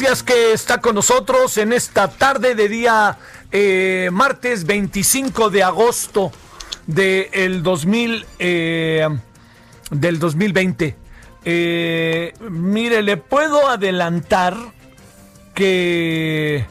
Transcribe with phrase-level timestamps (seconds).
[0.00, 3.18] Gracias que está con nosotros en esta tarde de día
[3.52, 6.32] eh, martes 25 de agosto
[6.86, 9.06] del 2000 eh,
[9.90, 10.96] del 2020.
[11.44, 14.56] Eh, mire, le puedo adelantar
[15.54, 16.64] que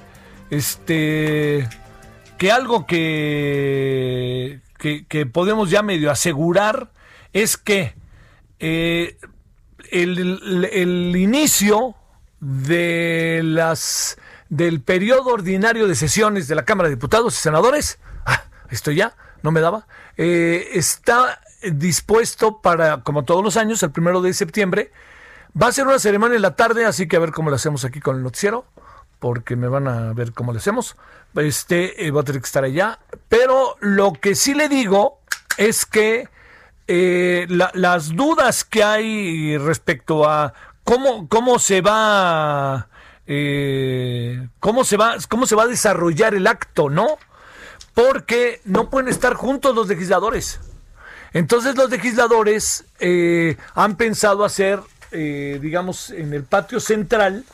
[0.49, 1.69] este
[2.39, 4.59] que algo que,
[5.07, 6.91] que, podemos ya medio asegurar
[7.33, 7.93] es que
[8.59, 9.17] eh,
[9.91, 11.93] el- el inicio
[12.39, 14.17] de las
[14.49, 19.15] del periodo ordinario de sesiones de la Cámara de Diputados y Senadores, ah, esto ya
[19.43, 19.87] no me daba,
[20.17, 21.39] eh, está
[21.71, 24.91] dispuesto para, como todos los años, el primero de septiembre.
[25.59, 27.83] Va a ser una ceremonia en la tarde, así que a ver cómo lo hacemos
[27.85, 28.65] aquí con el noticiero,
[29.19, 30.95] porque me van a ver cómo lo hacemos.
[31.35, 32.99] Este eh, va a tener que estar allá.
[33.27, 35.19] Pero lo que sí le digo
[35.57, 36.27] es que
[36.87, 40.53] eh, la- las dudas que hay respecto a
[40.89, 42.87] cómo, cómo se va
[43.27, 47.19] eh, cómo se va cómo se va a desarrollar el acto, ¿no?
[47.93, 50.59] Porque no pueden estar juntos los legisladores.
[51.31, 54.79] Entonces los legisladores eh, han pensado hacer,
[55.11, 57.45] eh, digamos, en el patio central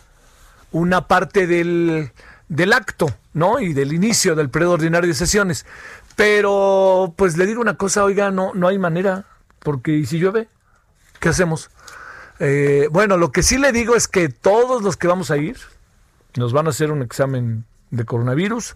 [0.72, 2.12] una parte del,
[2.47, 3.59] del acto, ¿no?
[3.59, 5.66] Y del inicio del periodo ordinario de sesiones.
[6.16, 9.25] Pero, pues le digo una cosa, oiga, no, no hay manera,
[9.59, 10.47] porque ¿y si llueve?
[11.19, 11.69] ¿Qué hacemos?
[12.40, 15.57] Eh, bueno, lo que sí le digo es que todos los que vamos a ir
[16.35, 18.75] nos van a hacer un examen de coronavirus,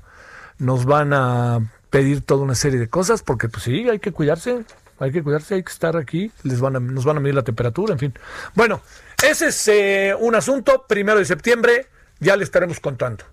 [0.59, 1.59] nos van a
[1.89, 4.63] pedir toda una serie de cosas, porque pues sí, hay que cuidarse,
[4.99, 7.43] hay que cuidarse, hay que estar aquí, les van a, nos van a medir la
[7.43, 8.13] temperatura, en fin.
[8.55, 8.81] Bueno,
[9.23, 11.87] ese es eh, un asunto, primero de septiembre,
[12.19, 13.25] ya le estaremos contando.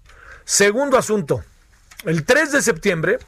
[0.44, 1.42] Segundo asunto,
[2.04, 3.18] el 3 de septiembre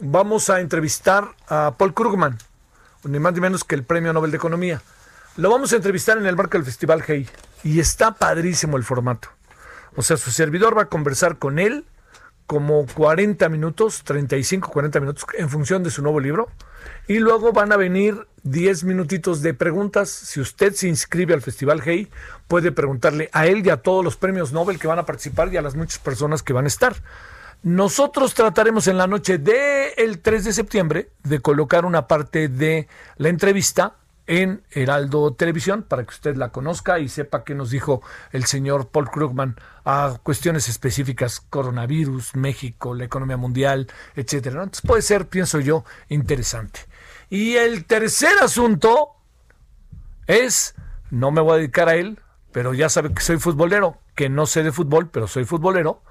[0.00, 2.38] vamos a entrevistar a Paul Krugman,
[3.04, 4.82] ni más ni menos que el Premio Nobel de Economía.
[5.36, 7.28] Lo vamos a entrevistar en el marco del Festival Hey
[7.64, 9.30] y está padrísimo el formato.
[9.96, 11.84] O sea, su servidor va a conversar con él
[12.46, 16.50] como 40 minutos, 35, 40 minutos, en función de su nuevo libro.
[17.08, 20.08] Y luego van a venir 10 minutitos de preguntas.
[20.08, 22.08] Si usted se inscribe al Festival Hey,
[22.46, 25.56] puede preguntarle a él y a todos los premios Nobel que van a participar y
[25.56, 26.94] a las muchas personas que van a estar.
[27.64, 33.30] Nosotros trataremos en la noche del 3 de septiembre de colocar una parte de la
[33.30, 33.96] entrevista
[34.26, 38.02] en Heraldo Televisión para que usted la conozca y sepa qué nos dijo
[38.32, 44.62] el señor Paul Krugman a cuestiones específicas, coronavirus, México, la economía mundial, etcétera.
[44.62, 46.80] Entonces puede ser, pienso yo, interesante.
[47.28, 49.10] Y el tercer asunto
[50.26, 50.74] es,
[51.10, 52.18] no me voy a dedicar a él,
[52.52, 56.02] pero ya sabe que soy futbolero, que no sé de fútbol, pero soy futbolero,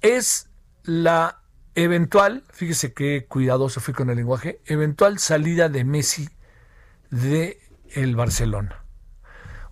[0.00, 0.48] es
[0.84, 1.40] la
[1.74, 6.28] eventual, fíjese qué cuidadoso fui con el lenguaje, eventual salida de Messi
[7.10, 7.60] de
[7.94, 8.84] el Barcelona.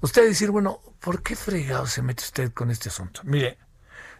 [0.00, 3.20] Usted decir, bueno, ¿por qué fregado se mete usted con este asunto?
[3.24, 3.58] Mire,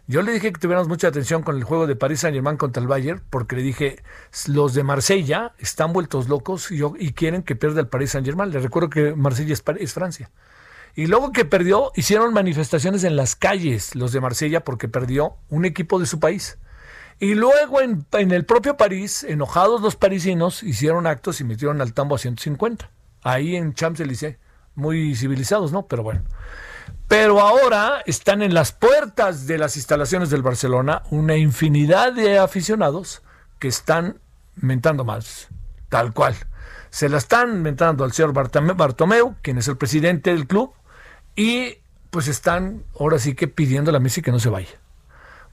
[0.07, 2.79] yo le dije que tuviéramos mucha atención con el juego de París Saint Germain contra
[2.79, 4.03] el Bayern, porque le dije,
[4.47, 8.51] los de Marsella están vueltos locos y, quieren que pierda el París Saint Germain.
[8.51, 10.29] Le recuerdo que Marsella es Francia.
[10.93, 15.65] Y luego que perdió, hicieron manifestaciones en las calles los de Marsella porque perdió un
[15.65, 16.59] equipo de su país.
[17.19, 21.93] Y luego en, en el propio París, enojados los parisinos, hicieron actos y metieron al
[21.93, 22.91] tambo a 150.
[23.25, 24.37] Ahí en Champs-Élysées.
[24.75, 25.87] Muy civilizados, ¿no?
[25.87, 26.21] Pero bueno.
[27.07, 33.23] Pero ahora están en las puertas de las instalaciones del Barcelona una infinidad de aficionados
[33.57, 34.19] que están
[34.55, 35.49] mentando más.
[35.89, 36.35] tal cual.
[36.89, 40.73] Se la están inventando al señor Bartomeu, quien es el presidente del club,
[41.35, 41.77] y
[42.09, 44.79] pues están ahora sí que pidiendo a la Messi que no se vaya.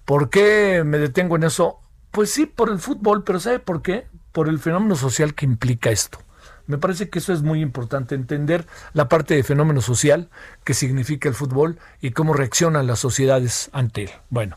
[0.05, 1.81] ¿Por qué me detengo en eso?
[2.11, 4.07] Pues sí, por el fútbol, pero ¿sabe por qué?
[4.33, 6.19] Por el fenómeno social que implica esto.
[6.67, 10.29] Me parece que eso es muy importante, entender la parte de fenómeno social
[10.65, 14.11] que significa el fútbol y cómo reaccionan las sociedades ante él.
[14.31, 14.57] Bueno,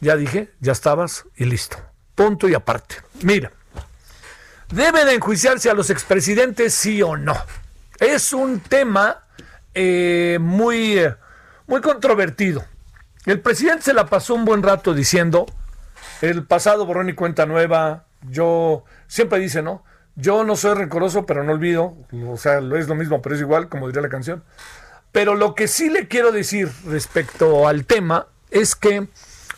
[0.00, 1.78] ya dije, ya estabas y listo.
[2.14, 2.96] Punto y aparte.
[3.22, 3.52] Mira,
[4.70, 7.36] ¿deben enjuiciarse a los expresidentes sí o no?
[7.98, 9.22] Es un tema
[9.74, 11.14] eh, muy, eh,
[11.66, 12.64] muy controvertido.
[13.24, 15.46] El presidente se la pasó un buen rato diciendo,
[16.20, 19.84] el pasado borrón y cuenta nueva, yo siempre dice, ¿no?
[20.14, 23.68] Yo no soy rencoroso, pero no olvido, o sea, es lo mismo, pero es igual,
[23.68, 24.44] como diría la canción.
[25.10, 29.08] Pero lo que sí le quiero decir respecto al tema es que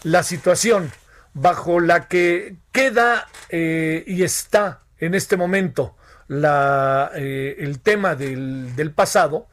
[0.02, 0.90] la situación
[1.32, 5.96] bajo la que queda eh, y está en este momento
[6.28, 9.48] la, el tema del, del pasado,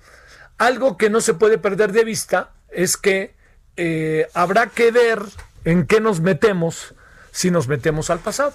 [0.57, 3.33] algo que no se puede perder de vista es que
[3.77, 5.21] eh, habrá que ver
[5.65, 6.94] en qué nos metemos
[7.31, 8.53] si nos metemos al pasado.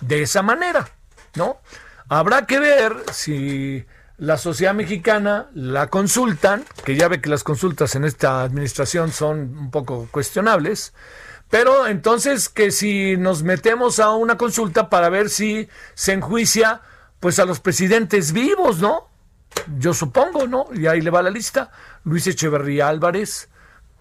[0.00, 0.88] De esa manera,
[1.34, 1.58] ¿no?
[2.08, 3.84] Habrá que ver si
[4.18, 9.56] la sociedad mexicana la consultan, que ya ve que las consultas en esta administración son
[9.56, 10.92] un poco cuestionables,
[11.50, 16.80] pero entonces que si nos metemos a una consulta para ver si se enjuicia
[17.20, 19.12] pues a los presidentes vivos, ¿no?
[19.78, 20.66] yo supongo, ¿no?
[20.74, 21.70] Y ahí le va la lista.
[22.04, 23.48] Luis Echeverría Álvarez,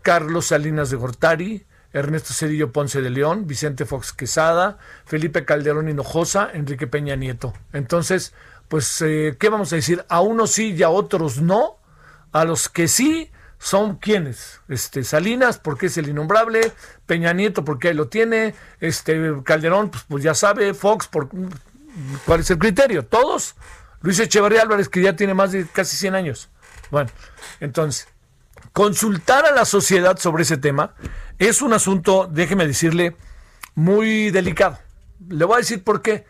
[0.02, 6.50] Carlos Salinas de Gortari, Ernesto Cedillo Ponce de León, Vicente Fox Quesada, Felipe Calderón Hinojosa,
[6.54, 7.54] Enrique Peña Nieto.
[7.74, 8.34] Entonces,
[8.68, 10.06] pues, eh, ¿qué vamos a decir?
[10.10, 11.78] A unos sí y a otros no.
[12.32, 13.30] A los que sí
[13.60, 16.72] son quienes, este Salinas porque es el innombrable,
[17.06, 21.30] Peña Nieto porque ahí lo tiene, este Calderón pues, pues ya sabe, Fox por
[22.26, 23.56] cuál es el criterio, todos
[24.02, 26.50] Luis Echeverría Álvarez, que ya tiene más de casi 100 años.
[26.90, 27.10] Bueno,
[27.60, 28.08] entonces,
[28.74, 30.94] consultar a la sociedad sobre ese tema
[31.38, 33.16] es un asunto, déjeme decirle,
[33.76, 34.80] muy delicado.
[35.30, 36.26] Le voy a decir por qué.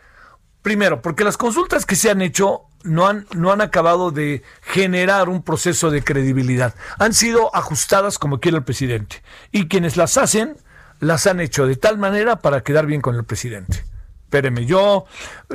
[0.62, 5.28] Primero, porque las consultas que se han hecho no han, no han acabado de generar
[5.28, 6.74] un proceso de credibilidad.
[6.98, 9.22] Han sido ajustadas como quiere el presidente.
[9.50, 10.56] Y quienes las hacen,
[11.00, 13.84] las han hecho de tal manera para quedar bien con el presidente.
[14.24, 15.04] Espéreme, yo,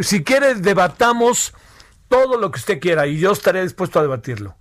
[0.01, 1.53] si quiere, debatamos
[2.09, 4.55] todo lo que usted quiera y yo estaré dispuesto a debatirlo.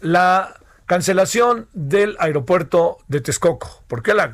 [0.00, 0.56] La
[0.86, 3.82] cancelación del aeropuerto de Texcoco.
[3.88, 4.32] ¿Por qué la,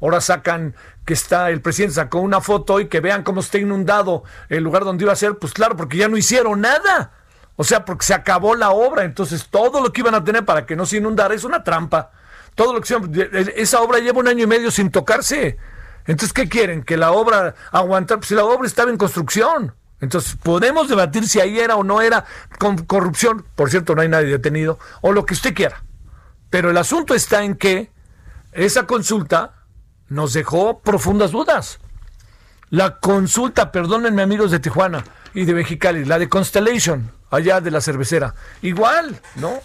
[0.00, 4.24] ahora, sacan que está, el presidente sacó una foto y que vean cómo está inundado
[4.48, 5.36] el lugar donde iba a ser?
[5.36, 7.12] Pues claro, porque ya no hicieron nada.
[7.56, 9.04] O sea, porque se acabó la obra.
[9.04, 12.10] Entonces, todo lo que iban a tener para que no se inundara es una trampa.
[12.54, 15.56] Todo lo que esa obra lleva un año y medio sin tocarse.
[16.06, 16.82] Entonces, ¿qué quieren?
[16.82, 19.74] Que la obra aguantar, pues si la obra estaba en construcción.
[20.00, 22.24] Entonces, podemos debatir si ahí era o no era
[22.58, 25.82] con corrupción, por cierto, no hay nadie detenido, o lo que usted quiera.
[26.50, 27.90] Pero el asunto está en que
[28.52, 29.54] esa consulta
[30.08, 31.78] nos dejó profundas dudas.
[32.70, 35.04] La consulta, perdónenme amigos de Tijuana
[35.34, 39.60] y de Mexicali, la de Constellation, allá de la cervecera, igual, ¿no?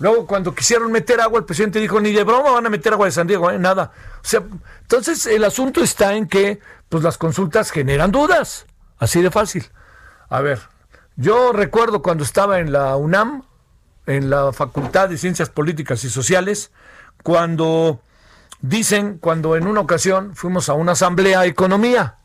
[0.00, 3.06] Luego, cuando quisieron meter agua, el presidente dijo, ni de broma van a meter agua
[3.06, 3.58] de San Diego, ¿eh?
[3.58, 3.92] nada.
[4.16, 4.42] O sea,
[4.80, 8.66] entonces el asunto está en que pues, las consultas generan dudas.
[8.98, 9.66] Así de fácil.
[10.28, 10.60] A ver,
[11.16, 13.44] yo recuerdo cuando estaba en la UNAM,
[14.06, 16.70] en la Facultad de Ciencias Políticas y Sociales,
[17.22, 18.00] cuando
[18.60, 22.16] dicen, cuando en una ocasión fuimos a una asamblea de economía.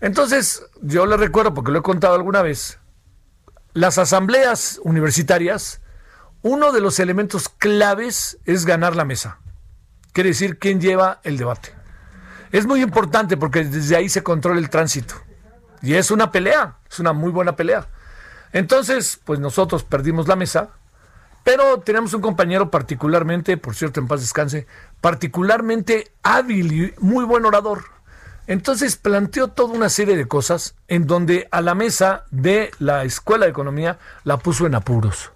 [0.00, 2.78] Entonces, yo le recuerdo, porque lo he contado alguna vez,
[3.72, 5.80] las asambleas universitarias,
[6.42, 9.38] uno de los elementos claves es ganar la mesa.
[10.12, 11.74] Quiere decir quién lleva el debate.
[12.50, 15.14] Es muy importante porque desde ahí se controla el tránsito.
[15.82, 17.88] Y es una pelea, es una muy buena pelea.
[18.52, 20.70] Entonces, pues nosotros perdimos la mesa,
[21.44, 24.66] pero tenemos un compañero particularmente, por cierto, en paz descanse,
[25.00, 27.84] particularmente hábil y muy buen orador.
[28.46, 33.46] Entonces planteó toda una serie de cosas en donde a la mesa de la Escuela
[33.46, 35.32] de Economía la puso en apuros.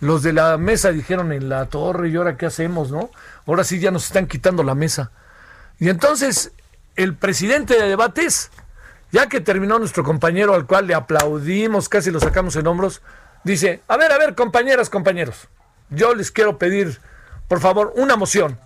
[0.00, 3.10] Los de la mesa dijeron en la torre, ¿y ahora qué hacemos, no?
[3.46, 5.12] Ahora sí ya nos están quitando la mesa.
[5.78, 6.52] Y entonces
[6.96, 8.50] el presidente de debates
[9.14, 13.00] ya que terminó nuestro compañero al cual le aplaudimos, casi lo sacamos en hombros,
[13.44, 15.48] dice, a ver, a ver, compañeras, compañeros,
[15.90, 17.00] yo les quiero pedir,
[17.48, 18.58] por favor, una moción.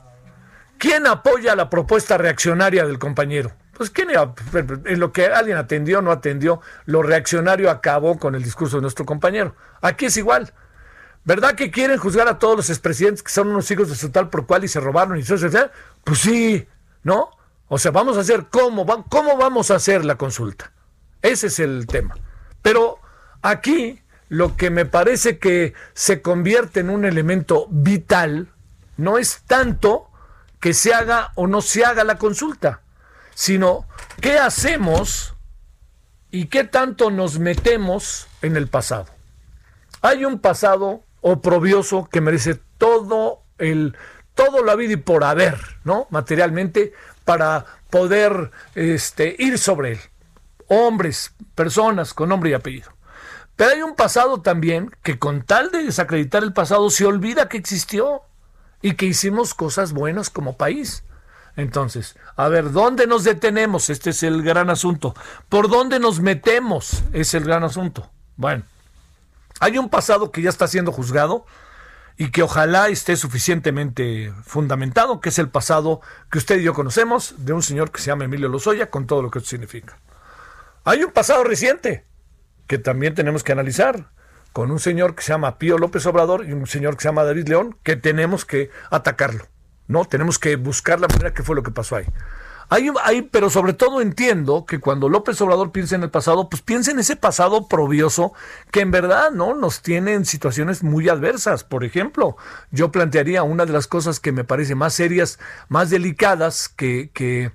[0.79, 3.53] ¿Quién apoya la propuesta reaccionaria del compañero?
[3.77, 8.77] Pues quién en lo que alguien atendió, no atendió, lo reaccionario acabó con el discurso
[8.77, 9.55] de nuestro compañero.
[9.81, 10.53] Aquí es igual.
[11.25, 14.31] ¿Verdad que quieren juzgar a todos los expresidentes que son unos hijos de su tal
[14.31, 15.37] por cual y se robaron y eso,
[16.05, 16.67] Pues sí,
[17.03, 17.31] ¿no?
[17.69, 20.73] O sea, vamos a hacer cómo, cómo vamos a hacer la consulta.
[21.23, 22.17] Ese es el tema.
[22.63, 23.01] Pero
[23.43, 28.49] Aquí lo que me parece que se convierte en un elemento vital
[28.97, 30.11] no es tanto
[30.61, 32.83] que se haga o no se haga la consulta,
[33.35, 33.87] sino
[34.21, 35.35] qué hacemos
[36.31, 39.07] y qué tanto nos metemos en el pasado.
[40.03, 43.97] Hay un pasado oprobioso que merece todo el
[44.35, 46.07] todo la vida y por haber, ¿no?
[46.11, 46.93] Materialmente
[47.25, 49.99] para poder este, ir sobre él.
[50.69, 52.98] Hombres, personas con nombre y apellido.
[53.59, 57.57] Pero hay un pasado también que con tal de desacreditar el pasado se olvida que
[57.57, 58.23] existió
[58.83, 61.03] y que hicimos cosas buenas como país.
[61.57, 63.91] Entonces, a ver, ¿dónde nos detenemos?
[63.91, 65.13] Este es el gran asunto.
[65.49, 67.03] ¿Por dónde nos metemos?
[67.13, 68.09] Es el gran asunto.
[68.37, 68.63] Bueno,
[69.59, 71.45] hay un pasado que ya está siendo juzgado
[72.17, 76.01] y que ojalá esté suficientemente fundamentado, que es el pasado
[76.31, 79.21] que usted y yo conocemos de un señor que se llama Emilio Lozoya, con todo
[79.21, 79.99] lo que eso significa.
[80.85, 82.07] Hay un pasado reciente
[82.69, 84.11] que también tenemos que analizar,
[84.53, 87.25] con un señor que se llama Pío López Obrador y un señor que se llama
[87.25, 89.47] David León, que tenemos que atacarlo,
[89.89, 90.05] ¿no?
[90.05, 92.07] Tenemos que buscar la manera que fue lo que pasó ahí.
[92.71, 96.61] Hay, hay, pero sobre todo entiendo que cuando López Obrador piensa en el pasado, pues
[96.61, 98.35] piensa en ese pasado probioso
[98.71, 101.65] que en verdad no nos tiene en situaciones muy adversas.
[101.65, 102.37] Por ejemplo,
[102.71, 105.39] yo plantearía una de las cosas que me parece más serias,
[105.71, 107.53] más delicadas que, que,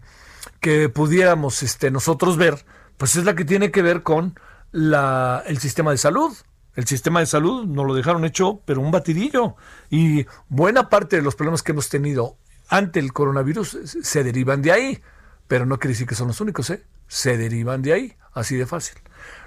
[0.62, 2.65] que pudiéramos este, nosotros ver,
[2.98, 4.34] pues es la que tiene que ver con
[4.74, 6.36] el sistema de salud.
[6.75, 9.56] El sistema de salud nos lo dejaron hecho, pero un batidillo.
[9.89, 12.38] Y buena parte de los problemas que hemos tenido
[12.68, 15.01] ante el coronavirus se derivan de ahí.
[15.48, 16.84] Pero no quiere decir que son los únicos, ¿eh?
[17.08, 18.98] Se derivan de ahí, así de fácil.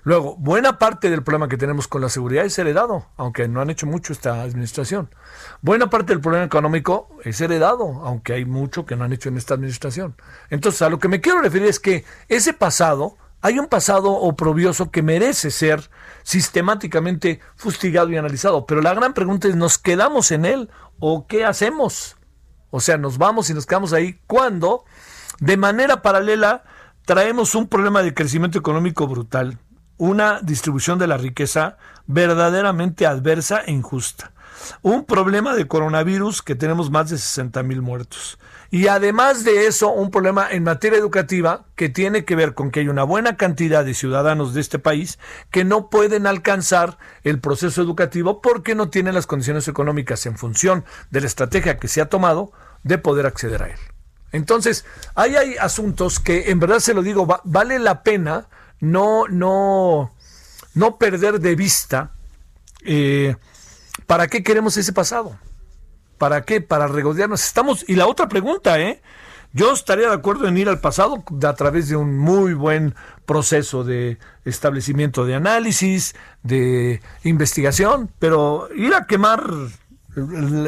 [0.04, 3.70] Luego, buena parte del problema que tenemos con la seguridad es heredado, aunque no han
[3.70, 5.10] hecho mucho esta administración.
[5.62, 9.36] Buena parte del problema económico es heredado, aunque hay mucho que no han hecho en
[9.36, 10.14] esta administración.
[10.48, 13.16] Entonces, a lo que me quiero referir es que ese pasado
[13.46, 15.88] hay un pasado oprobioso que merece ser
[16.24, 21.44] sistemáticamente fustigado y analizado, pero la gran pregunta es, ¿nos quedamos en él o qué
[21.44, 22.16] hacemos?
[22.70, 24.84] O sea, nos vamos y nos quedamos ahí cuando,
[25.38, 26.64] de manera paralela,
[27.04, 29.60] traemos un problema de crecimiento económico brutal,
[29.96, 31.76] una distribución de la riqueza
[32.08, 34.32] verdaderamente adversa e injusta,
[34.82, 38.38] un problema de coronavirus que tenemos más de 60 mil muertos
[38.70, 42.80] y además de eso, un problema en materia educativa que tiene que ver con que
[42.80, 45.18] hay una buena cantidad de ciudadanos de este país
[45.50, 50.84] que no pueden alcanzar el proceso educativo porque no tienen las condiciones económicas en función
[51.10, 53.78] de la estrategia que se ha tomado de poder acceder a él.
[54.32, 58.48] Entonces, ahí hay asuntos que en verdad se lo digo, vale la pena
[58.80, 60.12] no, no,
[60.74, 62.12] no perder de vista
[62.84, 63.36] eh,
[64.06, 65.38] para qué queremos ese pasado.
[66.18, 66.60] ¿Para qué?
[66.60, 67.44] Para regodearnos.
[67.44, 67.84] Estamos.
[67.88, 69.02] Y la otra pregunta, ¿eh?
[69.52, 72.94] Yo estaría de acuerdo en ir al pasado a través de un muy buen
[73.24, 79.50] proceso de establecimiento de análisis, de investigación, pero ir a quemar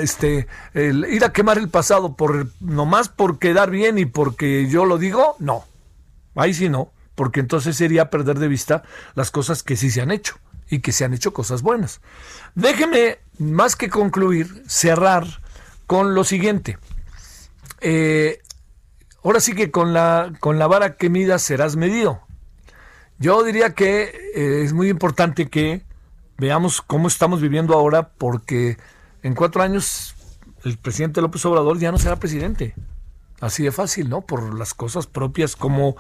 [0.01, 4.97] este ir a quemar el pasado por nomás por quedar bien y porque yo lo
[4.97, 5.65] digo, no.
[6.35, 10.11] Ahí sí no, porque entonces sería perder de vista las cosas que sí se han
[10.11, 10.39] hecho
[10.71, 12.01] y que se han hecho cosas buenas.
[12.55, 15.25] Déjeme, más que concluir, cerrar
[15.87, 16.79] con lo siguiente.
[17.81, 18.41] Eh,
[19.23, 22.21] ahora sí que con la, con la vara que midas serás medido.
[23.19, 25.83] Yo diría que eh, es muy importante que
[26.37, 28.77] veamos cómo estamos viviendo ahora, porque
[29.23, 30.15] en cuatro años
[30.65, 32.75] el presidente López Obrador ya no será presidente.
[33.41, 34.23] Así de fácil, ¿no?
[34.23, 35.97] Por las cosas propias, como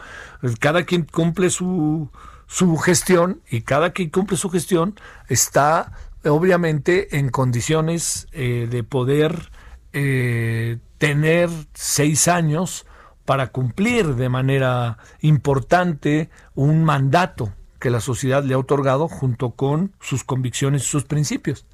[0.58, 2.10] cada quien cumple su,
[2.48, 4.96] su gestión y cada quien cumple su gestión
[5.28, 5.92] está
[6.24, 9.52] obviamente en condiciones eh, de poder
[9.92, 12.86] eh, tener seis años
[13.24, 19.92] para cumplir de manera importante un mandato que la sociedad le ha otorgado junto con
[20.00, 21.66] sus convicciones y sus principios.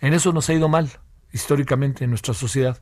[0.00, 0.90] En eso nos ha ido mal
[1.32, 2.78] históricamente en nuestra sociedad.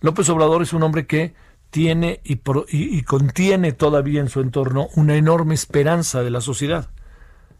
[0.00, 1.34] López Obrador es un hombre que
[1.72, 6.90] tiene y, contiene todavía en su entorno una enorme esperanza de la sociedad.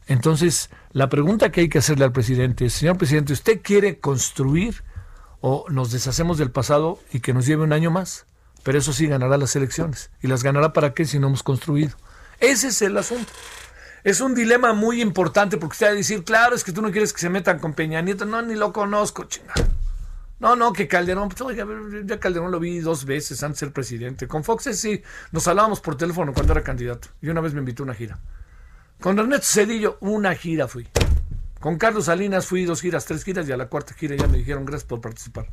[0.07, 4.85] Entonces, la pregunta que hay que hacerle al presidente es, señor presidente, ¿usted quiere construir
[5.41, 8.27] o nos deshacemos del pasado y que nos lleve un año más?
[8.63, 10.11] Pero eso sí ganará las elecciones.
[10.21, 11.97] ¿Y las ganará para qué si no hemos construido?
[12.39, 13.33] Ese es el asunto.
[14.05, 16.91] Es un dilema muy importante porque usted va a decir, claro, es que tú no
[16.91, 18.27] quieres que se metan con Peña Nieto.
[18.27, 19.67] No, ni lo conozco, chingada.
[20.43, 21.65] No, no, que Calderón, pues, oiga,
[22.05, 24.27] ya Calderón lo vi dos veces antes de ser presidente.
[24.27, 27.11] Con Fox sí, nos hablábamos por teléfono cuando era candidato.
[27.21, 28.19] Y una vez me invitó a una gira.
[29.01, 30.89] Con Ernesto Cedillo, una gira fui.
[31.61, 34.39] Con Carlos Salinas fui dos giras, tres giras y a la cuarta gira ya me
[34.39, 35.47] dijeron gracias por participar.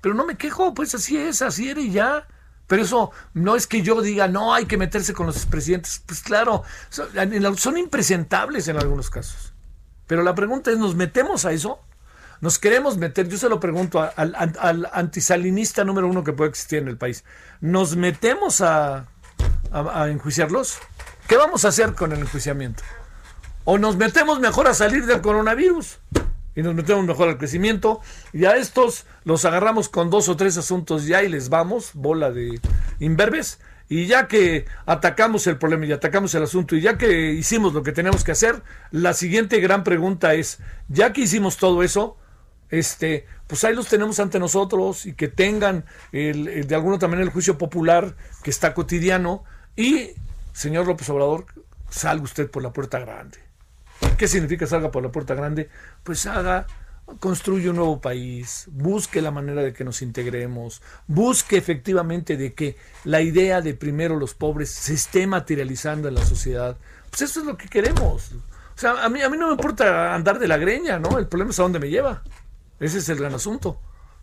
[0.00, 2.26] Pero no me quejo, pues así es, así era y ya.
[2.66, 6.02] Pero eso no es que yo diga, no, hay que meterse con los presidentes.
[6.04, 7.06] Pues claro, son,
[7.56, 9.52] son impresentables en algunos casos.
[10.08, 11.85] Pero la pregunta es, ¿nos metemos a eso?
[12.40, 16.80] Nos queremos meter, yo se lo pregunto al, al, antisalinista número uno que puede existir
[16.80, 17.24] en el país.
[17.60, 19.06] ¿Nos metemos a,
[19.72, 20.78] a, enjuiciarlos?
[21.28, 22.82] ¿Qué vamos a hacer con el enjuiciamiento?
[23.64, 25.98] ¿O nos metemos mejor a salir del coronavirus?
[26.54, 28.00] Y nos metemos mejor al crecimiento.
[28.32, 32.30] Y a estos los agarramos con dos o tres asuntos ya y les vamos, bola
[32.30, 32.60] de
[33.00, 33.58] imberbes.
[33.88, 37.82] Y ya que atacamos el problema y atacamos el asunto y ya que hicimos lo
[37.82, 42.16] que tenemos que hacer, la siguiente gran pregunta es, ya que hicimos todo eso,
[42.70, 47.30] este, pues ahí los tenemos ante nosotros y que tengan el, de alguna manera el
[47.30, 49.44] juicio popular que está cotidiano
[49.76, 50.10] y,
[50.52, 51.46] señor López Obrador,
[51.90, 53.38] salga usted por la puerta grande.
[54.18, 55.68] ¿Qué significa salga por la puerta grande?
[56.02, 56.66] Pues haga,
[57.20, 62.76] construye un nuevo país, busque la manera de que nos integremos, busque efectivamente de que
[63.04, 66.76] la idea de primero los pobres se esté materializando en la sociedad.
[67.10, 68.32] Pues eso es lo que queremos.
[68.32, 71.18] O sea, a mí, a mí no me importa andar de la greña, ¿no?
[71.18, 72.22] El problema es a dónde me lleva.
[72.80, 73.80] Ese es el gran asunto.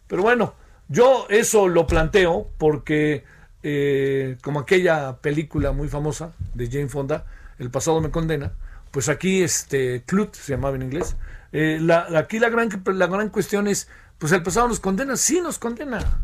[0.07, 0.55] Pero bueno,
[0.87, 3.23] yo eso lo planteo porque,
[3.63, 7.25] eh, como aquella película muy famosa de Jane Fonda,
[7.59, 8.53] El pasado me condena,
[8.91, 11.15] pues aquí este Clut se llamaba en inglés.
[11.51, 11.79] Eh,
[12.15, 16.23] aquí la gran, la gran cuestión es, pues el pasado nos condena, sí nos condena,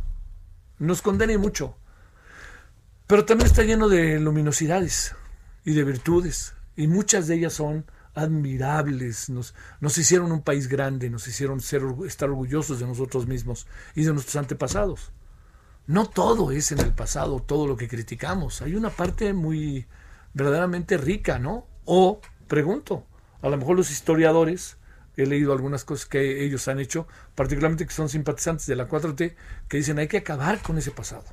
[0.79, 1.77] nos condena y mucho,
[3.05, 5.15] pero también está lleno de luminosidades
[5.65, 7.85] y de virtudes, y muchas de ellas son
[8.19, 13.67] admirables, nos, nos hicieron un país grande, nos hicieron ser, estar orgullosos de nosotros mismos
[13.95, 15.11] y de nuestros antepasados.
[15.87, 18.61] No todo es en el pasado, todo lo que criticamos.
[18.61, 19.87] Hay una parte muy
[20.33, 21.67] verdaderamente rica, ¿no?
[21.85, 23.07] O, pregunto,
[23.41, 24.77] a lo mejor los historiadores,
[25.17, 29.35] he leído algunas cosas que ellos han hecho, particularmente que son simpatizantes de la 4T,
[29.67, 31.25] que dicen hay que acabar con ese pasado,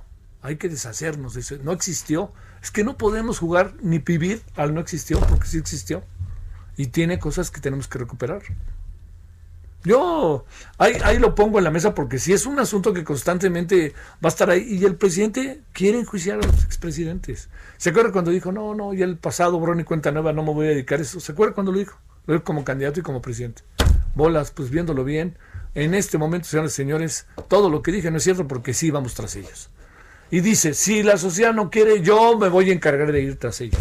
[0.42, 1.56] hay que deshacernos de eso.
[1.62, 2.32] No existió.
[2.62, 6.02] Es que no podemos jugar ni vivir al no existió, porque sí existió
[6.76, 8.42] y tiene cosas que tenemos que recuperar.
[9.84, 10.44] Yo
[10.78, 14.28] ahí, ahí, lo pongo en la mesa porque si es un asunto que constantemente va
[14.28, 17.48] a estar ahí y el presidente quiere enjuiciar a los expresidentes.
[17.76, 20.66] ¿Se acuerda cuando dijo, no, no, ya el pasado, Brony cuenta nueva, no me voy
[20.66, 21.20] a dedicar a eso?
[21.20, 21.98] ¿Se acuerda cuando lo dijo?
[22.26, 23.62] Lo dijo como candidato y como presidente.
[24.16, 25.38] Bolas, pues viéndolo bien,
[25.76, 28.90] en este momento, señores y señores, todo lo que dije no es cierto porque sí
[28.90, 29.70] vamos tras ellos.
[30.30, 33.60] Y dice, si la sociedad no quiere, yo me voy a encargar de ir tras
[33.60, 33.80] ellos.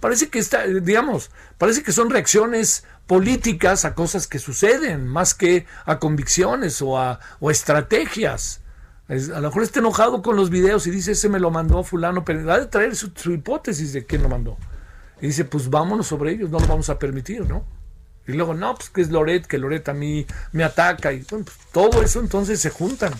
[0.00, 5.66] Parece que está, digamos, parece que son reacciones políticas a cosas que suceden, más que
[5.84, 7.18] a convicciones o a
[7.50, 8.60] estrategias.
[9.08, 12.24] a lo mejor está enojado con los videos y dice, ese me lo mandó fulano,
[12.24, 14.58] pero ha de traer su, hipótesis de quién lo mandó.
[15.20, 17.64] Y dice, pues vámonos sobre ellos, no lo vamos a permitir, ¿no?
[18.26, 21.12] Y luego, no, pues que es Loret, que Loret a mí me ataca.
[21.12, 23.14] Y pues, todo eso entonces se juntan.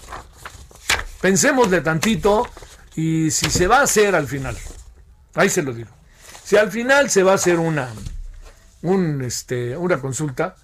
[1.21, 2.47] Pensémosle tantito
[2.97, 4.57] y si se va a hacer al final,
[5.35, 5.96] ahí se lo digo.
[6.47, 7.89] Si al final se va a hacer una,
[8.83, 10.55] un, este, una consulta,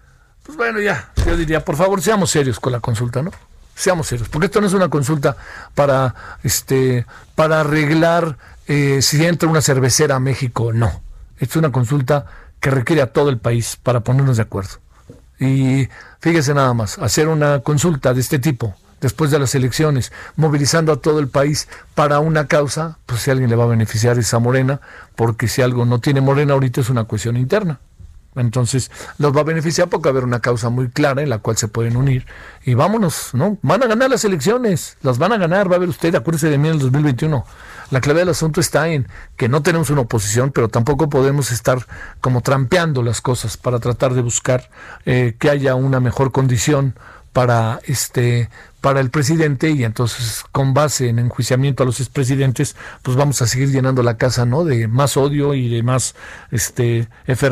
[0.45, 3.33] pues bueno, ya, yo diría, por favor, seamos serios con la consulta, ¿no?
[3.75, 5.37] Seamos serios, porque esto no es una consulta
[5.75, 6.15] para,
[6.45, 11.03] este, para arreglar eh, si entra una cervecera a México o no.
[11.39, 12.27] Es una consulta
[12.61, 14.79] que requiere a todo el país para ponernos de acuerdo.
[15.41, 15.89] Y
[16.21, 20.97] fíjese nada más, hacer una consulta de este tipo después de las elecciones, movilizando a
[20.97, 24.39] todo el país para una causa, pues si alguien le va a beneficiar es a
[24.39, 24.81] Morena,
[25.15, 27.81] porque si algo no tiene Morena ahorita es una cuestión interna.
[28.35, 31.39] Entonces, los va a beneficiar porque va a haber una causa muy clara en la
[31.39, 32.25] cual se pueden unir.
[32.65, 33.59] Y vámonos, ¿no?
[33.61, 36.57] Van a ganar las elecciones, las van a ganar, va a ver usted, acuérdese de
[36.57, 37.45] mí en el 2021.
[37.91, 41.85] La clave del asunto está en que no tenemos una oposición, pero tampoco podemos estar
[42.23, 44.71] como trampeando las cosas para tratar de buscar
[45.05, 46.95] eh, que haya una mejor condición
[47.33, 53.17] para este para el presidente y entonces con base en enjuiciamiento a los expresidentes pues
[53.17, 56.15] vamos a seguir llenando la casa no de más odio y de más
[56.51, 57.09] este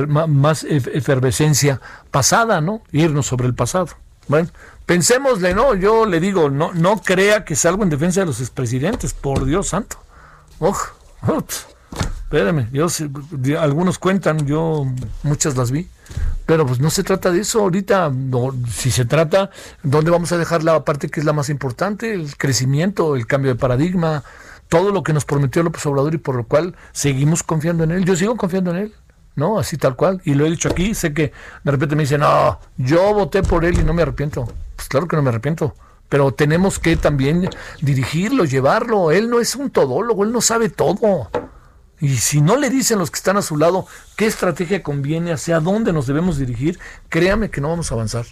[0.07, 3.89] más efervescencia pasada no irnos sobre el pasado.
[4.29, 4.51] Bueno
[4.87, 9.15] pensémosle no yo le digo no no crea que salgo en defensa de los expresidentes
[9.15, 9.99] por Dios santo.
[10.59, 10.79] Uf,
[12.25, 12.89] espérame yo
[13.59, 14.85] algunos cuentan yo
[15.23, 15.89] muchas las vi
[16.51, 18.11] pero pues no se trata de eso ahorita.
[18.69, 19.51] si se trata,
[19.85, 22.13] ¿dónde vamos a dejar la parte que es la más importante?
[22.13, 24.25] El crecimiento, el cambio de paradigma,
[24.69, 28.05] todo lo que nos prometió López Obrador y por lo cual seguimos confiando en él.
[28.05, 28.95] Yo sigo confiando en él.
[29.37, 29.61] ¿no?
[29.61, 30.23] Así tal cual.
[30.25, 31.33] Y lo he dicho aquí, sé que
[31.63, 34.53] de repente me dicen, no, yo voté por él y no me arrepiento.
[34.75, 35.77] Pues claro que no me arrepiento.
[36.09, 37.49] Pero tenemos que también
[37.81, 39.13] dirigirlo, llevarlo.
[39.13, 41.31] Él no es un todólogo, él no sabe todo.
[42.01, 43.87] Y si no le dicen los que están a su lado
[44.17, 48.25] qué estrategia conviene, hacia dónde nos debemos dirigir, créame que no vamos a avanzar.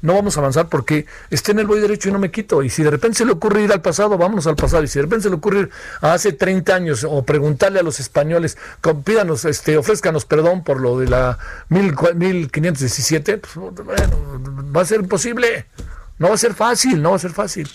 [0.00, 2.62] no vamos a avanzar porque esté en el voy derecho y no me quito.
[2.62, 4.84] Y si de repente se le ocurre ir al pasado, vámonos al pasado.
[4.84, 7.82] Y si de repente se le ocurre ir a hace 30 años o preguntarle a
[7.82, 8.56] los españoles,
[9.04, 11.38] pídanos, este, ofrézcanos perdón por lo de la
[11.70, 15.66] 1517, pues, bueno, va a ser imposible.
[16.18, 17.68] No va a ser fácil, no va a ser fácil.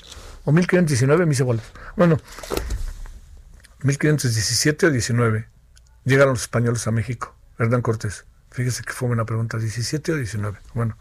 [0.46, 1.66] O 1519, mis bolas.
[1.96, 2.20] Bueno,
[3.84, 5.48] 1517 o 19
[6.06, 7.36] llegaron los españoles a México.
[7.60, 8.26] Hernán Cortés.
[8.52, 10.58] Fíjese que fue una pregunta, ¿17 o 19?
[10.74, 10.98] Bueno,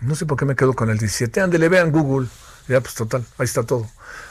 [0.00, 1.58] no sé por qué me quedo con el 17.
[1.58, 2.28] le vean Google.
[2.68, 3.88] Ya, pues total, ahí está todo.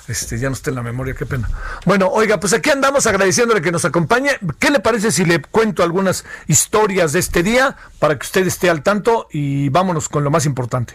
[0.08, 1.50] Este, ya no está en la memoria, qué pena.
[1.86, 4.32] Bueno, oiga, pues aquí andamos agradeciéndole que nos acompañe.
[4.58, 8.70] ¿Qué le parece si le cuento algunas historias de este día para que usted esté
[8.70, 10.94] al tanto y vámonos con lo más importante?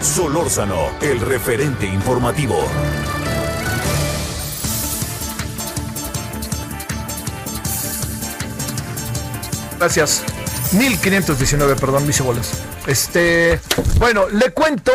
[0.00, 2.66] Solórzano, el referente informativo.
[9.80, 10.22] Gracias.
[10.72, 12.50] 1519, perdón, mis bolas.
[12.86, 13.58] Este,
[13.98, 14.92] bueno, le cuento,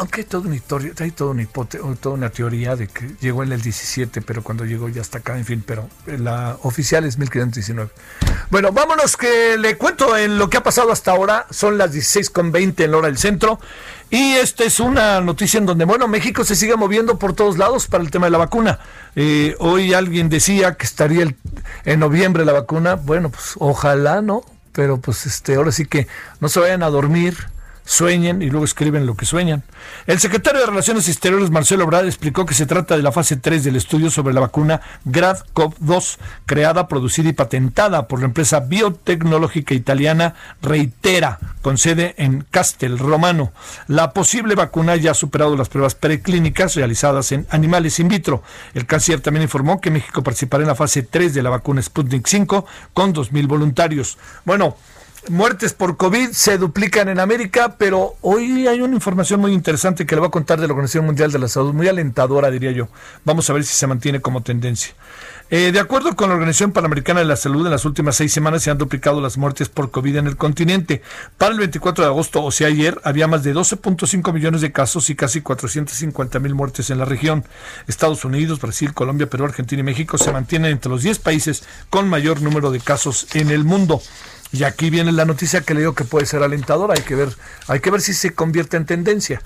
[0.00, 3.52] aunque hay toda una historia, hay toda una, toda una teoría de que llegó en
[3.52, 7.90] el 17, pero cuando llegó ya está acá, en fin, pero la oficial es 1519.
[8.50, 12.82] Bueno, vámonos que le cuento en lo que ha pasado hasta ahora, son las 16.20
[12.82, 13.60] en la hora del centro.
[14.08, 17.86] Y esta es una noticia en donde, bueno, México se sigue moviendo por todos lados
[17.86, 18.78] para el tema de la vacuna.
[19.16, 21.36] Eh, hoy alguien decía que estaría el,
[21.84, 22.94] en noviembre la vacuna.
[22.94, 24.44] Bueno, pues ojalá, ¿no?
[24.72, 26.08] Pero pues este, ahora sí que
[26.40, 27.36] no se vayan a dormir
[27.84, 29.62] sueñen y luego escriben lo que sueñan.
[30.06, 33.64] El secretario de Relaciones Exteriores, Marcelo Obrador, explicó que se trata de la fase 3
[33.64, 40.34] del estudio sobre la vacuna GradCov2, creada, producida y patentada por la empresa biotecnológica italiana
[40.62, 43.52] Reitera, con sede en Castel Romano.
[43.86, 48.42] La posible vacuna ya ha superado las pruebas preclínicas realizadas en animales in vitro.
[48.74, 52.26] El canciller también informó que México participará en la fase 3 de la vacuna Sputnik
[52.26, 54.18] 5 con 2.000 voluntarios.
[54.44, 54.76] Bueno,
[55.28, 60.14] muertes por COVID se duplican en América, pero hoy hay una información muy interesante que
[60.14, 62.88] le voy a contar de la Organización Mundial de la Salud, muy alentadora, diría yo.
[63.24, 64.94] Vamos a ver si se mantiene como tendencia.
[65.52, 68.62] Eh, de acuerdo con la Organización Panamericana de la Salud, en las últimas seis semanas
[68.62, 71.02] se han duplicado las muertes por COVID en el continente.
[71.38, 75.10] Para el 24 de agosto, o sea, ayer, había más de 12.5 millones de casos
[75.10, 77.44] y casi 450 mil muertes en la región.
[77.88, 82.08] Estados Unidos, Brasil, Colombia, Perú, Argentina y México se mantienen entre los 10 países con
[82.08, 84.00] mayor número de casos en el mundo.
[84.52, 87.28] Y aquí viene la noticia que le digo que puede ser alentadora, hay que ver,
[87.68, 89.40] hay que ver si se convierte en tendencia.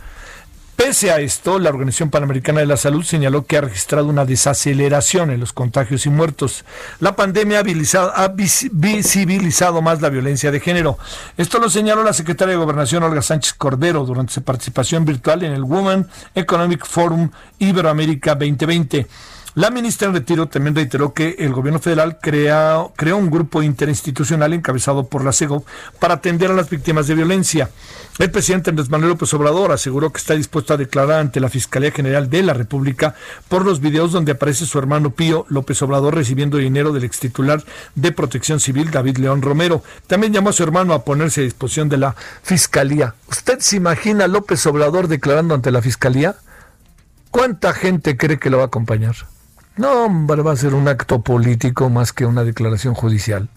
[0.76, 5.30] Pese a esto, la Organización Panamericana de la Salud señaló que ha registrado una desaceleración
[5.30, 6.64] en los contagios y muertos.
[6.98, 8.28] La pandemia ha
[8.72, 10.98] visibilizado más la violencia de género.
[11.36, 15.52] Esto lo señaló la secretaria de Gobernación Olga Sánchez Cordero durante su participación virtual en
[15.52, 19.06] el Women Economic Forum Iberoamérica 2020.
[19.56, 24.52] La ministra en retiro también reiteró que el gobierno federal crea, creó un grupo interinstitucional
[24.52, 25.64] encabezado por la CEGO
[26.00, 27.70] para atender a las víctimas de violencia.
[28.18, 31.92] El presidente Andrés Manuel López Obrador aseguró que está dispuesto a declarar ante la Fiscalía
[31.92, 33.14] General de la República
[33.46, 37.62] por los videos donde aparece su hermano Pío López Obrador recibiendo dinero del extitular
[37.94, 39.84] de Protección Civil, David León Romero.
[40.08, 43.14] También llamó a su hermano a ponerse a disposición de la Fiscalía.
[43.28, 46.34] ¿Usted se imagina a López Obrador declarando ante la Fiscalía?
[47.30, 49.14] ¿Cuánta gente cree que lo va a acompañar?
[49.76, 53.48] No, hombre, va a ser un acto político más que una declaración judicial.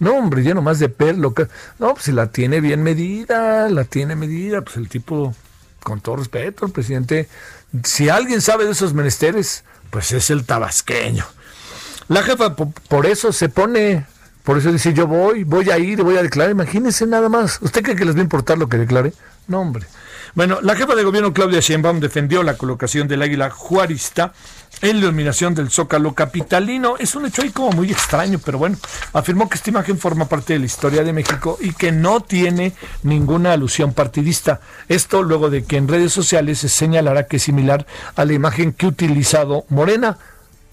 [0.00, 1.32] No, hombre, lleno más de perlo.
[1.78, 5.34] No, pues si la tiene bien medida, la tiene medida, pues el tipo,
[5.84, 7.28] con todo respeto, el presidente,
[7.84, 11.24] si alguien sabe de esos menesteres, pues es el tabasqueño.
[12.08, 14.04] La jefa por eso se pone,
[14.42, 16.50] por eso dice yo voy, voy a ir, voy a declarar.
[16.50, 17.60] Imagínese nada más.
[17.62, 19.12] ¿Usted cree que les va a importar lo que declare?
[19.46, 19.86] No, hombre.
[20.34, 24.32] Bueno, la jefa de gobierno Claudia Sheinbaum defendió la colocación del águila juarista
[24.80, 26.96] en la iluminación del Zócalo capitalino.
[26.98, 28.76] Es un hecho ahí como muy extraño, pero bueno,
[29.12, 32.72] afirmó que esta imagen forma parte de la historia de México y que no tiene
[33.02, 34.60] ninguna alusión partidista.
[34.88, 38.72] Esto luego de que en redes sociales se señalará que es similar a la imagen
[38.72, 40.18] que ha utilizado Morena.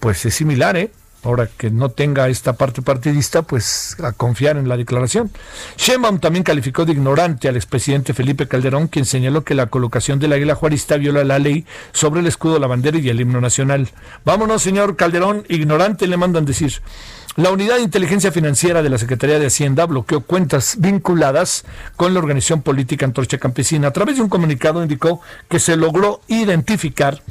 [0.00, 0.90] Pues es similar, ¿eh?
[1.22, 5.30] Ahora que no tenga esta parte partidista, pues a confiar en la declaración.
[5.76, 10.32] Sheinbaum también calificó de ignorante al expresidente Felipe Calderón, quien señaló que la colocación del
[10.32, 13.88] águila juarista viola la ley sobre el escudo, la bandera y el himno nacional.
[14.24, 16.80] Vámonos, señor Calderón, ignorante le mandan decir.
[17.36, 22.18] La Unidad de Inteligencia Financiera de la Secretaría de Hacienda bloqueó cuentas vinculadas con la
[22.18, 23.88] organización política Antorcha Campesina.
[23.88, 27.22] A través de un comunicado indicó que se logró identificar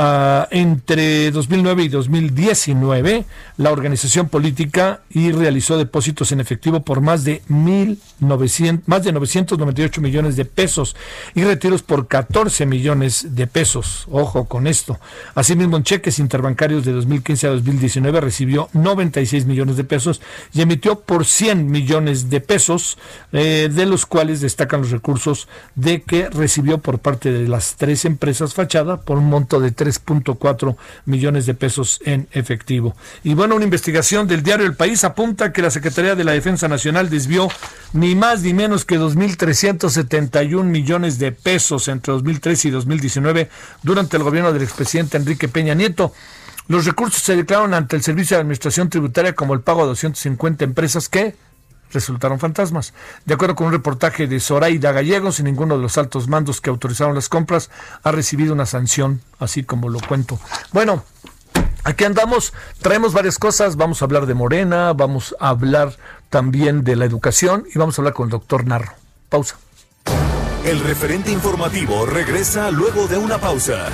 [0.00, 3.24] Ah, entre 2009 y 2019
[3.56, 10.00] la organización política y realizó depósitos en efectivo por más de 1900, más de 998
[10.00, 10.94] millones de pesos
[11.34, 14.06] y retiros por 14 millones de pesos.
[14.08, 15.00] Ojo con esto.
[15.34, 20.20] Asimismo, en cheques interbancarios de 2015 a 2019 recibió 96 millones de pesos
[20.54, 22.98] y emitió por 100 millones de pesos,
[23.32, 28.04] eh, de los cuales destacan los recursos de que recibió por parte de las tres
[28.04, 32.94] empresas fachada por un monto de 3 3.4 millones de pesos en efectivo.
[33.24, 36.68] Y bueno, una investigación del diario El País apunta que la Secretaría de la Defensa
[36.68, 37.48] Nacional desvió
[37.92, 43.50] ni más ni menos que 2.371 millones de pesos entre 2013 y 2019
[43.82, 46.12] durante el gobierno del expresidente Enrique Peña Nieto.
[46.68, 50.64] Los recursos se declararon ante el Servicio de Administración Tributaria como el pago a 250
[50.64, 51.34] empresas que
[51.92, 52.94] resultaron fantasmas.
[53.24, 57.14] De acuerdo con un reportaje de Zoraida Gallegos, ninguno de los altos mandos que autorizaron
[57.14, 57.70] las compras
[58.02, 60.38] ha recibido una sanción, así como lo cuento.
[60.72, 61.04] Bueno,
[61.84, 65.96] aquí andamos, traemos varias cosas, vamos a hablar de Morena, vamos a hablar
[66.30, 68.92] también de la educación y vamos a hablar con el doctor Narro.
[69.28, 69.56] Pausa.
[70.64, 73.86] El referente informativo regresa luego de una pausa.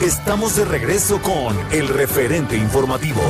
[0.00, 3.20] Estamos de regreso con el referente informativo.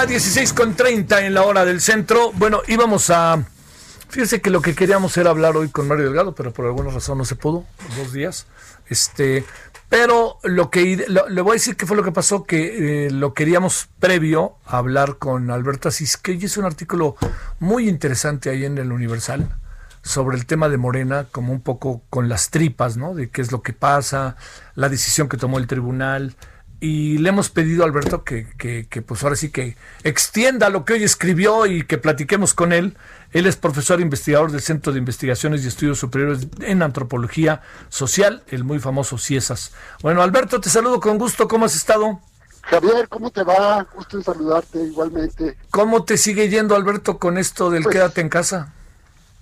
[0.00, 2.32] Ahora 16 con 30 en la hora del centro.
[2.32, 3.44] Bueno, íbamos a...
[4.08, 7.18] Fíjese que lo que queríamos era hablar hoy con Mario Delgado, pero por alguna razón
[7.18, 7.66] no se pudo,
[7.98, 8.46] dos días.
[8.88, 9.44] Este,
[9.90, 13.34] pero lo que le voy a decir que fue lo que pasó, que eh, lo
[13.34, 17.16] queríamos previo a hablar con Alberto Asís, que hizo un artículo
[17.58, 19.54] muy interesante ahí en el Universal
[20.02, 23.14] sobre el tema de Morena, como un poco con las tripas, ¿no?
[23.14, 24.36] De qué es lo que pasa,
[24.76, 26.36] la decisión que tomó el tribunal,
[26.80, 30.94] y le hemos pedido a Alberto que, que, pues ahora sí que extienda lo que
[30.94, 32.96] hoy escribió y que platiquemos con él.
[33.32, 38.42] Él es profesor e investigador del Centro de Investigaciones y Estudios Superiores en Antropología Social,
[38.48, 39.72] el muy famoso CIESAS.
[40.02, 41.46] Bueno, Alberto, te saludo con gusto.
[41.46, 42.18] ¿Cómo has estado?
[42.62, 43.86] Javier, ¿cómo te va?
[43.94, 45.58] Gusto en saludarte igualmente.
[45.70, 48.72] ¿Cómo te sigue yendo, Alberto, con esto del pues quédate en casa?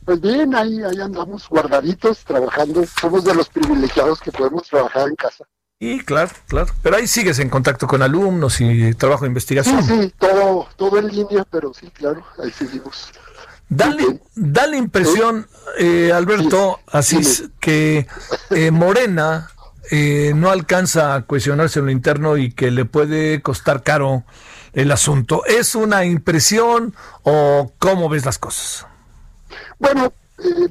[0.04, 2.84] Pues bien, ahí, ahí andamos guardaditos, trabajando.
[3.00, 5.44] Somos de los privilegiados que podemos trabajar en casa.
[5.80, 6.72] Y claro, claro.
[6.82, 9.80] Pero ahí sigues en contacto con alumnos y trabajo de investigación.
[9.84, 13.12] Sí, sí, todo, todo en línea, pero sí, claro, ahí seguimos.
[13.68, 15.46] Da, la impresión,
[15.78, 17.20] eh, Alberto, así
[17.60, 18.08] que
[18.50, 19.50] eh, Morena
[19.90, 24.24] eh, no alcanza a cuestionarse en lo interno y que le puede costar caro
[24.72, 25.44] el asunto.
[25.46, 28.86] ¿Es una impresión o cómo ves las cosas?
[29.78, 30.12] Bueno,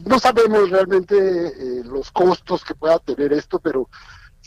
[0.06, 3.88] no sabemos realmente los costos que pueda tener esto, pero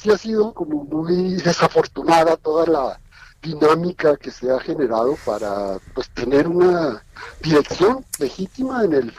[0.01, 3.01] sí ha sido como muy desafortunada toda la
[3.43, 7.03] dinámica que se ha generado para pues tener una
[7.43, 9.15] dirección legítima en el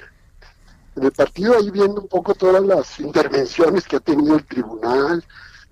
[0.96, 5.24] en el partido ahí viendo un poco todas las intervenciones que ha tenido el tribunal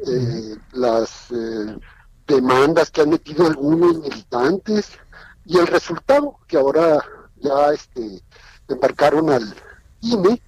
[0.08, 1.78] eh, las eh,
[2.28, 4.92] demandas que han metido algunos militantes
[5.46, 7.04] y el resultado que ahora
[7.38, 8.22] ya este
[8.68, 9.56] embarcaron al
[10.02, 10.42] INE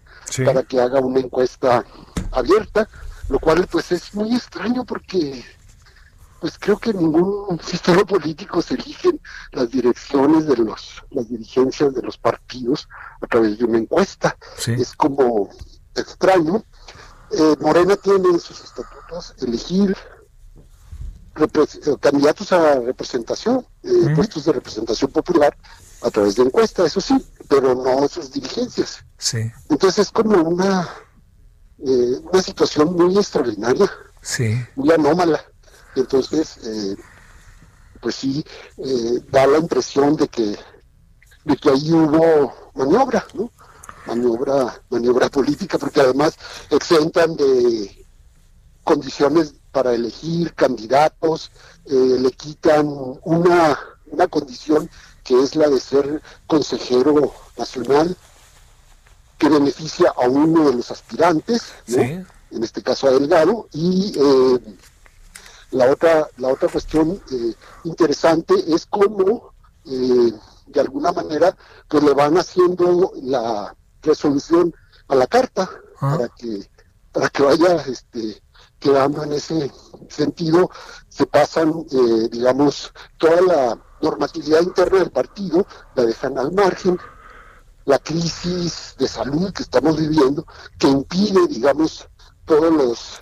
[0.45, 1.83] para que haga una encuesta
[2.31, 2.87] abierta
[3.31, 5.45] lo cual pues es muy extraño porque
[6.41, 9.21] pues creo que en ningún sistema político se eligen
[9.53, 12.89] las direcciones de los las dirigencias de los partidos
[13.21, 14.35] a través de una encuesta.
[14.67, 15.49] Es como
[15.95, 16.65] extraño.
[17.31, 19.95] Eh, Morena tiene en sus estatutos elegir
[21.37, 25.55] eh, candidatos a representación eh, puestos de representación popular
[26.01, 27.15] a través de encuesta eso sí
[27.47, 29.05] pero no sus dirigencias.
[29.17, 29.49] Sí.
[29.69, 30.89] entonces es como una
[31.85, 33.89] eh, una situación muy extraordinaria,
[34.21, 34.55] sí.
[34.75, 35.43] muy anómala.
[35.95, 36.95] Entonces, eh,
[37.99, 38.45] pues sí,
[38.77, 40.57] eh, da la impresión de que,
[41.45, 43.51] de que ahí hubo maniobra, ¿no?
[44.05, 46.37] Maniobra, maniobra política, porque además
[46.69, 48.05] exentan de
[48.83, 51.51] condiciones para elegir candidatos,
[51.85, 52.87] le quitan
[53.23, 54.89] una, una condición
[55.23, 58.17] que es la de ser consejero nacional,
[59.41, 64.59] que beneficia a uno de los aspirantes, en este caso a Delgado, y eh,
[65.71, 70.31] la otra la otra cuestión eh, interesante es cómo eh,
[70.67, 74.75] de alguna manera pues le van haciendo la resolución
[75.07, 75.67] a la carta
[76.01, 76.17] ah.
[76.17, 76.69] para que
[77.11, 78.43] para que vaya este
[78.77, 79.71] quedando en ese
[80.07, 80.69] sentido.
[81.09, 81.85] Se pasan
[82.31, 86.99] digamos toda la normatividad interna del partido la dejan al margen
[87.85, 90.45] la crisis de salud que estamos viviendo,
[90.77, 92.07] que impide, digamos,
[92.45, 93.21] todos los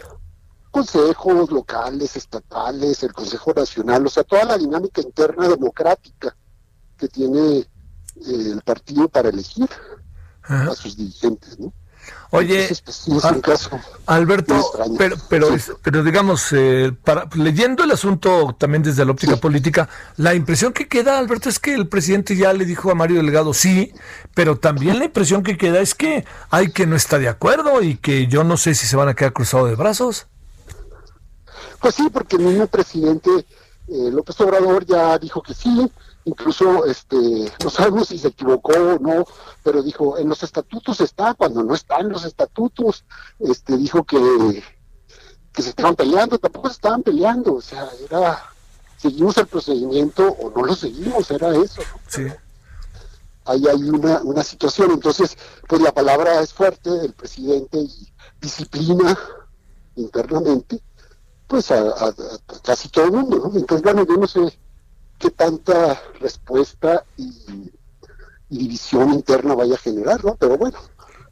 [0.71, 6.35] consejos locales, estatales, el Consejo Nacional, o sea, toda la dinámica interna democrática
[6.97, 7.67] que tiene eh,
[8.25, 9.69] el partido para elegir
[10.43, 11.73] a sus dirigentes, ¿no?
[12.31, 12.69] Oye,
[14.05, 15.47] Alberto, pero, pero,
[15.81, 20.87] pero digamos, eh, para, leyendo el asunto también desde la óptica política, la impresión que
[20.87, 23.93] queda, Alberto, es que el presidente ya le dijo a Mario Delgado sí,
[24.35, 27.97] pero también la impresión que queda es que hay que no está de acuerdo y
[27.97, 30.27] que yo no sé si se van a quedar cruzados de brazos.
[31.81, 33.29] Pues sí, porque el mismo presidente
[33.87, 35.91] eh, López Obrador ya dijo que sí,
[36.29, 37.17] incluso este
[37.63, 39.25] no sabemos si se equivocó o no
[39.63, 43.03] pero dijo en los estatutos está cuando no está en los estatutos
[43.39, 44.63] este dijo que
[45.51, 48.43] que se estaban peleando tampoco se estaban peleando o sea era
[48.97, 52.27] seguimos el procedimiento o no lo seguimos era eso sí.
[53.45, 54.91] Ahí hay una, una situación.
[54.91, 55.35] Entonces
[55.67, 59.17] pues la palabra es fuerte del presidente y disciplina
[59.95, 60.81] internamente
[61.47, 62.13] pues a,
[62.63, 63.59] casi todo el mundo ¿no?
[63.59, 64.57] entonces bueno yo no sé
[65.19, 67.71] qué tanta respuesta y,
[68.49, 70.35] división interna vaya a generar, ¿no?
[70.35, 70.79] Pero bueno.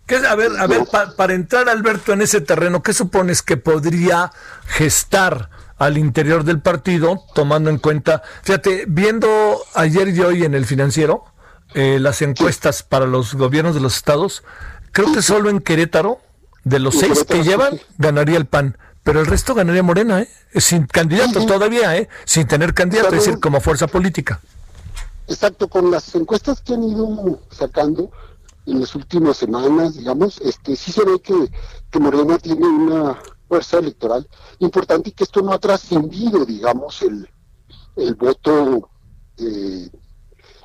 [0.06, 0.84] ¿Qué, a ver, a ver,
[1.18, 4.32] para entrar, Alberto, en ese terreno, ¿qué supones que podría
[4.68, 10.66] gestar al interior del partido, tomando en cuenta, fíjate, viendo ayer y hoy en el
[10.66, 11.26] financiero,
[11.74, 14.44] eh, las encuestas para los gobiernos de los estados,
[14.92, 16.20] creo que solo en Querétaro,
[16.64, 20.28] de los seis que llevan, ganaría el PAN pero el resto ganaría Morena, ¿eh?
[20.60, 22.10] Sin candidato todavía, ¿eh?
[22.26, 24.42] Sin tener candidato, es decir, como fuerza política.
[25.30, 28.12] Exacto, con las encuestas que han ido sacando
[28.66, 31.50] en las últimas semanas, digamos, este sí se ve que,
[31.90, 33.18] que Morena tiene una
[33.48, 34.28] fuerza electoral
[34.60, 37.30] importante y que esto no ha trascendido, digamos, el,
[37.96, 38.90] el voto
[39.38, 39.90] eh,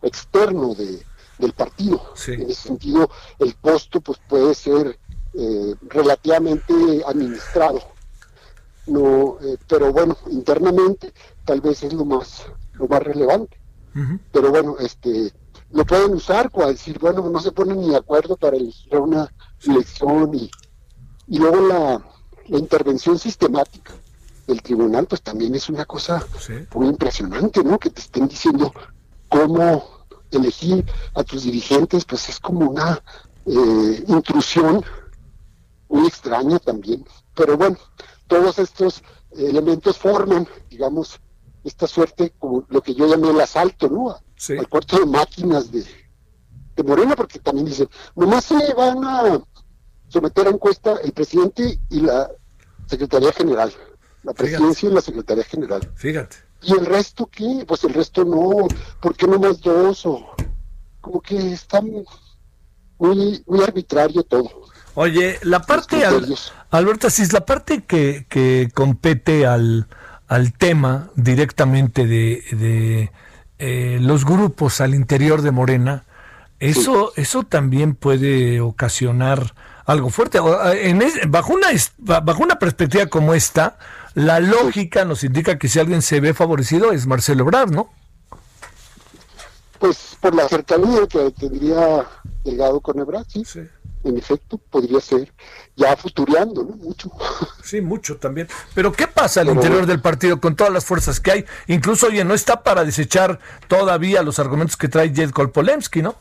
[0.02, 1.00] externo de,
[1.38, 2.12] del partido.
[2.26, 4.98] En ese sentido, el costo pues puede ser
[5.34, 6.74] eh, relativamente
[7.06, 7.91] administrado
[8.86, 11.12] no eh, pero bueno internamente
[11.44, 13.58] tal vez es lo más lo más relevante.
[14.32, 15.32] Pero bueno este
[15.70, 19.30] lo pueden usar para decir bueno no se ponen ni de acuerdo para elegir una
[19.64, 20.50] elección y,
[21.28, 22.04] y luego la,
[22.48, 23.92] la, intervención sistemática
[24.46, 26.26] del tribunal pues también es una cosa
[26.74, 28.72] muy impresionante no que te estén diciendo
[29.28, 33.02] cómo elegir a tus dirigentes pues es como una
[33.46, 34.84] eh, intrusión
[35.88, 37.04] muy extraña también.
[37.34, 37.76] Pero bueno
[38.32, 39.02] todos estos
[39.36, 41.20] elementos forman, digamos,
[41.64, 44.16] esta suerte, como lo que yo llamé el asalto, ¿no?
[44.58, 45.84] Al cuarto de máquinas de,
[46.74, 49.42] de Morena, porque también dicen, nomás se van a
[50.08, 52.30] someter a encuesta el presidente y la
[52.86, 53.70] Secretaría General,
[54.22, 55.92] la presidencia y la Secretaría General.
[55.94, 56.36] Fíjate.
[56.62, 57.66] ¿Y el resto qué?
[57.68, 58.66] Pues el resto no,
[59.00, 60.06] ¿por qué no más dos?
[60.06, 60.26] O
[61.02, 64.48] como que está muy, muy arbitrario todo.
[64.94, 66.04] Oye, la parte,
[66.70, 69.86] Alberto Asís, la parte que, que compete al,
[70.28, 73.12] al tema directamente de, de
[73.58, 76.04] eh, los grupos al interior de Morena,
[76.60, 79.54] eso, eso también puede ocasionar
[79.86, 80.38] algo fuerte.
[80.74, 83.78] En bajo, una, bajo una perspectiva como esta,
[84.14, 87.90] la lógica nos indica que si alguien se ve favorecido es Marcelo Ebrard, ¿no?
[89.78, 92.06] Pues por la cercanía que tendría
[92.44, 93.42] llegado con Ebrard, sí.
[93.44, 93.62] sí
[94.04, 95.32] en efecto, podría ser
[95.76, 96.76] ya futureando, ¿no?
[96.76, 97.10] Mucho.
[97.62, 98.48] Sí, mucho también.
[98.74, 101.44] Pero ¿qué pasa al interior del partido con todas las fuerzas que hay?
[101.68, 103.38] Incluso, oye, no está para desechar
[103.68, 106.16] todavía los argumentos que trae Jed Polemski, ¿no?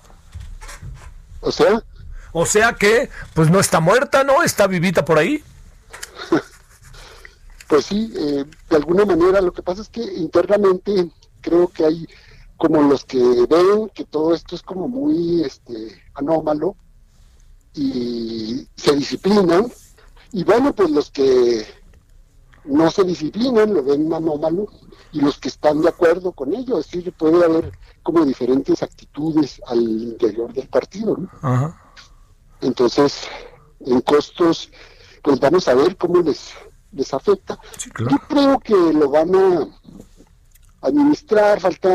[1.41, 1.83] O sea.
[2.31, 4.43] O sea que, pues no está muerta, ¿no?
[4.43, 5.43] Está vivita por ahí.
[7.67, 11.09] pues sí, eh, de alguna manera lo que pasa es que internamente
[11.41, 12.07] creo que hay
[12.55, 13.17] como los que
[13.49, 16.75] ven que todo esto es como muy este anómalo
[17.73, 19.71] y se disciplinan,
[20.31, 21.65] y bueno, pues los que
[22.65, 24.67] no se disciplinan lo ven anómalo,
[25.11, 27.71] y los que están de acuerdo con ello, es decir, puede haber
[28.03, 31.17] como diferentes actitudes al interior del partido,
[32.61, 33.27] Entonces,
[33.79, 34.69] en costos,
[35.23, 36.51] pues vamos a ver cómo les,
[36.91, 37.59] les afecta.
[37.97, 39.67] Yo creo que lo van a
[40.81, 41.89] administrar, falta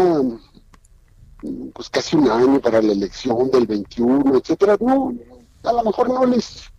[1.73, 4.77] pues casi un año para la elección del 21, etcétera.
[4.81, 5.15] No,
[5.67, 6.71] a lo mejor no les,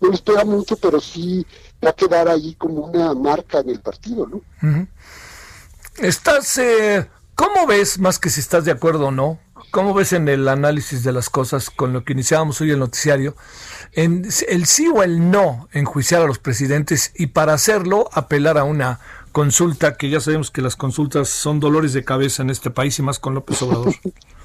[0.00, 1.46] no les pega mucho, pero sí
[1.84, 4.40] va a quedar ahí como una marca en el partido, ¿no?
[5.98, 9.38] Estás, eh, ¿cómo ves, más que si estás de acuerdo o no,
[9.70, 13.36] cómo ves en el análisis de las cosas con lo que iniciábamos hoy el noticiario,
[13.92, 18.64] en el sí o el no enjuiciar a los presidentes y para hacerlo apelar a
[18.64, 19.00] una
[19.32, 23.02] consulta, que ya sabemos que las consultas son dolores de cabeza en este país y
[23.02, 23.94] más con López Obrador?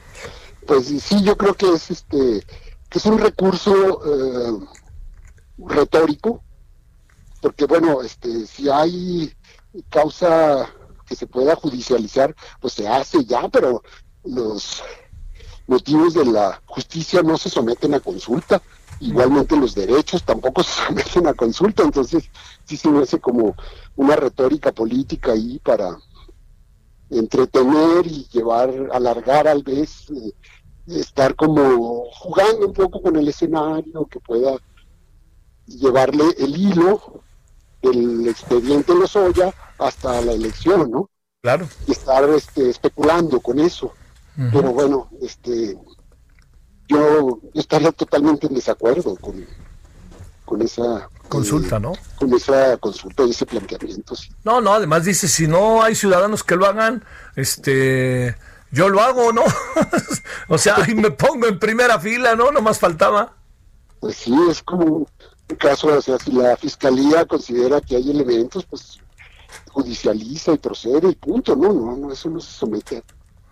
[0.68, 2.46] pues sí, yo creo que es este
[2.92, 3.74] que es un recurso
[4.06, 4.68] eh,
[5.58, 6.44] retórico,
[7.42, 9.34] porque bueno, este, si hay
[9.90, 10.70] causa
[11.08, 13.82] que se pueda judicializar, pues se hace ya, pero
[14.26, 14.84] los
[15.68, 18.62] motivos de la justicia no se someten a consulta.
[19.00, 22.30] Igualmente los derechos tampoco se someten a consulta, entonces
[22.66, 23.56] sí se me hace como
[23.96, 25.98] una retórica política ahí para
[27.10, 30.34] entretener y llevar, alargar al vez, eh,
[31.00, 34.58] estar como jugando un poco con el escenario, que pueda
[35.68, 37.22] llevarle el hilo
[37.82, 41.10] del expediente Lozoya hasta la elección, ¿no?
[41.42, 41.68] Claro.
[41.88, 43.94] Y estar este, especulando con eso.
[44.52, 45.78] Pero bueno, este,
[46.88, 49.46] yo estaría totalmente en desacuerdo con,
[50.46, 51.94] con esa consulta, eh, ¿no?
[52.16, 54.16] Con esa consulta y ese planteamiento.
[54.16, 54.30] Sí.
[54.44, 57.04] No, no, además dice, si no hay ciudadanos que lo hagan,
[57.36, 58.36] este,
[58.72, 59.44] yo lo hago, ¿no?
[60.48, 62.52] o sea, ahí me pongo en primera fila, ¿no?
[62.52, 63.36] No más faltaba.
[64.00, 68.66] Pues sí, es como un caso, o sea, si la fiscalía considera que hay elementos,
[68.66, 69.00] pues
[69.70, 73.04] judicializa y procede y punto, no, no, no, eso no se somete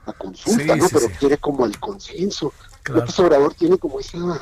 [0.05, 0.87] a consulta, ¿no?
[0.91, 2.53] Pero quiere como el consenso.
[2.83, 3.01] Claro.
[3.01, 4.41] López Obrador tiene como esa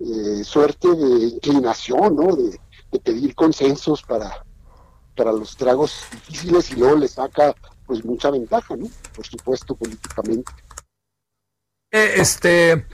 [0.00, 2.34] eh, suerte de inclinación, ¿no?
[2.34, 2.58] De,
[2.90, 4.44] de, pedir consensos para,
[5.16, 7.54] para los tragos difíciles y luego le saca
[7.92, 8.88] pues mucha ventaja, ¿no?
[9.14, 10.50] Por supuesto, políticamente.
[11.90, 12.86] Eh, este,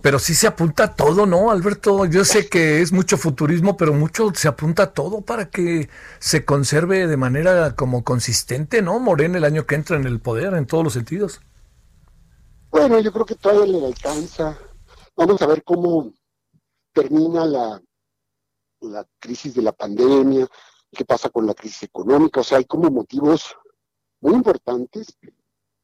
[0.00, 2.04] pero sí se apunta todo, ¿no, Alberto?
[2.04, 5.88] Yo sé que es mucho futurismo, pero mucho se apunta todo para que
[6.20, 9.00] se conserve de manera como consistente, ¿no?
[9.00, 11.40] Morena el año que entra en el poder, en todos los sentidos.
[12.70, 14.56] Bueno, yo creo que todavía le alcanza.
[15.16, 16.12] Vamos a ver cómo
[16.92, 17.82] termina la,
[18.82, 20.46] la crisis de la pandemia,
[20.92, 22.38] qué pasa con la crisis económica.
[22.38, 23.56] O sea, hay como motivos
[24.24, 25.18] muy importantes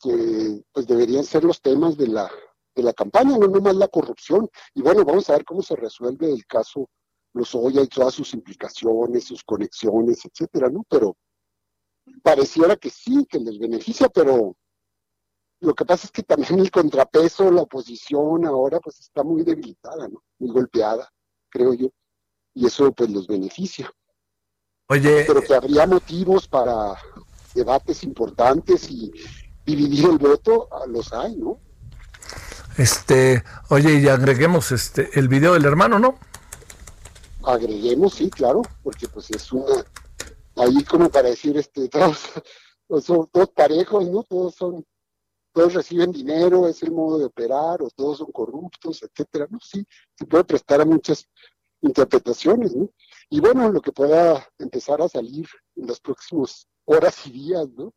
[0.01, 2.31] que pues deberían ser los temas de la
[2.75, 4.49] de la campaña, no nomás la corrupción.
[4.75, 6.89] Y bueno, vamos a ver cómo se resuelve el caso
[7.35, 10.85] Lozoya y todas sus implicaciones, sus conexiones, etcétera, ¿no?
[10.89, 11.17] Pero
[12.23, 14.57] pareciera que sí, que les beneficia, pero
[15.61, 20.09] lo que pasa es que también el contrapeso, la oposición ahora pues está muy debilitada,
[20.09, 20.23] ¿no?
[20.39, 21.11] Muy golpeada,
[21.51, 21.89] creo yo.
[22.55, 23.93] Y eso pues los beneficia.
[24.89, 25.25] Oye.
[25.27, 26.97] Pero que habría motivos para
[27.55, 29.13] debates importantes y
[29.65, 31.61] dividir el voto, los hay, ¿no?
[32.77, 36.19] Este, oye, y agreguemos este el video del hermano, ¿no?
[37.45, 39.85] Agreguemos, sí, claro, porque pues es una
[40.57, 41.89] ahí como para decir este
[42.89, 44.23] todos son todos parejos, ¿no?
[44.23, 44.85] Todos son
[45.53, 49.59] todos reciben dinero, es el modo de operar, o todos son corruptos, etcétera, ¿no?
[49.61, 49.85] Sí,
[50.15, 51.29] se puede prestar a muchas
[51.83, 52.89] interpretaciones, ¿no?
[53.29, 57.93] Y bueno, lo que pueda empezar a salir en las próximas horas y días, ¿no?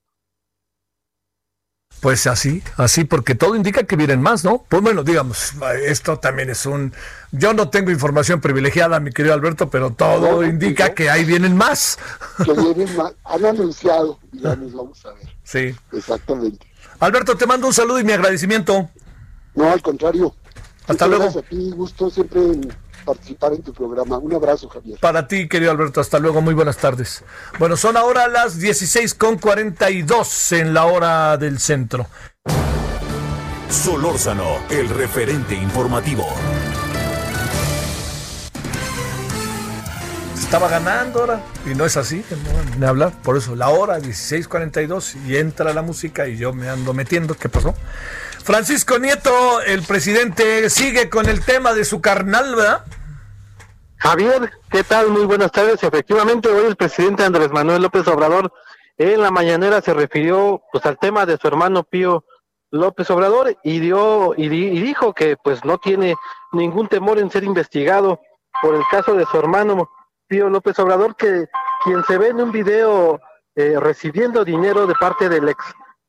[1.99, 4.65] Pues así, así, porque todo indica que vienen más, ¿no?
[4.67, 5.53] Pues bueno, digamos,
[5.85, 6.93] esto también es un...
[7.31, 10.95] Yo no tengo información privilegiada, mi querido Alberto, pero todo no, indica no.
[10.95, 11.97] que ahí vienen más.
[12.43, 13.13] Que vienen más.
[13.23, 15.29] Han anunciado, digamos, vamos a ver.
[15.43, 15.73] Sí.
[15.93, 16.67] Exactamente.
[16.99, 18.89] Alberto, te mando un saludo y mi agradecimiento.
[19.55, 20.35] No, al contrario.
[20.87, 21.23] Hasta Muchas luego.
[21.23, 22.73] Gracias a ti, gusto siempre en
[23.03, 24.17] participar en tu programa.
[24.17, 24.99] Un abrazo, Javier.
[24.99, 27.23] Para ti, querido Alberto, hasta luego, muy buenas tardes.
[27.59, 32.07] Bueno, son ahora las 16 con 42 en la hora del centro.
[33.69, 36.25] Solórzano, el referente informativo.
[40.35, 43.11] Estaba ganando ahora y no es así, no, ni hablar.
[43.23, 47.33] Por eso, la hora 16:42 y entra la música y yo me ando metiendo.
[47.33, 47.73] ¿Qué pasó?
[48.43, 52.83] Francisco Nieto, el presidente, sigue con el tema de su carnal, ¿verdad?
[53.95, 55.11] Javier, ¿qué tal?
[55.11, 55.81] Muy buenas tardes.
[55.81, 58.51] Efectivamente, hoy el presidente Andrés Manuel López Obrador
[58.97, 62.25] en la mañanera se refirió pues al tema de su hermano Pío
[62.69, 66.15] López Obrador y dio y, di, y dijo que pues no tiene
[66.51, 68.19] ningún temor en ser investigado
[68.61, 69.89] por el caso de su hermano
[70.27, 71.47] Pío López Obrador, que
[71.85, 73.21] quien se ve en un video
[73.55, 75.63] eh, recibiendo dinero de parte del ex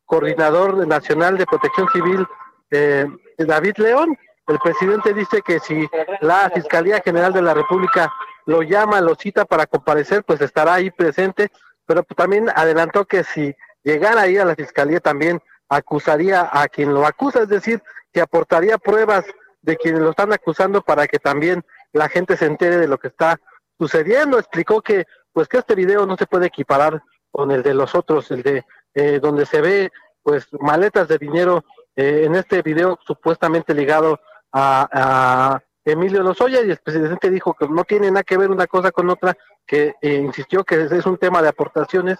[0.05, 2.27] coordinador nacional de protección civil,
[2.71, 3.07] eh,
[3.39, 4.17] David León.
[4.47, 5.89] El presidente dice que si
[6.21, 8.13] la Fiscalía General de la República
[8.47, 11.51] lo llama, lo cita para comparecer, pues estará ahí presente,
[11.87, 17.07] pero también adelantó que si llegara ahí a la Fiscalía también acusaría a quien lo
[17.07, 17.83] acusa, es decir,
[18.13, 19.25] que aportaría pruebas
[19.63, 23.09] de quienes lo están acusando para que también la gente se entere de lo que
[23.09, 23.41] está
[23.79, 24.39] sucediendo.
[24.39, 28.31] Explicó que pues que este video no se puede equiparar con el de los otros,
[28.31, 29.93] el de eh, donde se ve
[30.23, 31.65] pues maletas de dinero
[31.97, 34.21] eh, en este video supuestamente ligado
[34.53, 38.91] a, Emilio Lozoya y el presidente dijo que no tiene nada que ver una cosa
[38.91, 39.37] con otra,
[39.67, 42.17] que eh, insistió que es un tema de aportaciones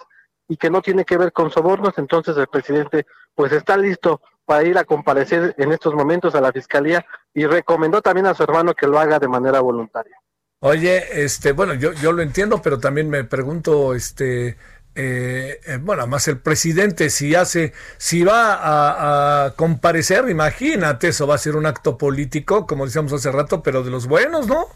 [0.47, 4.63] y que no tiene que ver con sobornos, entonces el presidente pues está listo para
[4.63, 7.03] ir a comparecer en estos momentos a la fiscalía
[7.33, 10.15] y recomendó también a su hermano que lo haga de manera voluntaria.
[10.59, 14.57] Oye, este, bueno, yo, yo lo entiendo, pero también me pregunto, este,
[14.95, 21.35] eh, eh, bueno, además el presidente si hace, si va a, comparecer, imagínate, eso va
[21.35, 24.67] a ser un acto político, como decíamos hace rato, pero de los buenos, ¿no?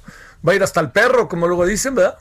[0.46, 2.18] Va a ir hasta el perro, como luego dicen, ¿verdad?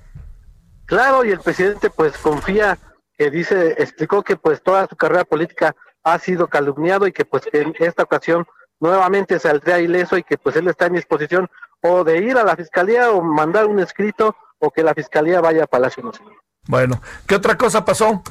[0.86, 2.78] Claro, y el presidente pues confía,
[3.16, 5.74] que dice, explicó que pues toda su carrera política
[6.04, 8.46] ha sido calumniado y que pues en esta ocasión
[8.78, 11.48] nuevamente saldría ileso y que pues él está en disposición
[11.82, 15.64] o de ir a la fiscalía o mandar un escrito o que la fiscalía vaya
[15.64, 16.34] a Palacio Nacional.
[16.68, 18.22] Bueno, ¿qué otra cosa pasó?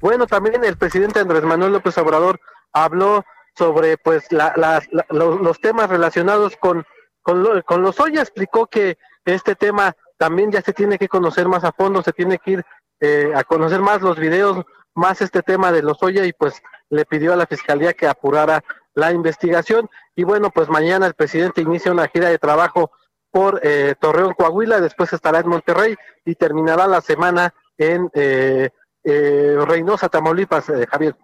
[0.00, 2.40] Bueno, también el presidente Andrés Manuel López Obrador
[2.72, 3.24] habló
[3.56, 6.86] sobre pues los, temas relacionados con,
[7.20, 11.64] con, con los hoy explicó que este tema también ya se tiene que conocer más
[11.64, 12.64] a fondo, se tiene que ir
[13.00, 17.04] eh, a conocer más los videos, más este tema de los Oya y pues le
[17.06, 18.62] pidió a la fiscalía que apurara
[18.94, 22.92] la investigación y bueno, pues mañana el presidente inicia una gira de trabajo
[23.38, 28.70] por eh, Torreón, Coahuila, después estará en Monterrey y terminará la semana en eh,
[29.04, 31.14] eh Reynosa, Tamaulipas, eh, Javier.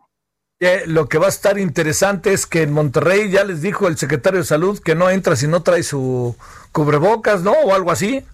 [0.86, 4.38] lo que va a estar interesante es que en Monterrey ya les dijo el secretario
[4.38, 6.36] de Salud que no entra si no trae su
[6.70, 7.50] cubrebocas, ¿no?
[7.50, 8.24] O algo así.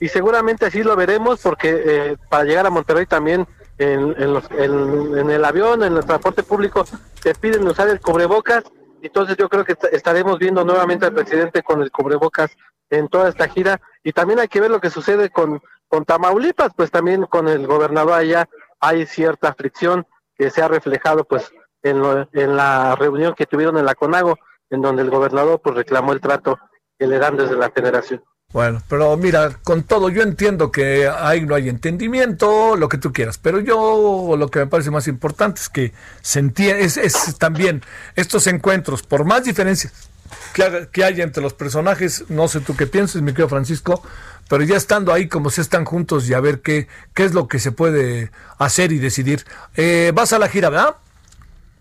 [0.00, 3.46] Y seguramente así lo veremos porque para llegar a Monterrey también
[3.78, 6.84] en, en, el avión, en el transporte público,
[7.22, 8.64] te piden usar el cubrebocas.
[9.02, 12.50] Entonces yo creo que estaremos viendo nuevamente al presidente con el cubrebocas
[12.98, 13.80] en toda esta gira.
[14.02, 17.66] Y también hay que ver lo que sucede con, con Tamaulipas, pues también con el
[17.66, 18.48] gobernador allá
[18.80, 21.50] hay cierta fricción que se ha reflejado pues
[21.82, 24.38] en, en la reunión que tuvieron en la CONAGO,
[24.70, 26.58] en donde el gobernador pues reclamó el trato
[26.98, 28.22] que le dan desde la federación.
[28.52, 33.12] Bueno, pero mira, con todo, yo entiendo que ahí no hay entendimiento, lo que tú
[33.12, 35.92] quieras, pero yo lo que me parece más importante es que
[36.22, 37.82] se entiende, es, también
[38.14, 40.10] estos encuentros, por más diferencias
[40.52, 44.02] que, que hay entre los personajes, no sé tú qué piensas, mi querido Francisco,
[44.48, 47.48] pero ya estando ahí como se están juntos y a ver qué, qué es lo
[47.48, 49.44] que se puede hacer y decidir.
[49.76, 50.96] Eh, vas a la gira, ¿verdad?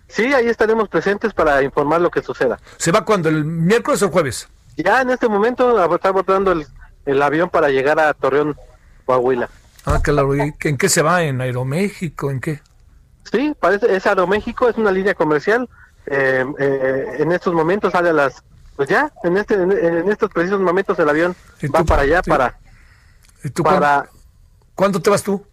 [0.07, 2.59] Sí, ahí estaremos presentes para informar lo que suceda.
[2.77, 3.29] ¿Se va cuando?
[3.29, 4.47] ¿El miércoles o el jueves?
[4.77, 6.67] Ya en este momento está botando el,
[7.05, 8.55] el avión para llegar a Torreón,
[9.05, 9.49] Coahuila.
[9.85, 10.33] Ah, claro.
[10.33, 11.23] ¿En qué se va?
[11.23, 12.31] ¿En Aeroméxico?
[12.31, 12.61] ¿En qué?
[13.29, 15.67] Sí, parece, es Aeroméxico, es una línea comercial.
[16.05, 18.43] Eh, eh, en estos momentos sale a las...
[18.75, 21.35] Pues ya, en, este, en, estos precisos momentos el avión
[21.73, 22.57] va para allá, para...
[23.43, 24.09] ¿Y tú para
[24.73, 25.45] ¿Cuándo te vas tú?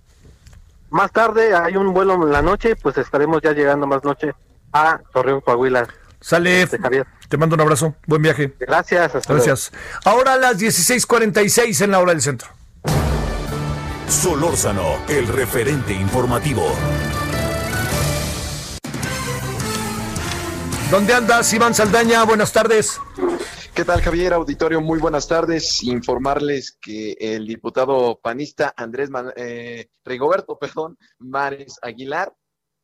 [0.91, 4.33] Más tarde hay un vuelo en la noche, pues estaremos ya llegando más noche
[4.73, 5.87] a Torreón, Coahuila.
[6.21, 6.63] Sale.
[6.63, 6.79] Este,
[7.29, 7.95] Te mando un abrazo.
[8.07, 8.55] Buen viaje.
[8.59, 9.13] Gracias.
[9.27, 9.73] Gracias.
[10.05, 12.49] Ahora a las 16:46 en la hora del centro.
[14.09, 16.67] Solórzano, el referente informativo.
[20.91, 22.25] ¿Dónde andas, Iván Saldaña?
[22.25, 22.99] Buenas tardes.
[23.77, 24.33] ¿Qué tal, Javier?
[24.33, 25.85] Auditorio, muy buenas tardes.
[25.85, 32.35] Informarles que el diputado panista Andrés eh, Rigoberto, perdón, Mares Aguilar,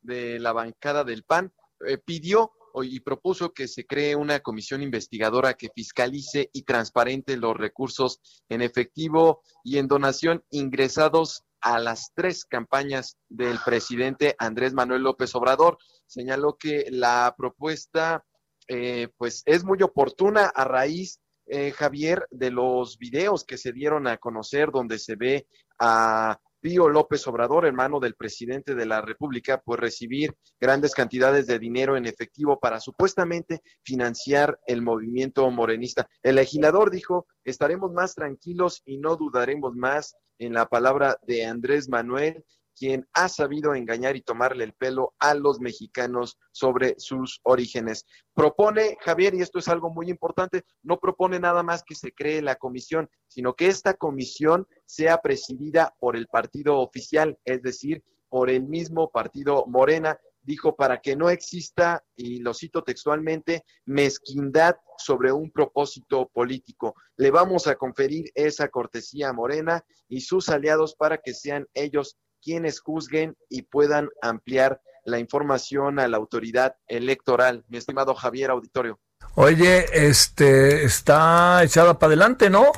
[0.01, 1.51] de la bancada del PAN,
[1.85, 7.57] eh, pidió y propuso que se cree una comisión investigadora que fiscalice y transparente los
[7.57, 15.01] recursos en efectivo y en donación ingresados a las tres campañas del presidente Andrés Manuel
[15.01, 15.77] López Obrador.
[16.07, 18.23] Señaló que la propuesta
[18.67, 24.07] eh, pues es muy oportuna a raíz, eh, Javier, de los videos que se dieron
[24.07, 25.47] a conocer donde se ve
[25.79, 31.59] a Pío López Obrador, hermano del presidente de la República, pues recibir grandes cantidades de
[31.59, 36.09] dinero en efectivo para supuestamente financiar el movimiento morenista.
[36.23, 41.87] El legislador dijo, estaremos más tranquilos y no dudaremos más en la palabra de Andrés
[41.89, 42.43] Manuel
[42.77, 48.05] quien ha sabido engañar y tomarle el pelo a los mexicanos sobre sus orígenes.
[48.33, 52.41] Propone, Javier, y esto es algo muy importante, no propone nada más que se cree
[52.41, 58.49] la comisión, sino que esta comisión sea presidida por el partido oficial, es decir, por
[58.49, 65.31] el mismo partido Morena, dijo, para que no exista, y lo cito textualmente, mezquindad sobre
[65.31, 66.95] un propósito político.
[67.17, 72.17] Le vamos a conferir esa cortesía a Morena y sus aliados para que sean ellos
[72.41, 77.63] quienes juzguen y puedan ampliar la información a la autoridad electoral.
[77.69, 78.99] Mi estimado Javier Auditorio.
[79.35, 82.71] Oye, este está echada para adelante, ¿no?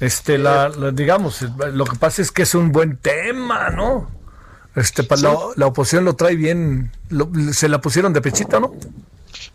[0.00, 4.10] Este, la, digamos, lo que pasa es que es un buen tema, ¿no?
[4.74, 6.92] Este, la, la, oposición lo trae bien,
[7.52, 8.72] se la pusieron de pechita, ¿no?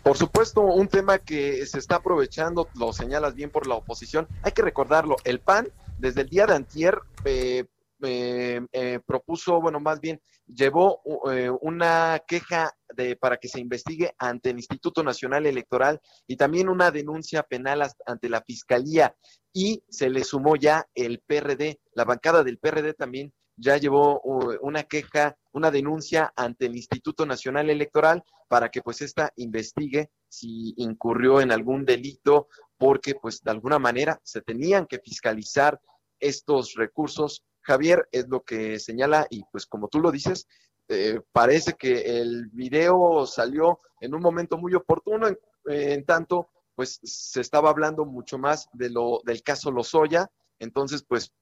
[0.02, 4.28] Por supuesto, un tema que se está aprovechando, lo señalas bien por la oposición.
[4.42, 7.64] Hay que recordarlo, el PAN desde el día de antier eh,
[8.02, 14.14] eh, eh, propuso, bueno, más bien llevó eh, una queja de, para que se investigue
[14.18, 19.16] ante el Instituto Nacional Electoral y también una denuncia penal ante la Fiscalía
[19.52, 21.80] y se le sumó ya el PRD.
[21.94, 24.20] La bancada del PRD también ya llevó
[24.60, 30.74] una queja, una denuncia ante el Instituto Nacional Electoral para que pues esta investigue si
[30.76, 35.80] incurrió en algún delito porque pues de alguna manera se tenían que fiscalizar
[36.20, 40.46] estos recursos Javier, es lo que señala y pues como tú lo dices,
[40.88, 45.26] eh, parece que el video salió en un momento muy oportuno,
[45.66, 51.32] en, tanto pues se estaba hablando mucho más de lo del caso Lozoya, entonces pues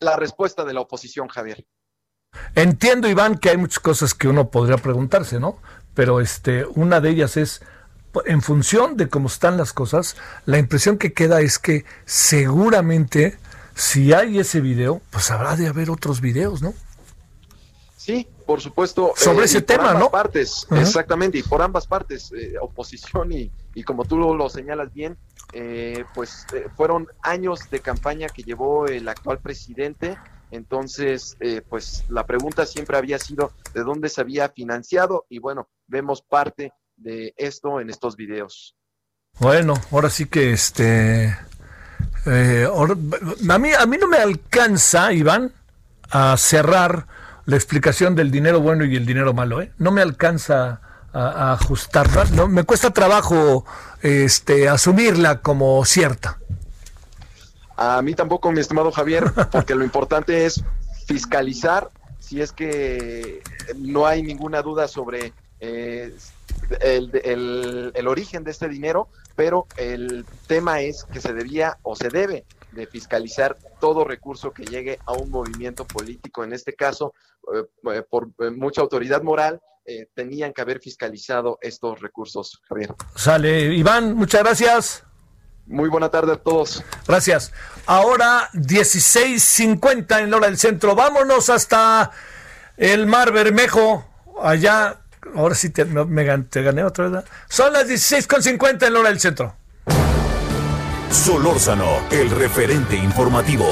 [0.00, 1.64] la respuesta de la oposición, Javier.
[2.54, 5.58] Entiendo, Iván, que hay muchas cosas que uno podría preguntarse, ¿no?
[5.94, 7.62] Pero este, una de ellas es,
[8.24, 10.16] en función de cómo están las cosas,
[10.46, 13.38] la impresión que queda es que seguramente
[13.74, 16.74] si hay ese video, pues habrá de haber otros videos, ¿no?
[18.00, 19.12] Sí, por supuesto.
[19.14, 20.10] Sobre eh, ese tema, ¿no?
[20.10, 25.18] partes, exactamente, y por ambas partes, eh, oposición y, y, como tú lo, señalas bien,
[25.52, 26.46] eh, pues
[26.76, 30.16] fueron años de campaña que llevó el actual presidente.
[30.50, 31.36] Entonces,
[31.68, 36.72] pues la pregunta siempre había sido de dónde se había financiado y bueno, vemos parte
[36.96, 38.74] de esto en estos videos.
[39.38, 41.36] Bueno, ahora sí que este
[42.26, 45.52] eh, a, mí, a mí no me alcanza, Iván,
[46.10, 47.06] a cerrar
[47.46, 49.60] la explicación del dinero bueno y el dinero malo.
[49.62, 49.72] ¿eh?
[49.78, 50.80] No me alcanza
[51.12, 52.24] a, ajustarla.
[52.32, 53.64] No, me cuesta trabajo
[54.02, 56.38] este, asumirla como cierta.
[57.76, 60.62] A mí tampoco, mi estimado Javier, porque lo importante es
[61.06, 63.42] fiscalizar si es que
[63.76, 66.14] no hay ninguna duda sobre eh,
[66.80, 69.08] el, el, origen de este dinero,
[69.40, 74.66] pero el tema es que se debía o se debe de fiscalizar todo recurso que
[74.66, 76.44] llegue a un movimiento político.
[76.44, 77.14] En este caso,
[77.54, 79.58] eh, eh, por eh, mucha autoridad moral,
[80.14, 82.94] tenían que haber fiscalizado estos recursos, Javier.
[83.16, 85.04] Sale, Iván, muchas gracias.
[85.66, 86.84] Muy buena tarde a todos.
[87.08, 87.50] Gracias.
[87.86, 90.94] Ahora 16.50 en la hora del centro.
[90.94, 92.12] Vámonos hasta
[92.76, 94.04] el Mar Bermejo,
[94.40, 95.00] allá
[95.34, 97.24] Ahora sí te, me, gané otra vez.
[97.48, 99.54] Son las 16.50 en la hora del centro.
[101.10, 103.66] Solórzano, el referente informativo.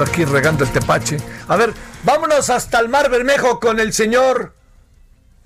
[0.00, 1.16] Aquí regando el tepache.
[1.48, 1.72] A ver,
[2.04, 4.52] vámonos hasta el Mar Bermejo con el señor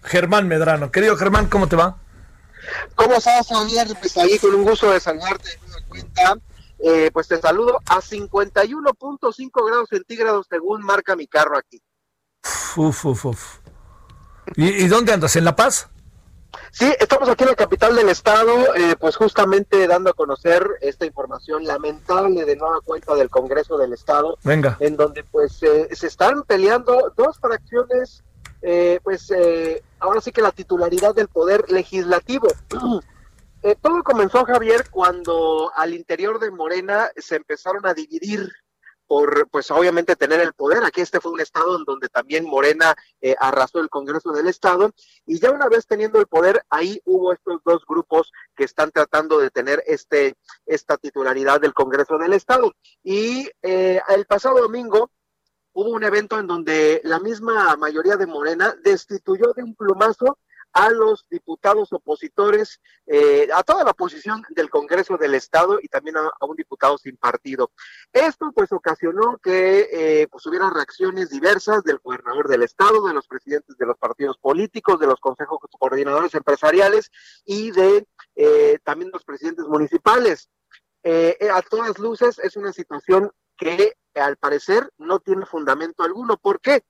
[0.03, 0.91] Germán Medrano.
[0.91, 1.97] Querido Germán, ¿cómo te va?
[2.97, 3.89] ¿Cómo estás, Javier?
[4.01, 6.37] Pues ahí con un gusto de saludarte de cuenta
[6.83, 11.83] eh, pues te saludo a 51.5 grados centígrados según marca mi carro aquí.
[12.77, 13.59] Uf, uf, uf.
[14.57, 15.37] ¿Y, dónde andas?
[15.37, 15.89] ¿En La Paz?
[16.73, 21.07] Sí, estamos aquí en la capital del estado, eh, pues justamente dando a conocer esta
[21.07, 24.77] información lamentable de nueva cuenta del Congreso del Estado, Venga.
[24.81, 28.25] en donde pues eh, se están peleando dos fracciones,
[29.05, 29.33] pues
[30.01, 32.49] ahora sí que la titularidad del poder legislativo.
[33.63, 38.51] Eh, todo comenzó, Javier, cuando al interior de Morena se empezaron a dividir
[39.07, 40.83] por, pues obviamente, tener el poder.
[40.83, 44.93] Aquí este fue un estado en donde también Morena eh, arrasó el Congreso del Estado.
[45.27, 49.39] Y ya una vez teniendo el poder, ahí hubo estos dos grupos que están tratando
[49.39, 52.73] de tener este, esta titularidad del Congreso del Estado.
[53.03, 55.11] Y eh, el pasado domingo,
[55.73, 60.39] hubo un evento en donde la misma mayoría de Morena destituyó de un plumazo
[60.73, 66.17] a los diputados opositores, eh, a toda la oposición del Congreso del Estado y también
[66.17, 67.73] a, un diputado sin partido.
[68.13, 73.27] Esto pues ocasionó que eh, pues hubiera reacciones diversas del gobernador del Estado, de los
[73.27, 77.11] presidentes de los partidos políticos, de los consejos coordinadores empresariales
[77.45, 78.07] y de
[78.37, 80.49] eh, también los presidentes municipales.
[81.03, 86.37] a todas luces es una situación que al parecer no tiene fundamento alguno.
[86.37, 86.85] ¿Por qué?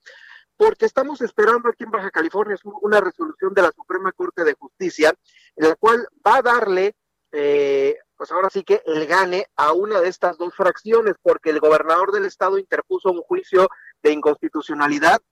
[0.61, 5.15] Porque estamos esperando aquí en Baja California una resolución de la Suprema Corte de Justicia,
[5.57, 6.97] en la cual va a darle,
[7.33, 11.61] eh, pues ahora sí que el gane a una de estas dos fracciones, porque el
[11.61, 13.71] gobernador del estado interpuso un juicio
[14.03, 15.23] de inconstitucionalidad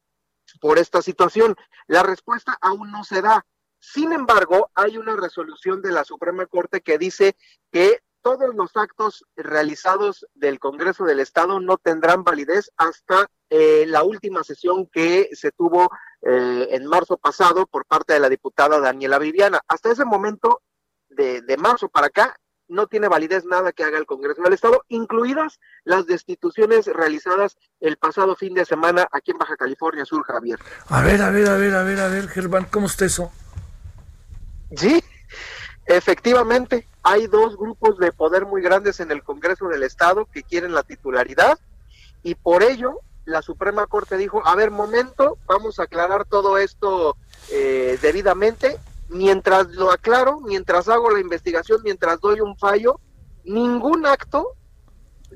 [0.62, 1.55] por esta situación.
[1.89, 3.45] La respuesta aún no se da.
[3.79, 7.37] Sin embargo, hay una resolución de la Suprema Corte que dice
[7.70, 14.03] que todos los actos realizados del Congreso del Estado no tendrán validez hasta eh, la
[14.03, 19.18] última sesión que se tuvo eh, en marzo pasado por parte de la diputada Daniela
[19.18, 19.62] Viviana.
[19.66, 20.61] Hasta ese momento,
[21.09, 22.37] de, de marzo para acá,
[22.68, 27.97] no tiene validez nada que haga el Congreso del Estado, incluidas las destituciones realizadas el
[27.97, 30.59] pasado fin de semana aquí en Baja California Sur, Javier.
[30.91, 33.33] A ver, a ver, a ver, a ver, a ver, Germán, ¿cómo está eso?
[34.76, 35.03] Sí,
[35.87, 40.74] efectivamente, hay dos grupos de poder muy grandes en el Congreso del Estado que quieren
[40.74, 41.59] la titularidad
[42.22, 47.16] y por ello la Suprema Corte dijo, a ver, momento, vamos a aclarar todo esto
[47.50, 48.78] eh, debidamente.
[49.09, 53.00] Mientras lo aclaro, mientras hago la investigación, mientras doy un fallo,
[53.44, 54.54] ningún acto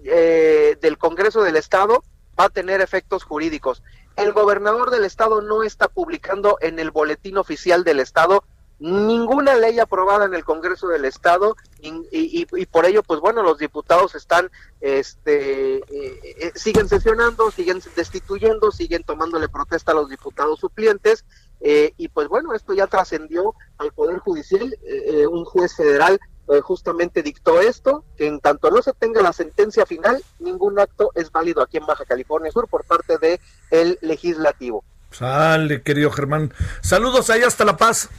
[0.04, 2.04] eh, del Congreso del Estado
[2.38, 3.82] va a tener efectos jurídicos.
[4.16, 8.44] El gobernador del Estado no está publicando en el boletín oficial del Estado
[8.82, 14.16] ninguna ley aprobada en el Congreso del Estado y, por ello, pues bueno, los diputados
[14.16, 21.24] están, este, eh, eh, siguen sesionando, siguen destituyendo, siguen tomándole protesta a los diputados suplentes
[21.60, 24.76] eh, y pues bueno, esto ya trascendió al Poder Judicial,
[25.30, 26.18] un juez federal
[26.62, 31.30] justamente dictó esto, que en tanto no se tenga la sentencia final, ningún acto es
[31.30, 34.84] válido aquí en Baja California Sur por parte de el legislativo.
[35.12, 36.52] Sale, querido Germán.
[36.80, 38.10] Saludos ahí hasta La Paz.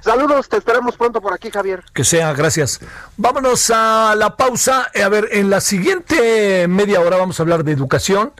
[0.00, 1.82] Saludos, te esperamos pronto por aquí, Javier.
[1.92, 2.80] Que sea, gracias.
[3.16, 4.90] Vámonos a la pausa.
[5.02, 8.32] A ver, en la siguiente media hora vamos a hablar de educación.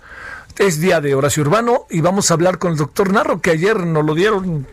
[0.59, 3.79] Es día de Horacio Urbano y vamos a hablar con el doctor Narro, que ayer
[3.87, 4.67] nos lo dieron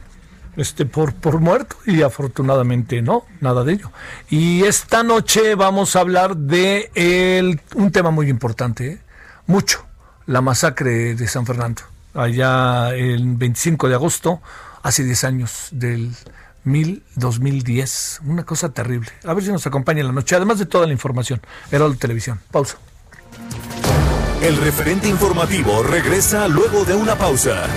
[0.57, 3.91] este por, por muerto y afortunadamente no, nada de ello.
[4.29, 9.01] Y esta noche vamos a hablar de el, un tema muy importante, ¿eh?
[9.47, 9.85] mucho,
[10.27, 11.81] la masacre de San Fernando,
[12.13, 14.41] allá el 25 de agosto,
[14.83, 16.11] hace 10 años del
[16.63, 18.21] mil 2010.
[18.25, 19.09] Una cosa terrible.
[19.23, 21.41] A ver si nos acompaña en la noche, además de toda la información.
[21.71, 22.39] Heraldo Televisión.
[22.51, 22.77] Pausa.
[24.41, 27.67] El referente informativo regresa luego de una pausa.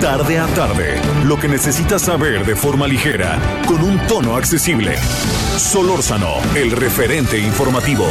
[0.00, 4.96] Tarde a tarde, lo que necesitas saber de forma ligera, con un tono accesible.
[5.58, 8.06] Solórzano, el referente informativo.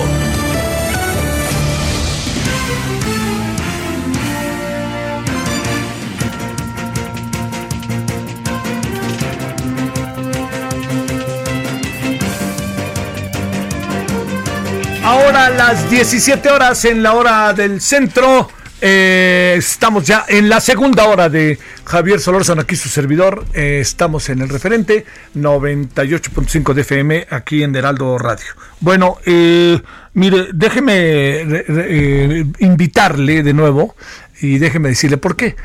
[15.08, 18.50] Ahora las 17 horas en la hora del centro.
[18.82, 23.46] Eh, estamos ya en la segunda hora de Javier Solórzano, aquí su servidor.
[23.54, 28.48] Eh, estamos en el referente 98.5 de FM aquí en Heraldo Radio.
[28.82, 29.82] Bueno, eh,
[30.14, 33.96] mire, déjeme invitarle de nuevo
[34.42, 35.56] y déjeme decirle por qué.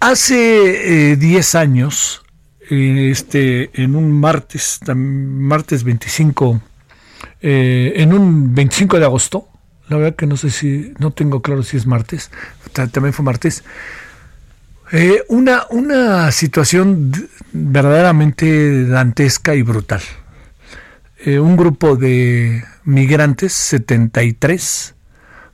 [0.00, 2.22] Hace 10 años,
[2.70, 6.71] este, en un martes, martes 25
[7.42, 9.48] eh, en un 25 de agosto,
[9.88, 12.30] la verdad que no sé si, no tengo claro si es martes,
[12.72, 13.64] también fue martes,
[14.92, 17.12] eh, una, una situación
[17.52, 20.02] verdaderamente dantesca y brutal.
[21.24, 24.94] Eh, un grupo de migrantes, 73,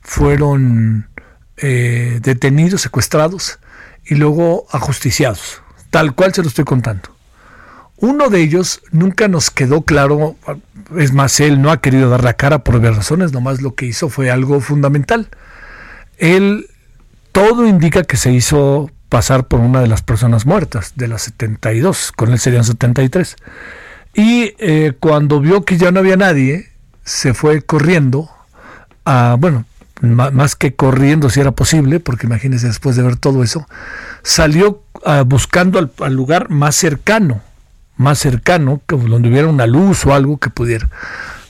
[0.01, 1.07] fueron
[1.61, 3.59] detenidos, secuestrados
[4.05, 7.18] y luego ajusticiados, tal cual se lo estoy contando.
[8.01, 10.35] Uno de ellos nunca nos quedó claro,
[10.97, 13.85] es más, él no ha querido dar la cara por varias razones, nomás lo que
[13.85, 15.27] hizo fue algo fundamental.
[16.17, 16.67] Él,
[17.31, 22.11] todo indica que se hizo pasar por una de las personas muertas, de las 72,
[22.13, 23.35] con él serían 73.
[24.13, 26.69] Y eh, cuando vio que ya no había nadie,
[27.03, 28.29] se fue corriendo
[29.39, 29.65] bueno,
[30.01, 33.67] más que corriendo si era posible, porque imagínense después de ver todo eso,
[34.23, 37.41] salió ah, buscando al lugar más cercano
[37.99, 40.89] más cercano, donde hubiera una luz o algo que pudiera.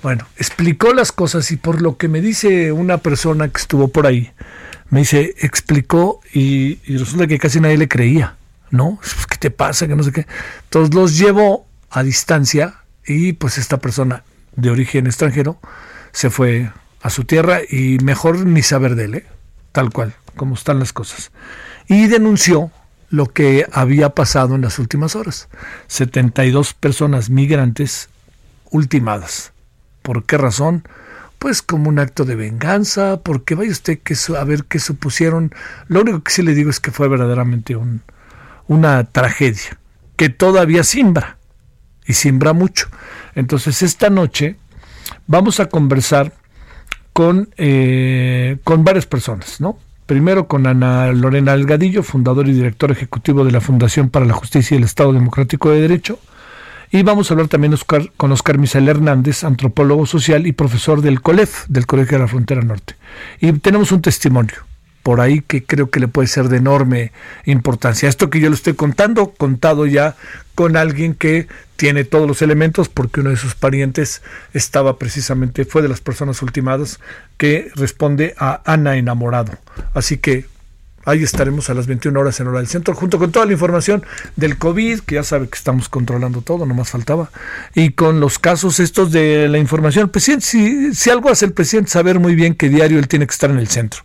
[0.02, 4.08] Bueno, explicó las cosas y por lo que me dice una persona que estuvo por
[4.08, 4.32] ahí,
[4.90, 8.36] me dice, explicó y, resulta que casi nadie le creía,
[8.72, 8.98] ¿no?
[9.00, 9.88] Pues, ¿Qué te pasa?
[9.88, 10.26] Que no sé qué.
[10.64, 14.24] Entonces los llevó a distancia y pues esta persona
[14.56, 15.60] de origen extranjero
[16.14, 16.72] se fue
[17.04, 19.26] a su tierra y mejor ni saber de él, ¿eh?
[19.72, 21.30] tal cual, como están las cosas.
[21.88, 22.72] Y denunció
[23.10, 25.50] lo que había pasado en las últimas horas.
[25.88, 28.10] 72 personas migrantes
[28.72, 29.52] ultimadas.
[30.02, 30.84] ¿Por qué razón?
[31.40, 35.54] Pues como un acto de venganza, porque vaya usted que a ver qué supusieron.
[35.88, 38.02] Lo único que sí le digo es que fue verdaderamente un,
[38.68, 39.80] una tragedia,
[40.16, 41.38] que todavía simbra,
[42.10, 42.88] y simbra mucho.
[43.36, 44.58] Entonces esta noche
[45.28, 46.34] vamos a conversar
[47.14, 49.78] con, eh, con varias personas, ¿no?
[50.10, 54.74] Primero con Ana Lorena Algadillo, fundador y director ejecutivo de la Fundación para la Justicia
[54.74, 56.18] y el Estado Democrático de Derecho.
[56.90, 57.76] Y vamos a hablar también
[58.18, 62.64] con Oscar Misael Hernández, antropólogo social y profesor del COLEF, del Colegio de la Frontera
[62.64, 62.96] Norte.
[63.40, 64.56] Y tenemos un testimonio
[65.04, 67.12] por ahí que creo que le puede ser de enorme
[67.46, 68.10] importancia.
[68.10, 70.16] Esto que yo le estoy contando, contado ya
[70.56, 74.22] con alguien que tiene todos los elementos porque uno de sus parientes
[74.54, 77.00] estaba precisamente, fue de las personas ultimadas
[77.38, 79.54] que responde a Ana enamorado.
[79.94, 80.46] Así que
[81.10, 84.06] Ahí estaremos a las 21 horas en hora del centro, junto con toda la información
[84.36, 87.32] del COVID, que ya sabe que estamos controlando todo, no más faltaba,
[87.74, 90.10] y con los casos estos de la información.
[90.10, 90.46] Presidente,
[90.94, 93.58] si, algo hace el presidente, saber muy bien qué diario él tiene que estar en
[93.58, 94.02] el centro.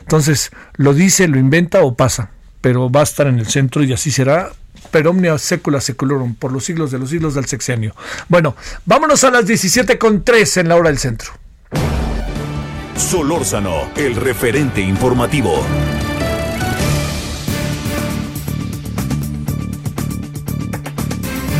[0.00, 3.92] Entonces, lo dice, lo inventa o pasa, pero va a estar en el centro y
[3.92, 4.50] así será
[4.90, 7.94] per omnia secula seculorum, por los siglos de los siglos del sexenio.
[8.28, 11.30] Bueno, vámonos a las 17 con 3 en la hora del centro.
[12.96, 15.64] Solórzano, el referente informativo.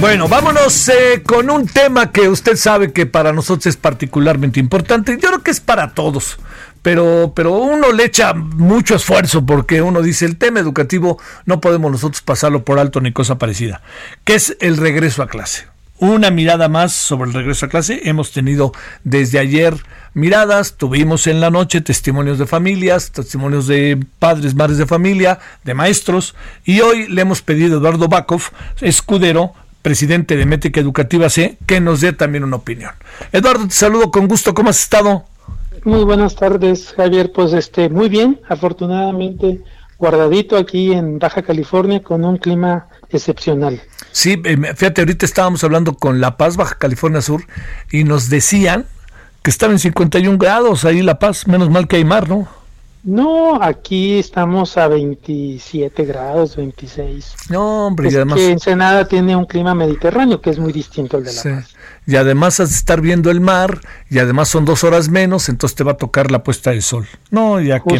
[0.00, 5.18] Bueno, vámonos eh, con un tema que usted sabe que para nosotros es particularmente importante.
[5.20, 6.38] Yo creo que es para todos,
[6.82, 11.90] pero, pero uno le echa mucho esfuerzo porque uno dice el tema educativo no podemos
[11.90, 13.82] nosotros pasarlo por alto ni cosa parecida,
[14.22, 15.66] que es el regreso a clase.
[15.98, 18.02] Una mirada más sobre el regreso a clase.
[18.04, 18.70] Hemos tenido
[19.02, 19.74] desde ayer
[20.14, 25.74] miradas, tuvimos en la noche testimonios de familias, testimonios de padres, madres de familia, de
[25.74, 28.42] maestros, y hoy le hemos pedido a Eduardo Bakov,
[28.80, 29.54] escudero,
[29.88, 32.90] presidente de Métrica Educativa C, que nos dé también una opinión.
[33.32, 35.24] Eduardo, te saludo con gusto, ¿cómo has estado?
[35.82, 37.32] Muy buenas tardes, Javier.
[37.32, 39.62] Pues este, muy bien, afortunadamente
[39.96, 43.80] guardadito aquí en Baja California con un clima excepcional.
[44.12, 47.44] Sí, eh, fíjate, ahorita estábamos hablando con La Paz, Baja California Sur,
[47.90, 48.84] y nos decían
[49.40, 52.46] que estaba en 51 grados ahí La Paz, menos mal que hay mar, ¿no?
[53.04, 57.34] No, aquí estamos a 27 grados, 26.
[57.48, 58.38] No, hombre, y además...
[58.38, 61.74] Que Ensenada tiene un clima mediterráneo que es muy distinto al de La Paz.
[62.06, 63.80] Y además has de estar viendo el mar,
[64.10, 67.06] y además son dos horas menos, entonces te va a tocar la puesta de sol.
[67.30, 67.98] No, ya qué,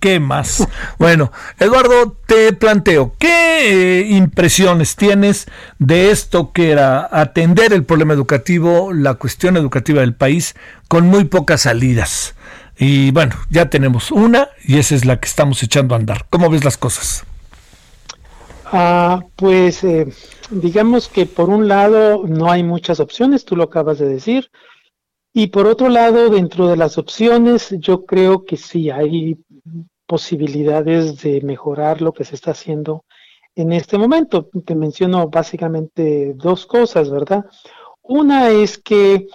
[0.00, 0.66] qué más.
[0.98, 5.46] bueno, Eduardo, te planteo, ¿qué eh, impresiones tienes
[5.78, 10.54] de esto que era atender el problema educativo, la cuestión educativa del país,
[10.86, 12.34] con muy pocas salidas?
[12.78, 16.26] Y bueno, ya tenemos una y esa es la que estamos echando a andar.
[16.30, 17.24] ¿Cómo ves las cosas?
[18.66, 20.06] Ah, pues eh,
[20.50, 24.50] digamos que por un lado no hay muchas opciones, tú lo acabas de decir,
[25.32, 29.38] y por otro lado, dentro de las opciones, yo creo que sí hay
[30.06, 33.04] posibilidades de mejorar lo que se está haciendo
[33.54, 34.48] en este momento.
[34.64, 37.44] Te menciono básicamente dos cosas, ¿verdad?
[38.02, 39.26] Una es que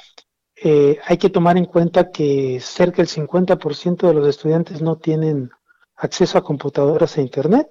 [0.65, 5.49] eh, hay que tomar en cuenta que cerca del 50% de los estudiantes no tienen
[5.97, 7.67] acceso a computadoras e Internet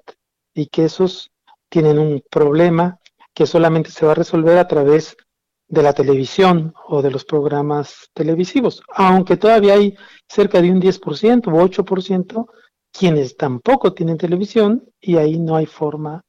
[0.53, 1.31] y que esos
[1.71, 2.99] tienen un problema
[3.33, 5.17] que solamente se va a resolver a través
[5.69, 9.97] de la televisión o de los programas televisivos, aunque todavía hay
[10.29, 12.47] cerca de un 10% o 8%
[12.93, 16.27] quienes tampoco tienen televisión y ahí no hay forma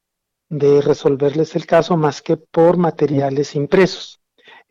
[0.48, 4.23] de resolverles el caso más que por materiales impresos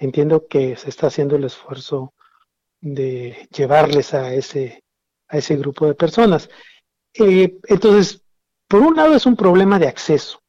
[0.05, 2.13] entiendo que se está haciendo el esfuerzo
[2.81, 4.83] de llevarles a ese,
[5.29, 6.51] a ese grupo de personas.
[7.15, 8.23] Eh, entonces,
[8.69, 10.41] por un lado es un problema de acceso,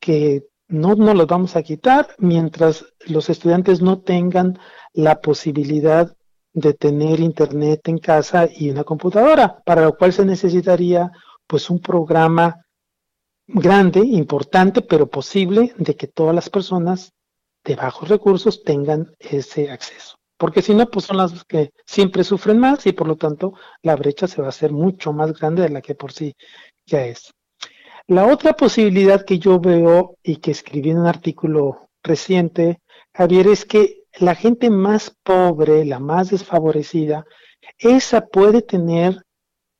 [0.00, 4.58] que no nos los vamos a quitar mientras los estudiantes no tengan
[4.92, 6.12] la posibilidad
[6.52, 11.12] de tener internet en casa y una computadora, para lo cual se necesitaría
[11.46, 12.64] pues un programa
[13.46, 17.12] grande, importante, pero posible de que todas las personas
[17.64, 20.16] de bajos recursos tengan ese acceso.
[20.36, 23.52] Porque si no, pues son las que siempre sufren más y por lo tanto
[23.82, 26.34] la brecha se va a hacer mucho más grande de la que por sí
[26.86, 27.30] ya es.
[28.06, 32.80] La otra posibilidad que yo veo y que escribí en un artículo reciente,
[33.14, 37.24] Javier, es que la gente más pobre, la más desfavorecida,
[37.78, 39.22] esa puede tener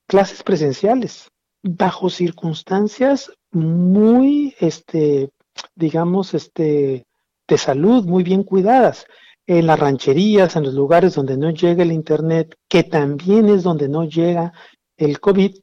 [0.06, 1.28] clases presenciales
[1.62, 5.30] bajo circunstancias muy, este,
[5.74, 7.04] digamos, este,
[7.50, 9.06] de salud muy bien cuidadas,
[9.44, 13.88] en las rancherías, en los lugares donde no llega el Internet, que también es donde
[13.88, 14.52] no llega
[14.96, 15.56] el COVID,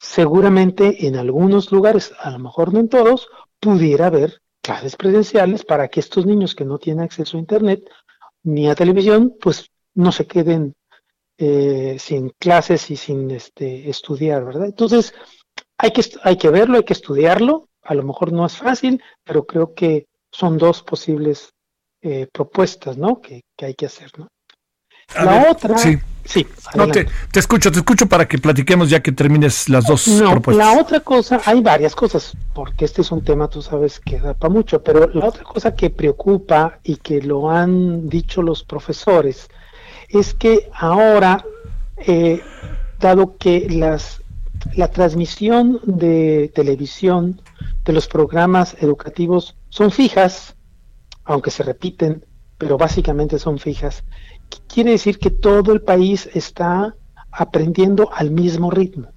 [0.00, 3.28] seguramente en algunos lugares, a lo mejor no en todos,
[3.60, 7.88] pudiera haber clases presenciales para que estos niños que no tienen acceso a Internet
[8.42, 10.74] ni a televisión, pues no se queden
[11.38, 14.66] eh, sin clases y sin este, estudiar, ¿verdad?
[14.66, 15.14] Entonces,
[15.78, 19.46] hay que, hay que verlo, hay que estudiarlo, a lo mejor no es fácil, pero
[19.46, 20.07] creo que
[20.38, 21.52] son dos posibles
[22.00, 23.20] eh, propuestas, ¿no?
[23.20, 24.28] Que, hay que hacer, ¿no?
[25.14, 29.10] la otra, sí, sí no, te, te, escucho, te escucho para que platiquemos ya que
[29.10, 30.66] termines las dos propuestas.
[30.66, 34.34] La otra cosa, hay varias cosas, porque este es un tema, tú sabes, que da
[34.34, 39.48] para mucho, pero la otra cosa que preocupa y que lo han dicho los profesores
[40.10, 41.44] es que ahora,
[41.96, 42.42] eh,
[43.00, 44.22] dado que las
[44.74, 47.40] la transmisión de televisión
[47.84, 50.56] de los programas educativos son fijas,
[51.24, 52.24] aunque se repiten,
[52.56, 54.04] pero básicamente son fijas.
[54.66, 56.94] Quiere decir que todo el país está
[57.30, 59.08] aprendiendo al mismo ritmo.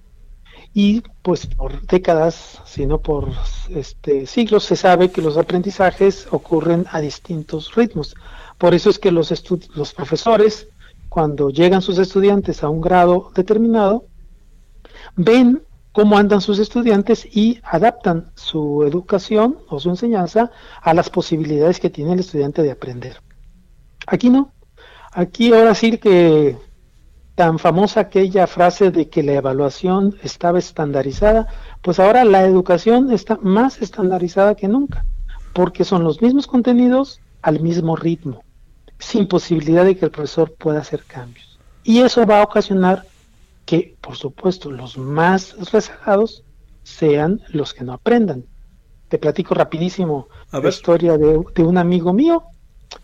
[0.74, 3.28] y pues por décadas, si no por
[3.76, 8.16] este, siglos, se sabe que los aprendizajes ocurren a distintos ritmos.
[8.58, 9.34] Por eso es que los,
[9.76, 10.70] los profesores,
[11.10, 14.06] cuando llegan sus estudiantes a un grado determinado,
[15.18, 15.62] ven
[15.92, 21.89] cómo andan sus estudiantes y adaptan su educación o su enseñanza a las posibilidades que
[21.89, 23.22] tiene el estudiante de aprender.
[24.08, 24.54] Aquí no.
[25.12, 26.58] Aquí ahora sí que
[27.36, 31.48] tan famosa aquella frase de que la evaluación estaba estandarizada,
[31.82, 35.06] pues ahora la educación está más estandarizada que nunca,
[35.54, 38.44] porque son los mismos contenidos al mismo ritmo,
[39.00, 41.60] sin posibilidad de que el profesor pueda hacer cambios.
[41.84, 43.06] Y eso va a ocasionar
[43.66, 46.43] que, por supuesto, los más rezagados
[46.84, 48.45] sean los que no aprendan.
[49.09, 52.43] Te platico rapidísimo la historia de, de, un amigo mío,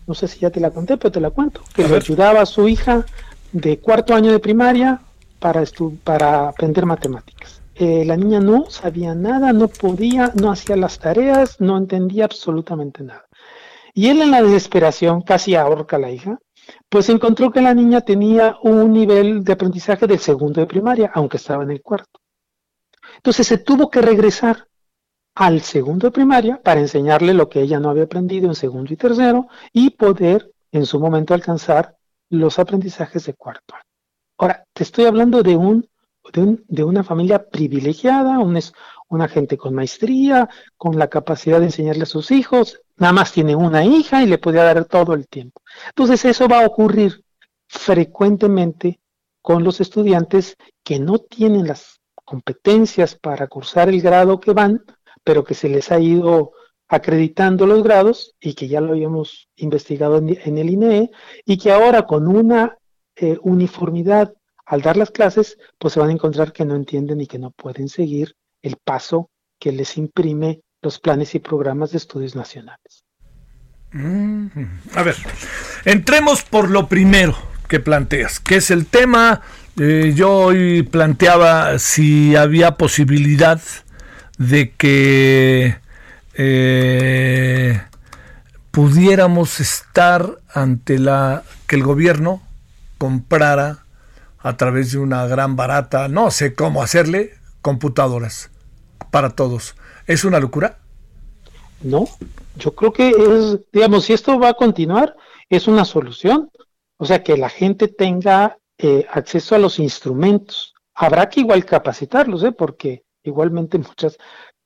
[0.06, 2.46] no sé si ya te la conté, pero te la cuento, que le ayudaba a
[2.46, 3.04] su hija
[3.52, 5.00] de cuarto año de primaria
[5.38, 5.62] para,
[6.04, 7.62] para aprender matemáticas.
[7.74, 13.04] Eh, la niña no sabía nada, no podía, no hacía las tareas, no entendía absolutamente
[13.04, 13.26] nada.
[13.94, 16.38] Y él en la desesperación, casi ahorca a la hija,
[16.88, 21.36] pues encontró que la niña tenía un nivel de aprendizaje del segundo de primaria, aunque
[21.36, 22.20] estaba en el cuarto.
[23.16, 24.68] Entonces se tuvo que regresar
[25.34, 28.96] al segundo de primaria para enseñarle lo que ella no había aprendido en segundo y
[28.96, 31.96] tercero y poder en su momento alcanzar
[32.30, 33.74] los aprendizajes de cuarto
[34.36, 35.88] Ahora, te estoy hablando de un,
[36.32, 38.58] de, una familia privilegiada, un,
[39.08, 43.56] una gente con maestría, con la capacidad de enseñarle a sus hijos, nada más tiene
[43.56, 45.62] una hija y le podía dar todo el tiempo.
[45.88, 47.24] Entonces eso va a ocurrir
[47.66, 49.00] frecuentemente
[49.40, 54.84] con los estudiantes que no tienen las competencias para cursar el grado que van,
[55.24, 56.52] pero que se les ha ido
[56.88, 61.10] acreditando los grados y que ya lo habíamos investigado en, el INE
[61.44, 62.78] y que ahora con una
[63.16, 64.32] eh, uniformidad
[64.64, 67.50] al dar las clases, pues se van a encontrar que no entienden y que no
[67.50, 73.04] pueden seguir el paso que les imprime los planes y programas de estudios nacionales.
[73.92, 74.46] Mm,
[74.94, 75.16] a ver,
[75.84, 77.36] entremos por lo primero
[77.68, 79.40] que planteas, que es el tema.
[79.78, 83.60] Eh, yo hoy planteaba si había posibilidad
[84.38, 85.76] de que
[86.34, 87.80] eh,
[88.70, 92.42] pudiéramos estar ante la que el gobierno
[92.98, 93.78] comprara
[94.40, 98.50] a través de una gran barata, no sé cómo hacerle, computadoras
[99.10, 99.74] para todos.
[100.08, 100.78] ¿Es una locura?
[101.82, 102.08] No,
[102.56, 105.14] yo creo que es, digamos, si esto va a continuar,
[105.50, 106.50] es una solución.
[106.96, 110.74] O sea, que la gente tenga eh, acceso a los instrumentos.
[110.94, 112.52] Habrá que igual capacitarlos, ¿eh?
[112.52, 114.16] porque igualmente muchas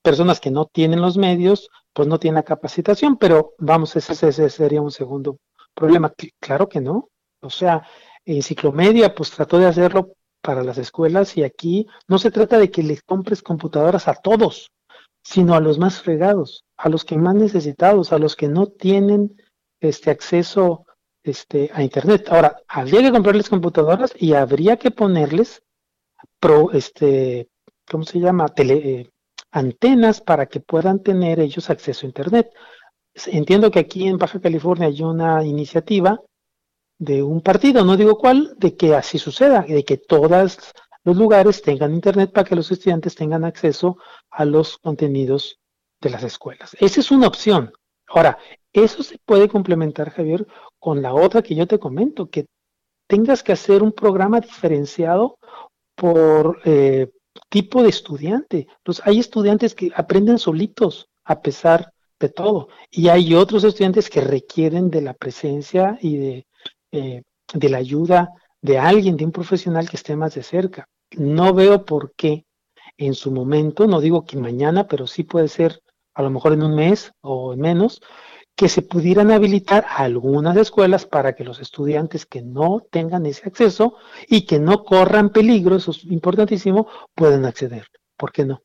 [0.01, 4.49] personas que no tienen los medios, pues no tienen la capacitación, pero vamos, ese, ese
[4.49, 5.39] sería un segundo
[5.75, 6.13] problema.
[6.41, 7.09] Claro que no.
[7.41, 7.83] O sea,
[8.25, 12.85] Enciclomedia pues trató de hacerlo para las escuelas y aquí no se trata de que
[12.85, 14.72] les compres computadoras a todos,
[15.23, 19.37] sino a los más fregados, a los que más necesitados, a los que no tienen
[19.81, 20.85] este acceso
[21.23, 22.27] este, a internet.
[22.31, 25.63] Ahora, habría que comprarles computadoras y habría que ponerles
[26.41, 27.49] pro, este,
[27.89, 28.49] ¿cómo se llama?
[28.49, 29.11] Tele, eh,
[29.53, 32.51] antenas para que puedan tener ellos acceso a Internet.
[33.27, 36.21] Entiendo que aquí en Baja California hay una iniciativa
[36.99, 40.73] de un partido, no digo cuál, de que así suceda, de que todos
[41.05, 43.99] los lugares tengan Internet para que los estudiantes tengan acceso
[44.31, 45.59] a los contenidos
[46.01, 46.77] de las escuelas.
[46.81, 47.73] Esa es una opción.
[48.07, 48.39] Ahora,
[48.73, 50.47] eso se puede complementar, Javier,
[50.79, 52.47] con la otra que yo te comento, que
[53.07, 55.39] tengas que hacer un programa diferenciado
[55.95, 57.11] por eh,
[57.49, 58.67] tipo de estudiante.
[58.83, 64.21] Pues hay estudiantes que aprenden solitos a pesar de todo y hay otros estudiantes que
[64.21, 66.47] requieren de la presencia y de,
[66.93, 67.23] eh,
[67.53, 68.31] de la ayuda
[68.61, 70.89] de alguien, de un profesional que esté más de cerca.
[71.17, 72.47] No veo por qué
[72.97, 75.83] en su momento, no digo que mañana, pero sí puede ser
[76.15, 78.01] a lo mejor en un mes o menos,
[78.55, 83.95] que se pudieran habilitar algunas escuelas para que los estudiantes que no tengan ese acceso
[84.29, 87.87] y que no corran peligro, eso es importantísimo, puedan acceder.
[88.17, 88.63] ¿Por qué no?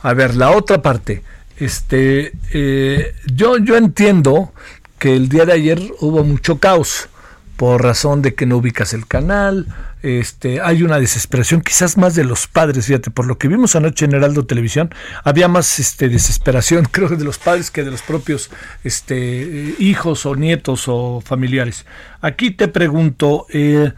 [0.00, 1.22] A ver, la otra parte.
[1.58, 4.52] Este, eh, yo, yo entiendo
[4.98, 7.08] que el día de ayer hubo mucho caos
[7.56, 9.66] por razón de que no ubicas el canal,
[10.02, 14.04] este, hay una desesperación, quizás más de los padres, fíjate, por lo que vimos anoche
[14.04, 14.94] en Heraldo Televisión,
[15.24, 18.50] había más este, desesperación, creo que de los padres que de los propios
[18.84, 21.86] este, hijos o nietos o familiares.
[22.20, 23.92] Aquí te pregunto, eh,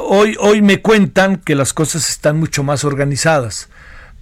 [0.00, 3.68] hoy, hoy me cuentan que las cosas están mucho más organizadas.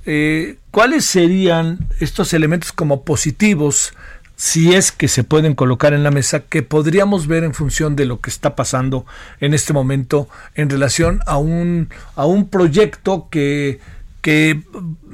[0.06, 3.92] Eh, ¿Cuáles serían estos elementos como positivos
[4.36, 8.04] si es que se pueden colocar en la mesa, que podríamos ver en función de
[8.04, 9.06] lo que está pasando
[9.40, 13.80] en este momento en relación a un, a un proyecto que,
[14.20, 14.62] que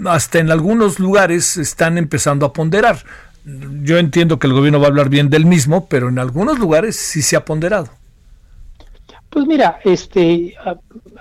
[0.07, 2.99] hasta en algunos lugares están empezando a ponderar.
[3.45, 6.97] Yo entiendo que el gobierno va a hablar bien del mismo, pero en algunos lugares
[6.97, 7.91] sí se ha ponderado.
[9.31, 10.55] Pues mira, este,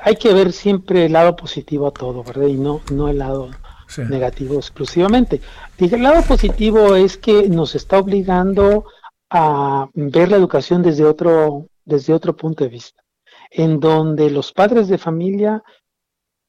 [0.04, 2.48] hay que ver siempre el lado positivo a todo, ¿verdad?
[2.48, 3.52] Y no, no el lado
[3.98, 5.42] negativo exclusivamente.
[5.78, 8.86] el lado positivo es que nos está obligando
[9.30, 13.02] a ver la educación desde otro, desde otro punto de vista,
[13.50, 15.64] en donde los padres de familia,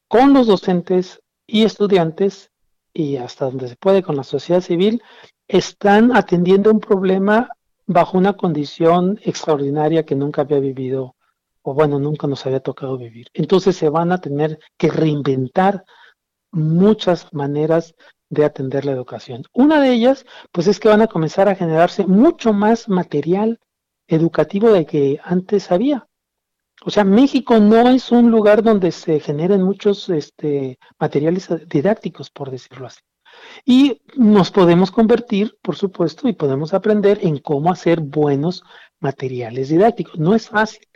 [0.09, 2.51] con los docentes y estudiantes,
[2.93, 5.03] y hasta donde se puede con la sociedad civil,
[5.49, 7.49] están atendiendo un problema
[7.86, 11.14] bajo una condición extraordinaria que nunca había vivido,
[11.62, 13.28] o bueno, nunca nos había tocado vivir.
[13.34, 15.84] Entonces se van a tener que reinventar
[16.53, 17.94] muchas maneras
[18.28, 19.44] de atender la educación.
[19.53, 23.61] Una de ellas, pues es que van a comenzar a generarse mucho más material
[24.07, 26.09] educativo de que antes había.
[26.84, 32.50] O sea, México no es un lugar donde se generen muchos este, materiales didácticos, por
[32.50, 33.00] decirlo así.
[33.64, 38.62] Y nos podemos convertir, por supuesto, y podemos aprender en cómo hacer buenos
[39.00, 40.18] materiales didácticos.
[40.18, 40.86] No es fácil.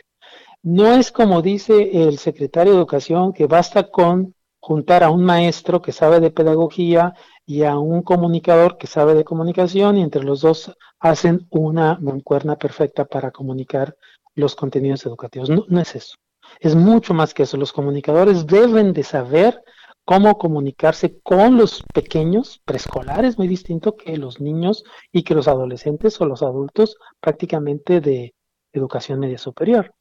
[0.63, 4.33] No es como dice el secretario de Educación, que basta con
[4.67, 7.13] juntar a un maestro que sabe de pedagogía
[7.45, 12.57] y a un comunicador que sabe de comunicación y entre los dos hacen una mancuerna
[12.57, 13.95] perfecta para comunicar
[14.35, 15.49] los contenidos educativos.
[15.49, 16.15] No, no es eso.
[16.59, 17.55] Es mucho más que eso.
[17.55, 19.63] Los comunicadores deben de saber
[20.03, 26.19] cómo comunicarse con los pequeños preescolares, muy distinto que los niños y que los adolescentes
[26.19, 28.33] o los adultos prácticamente de
[28.73, 29.93] educación media superior.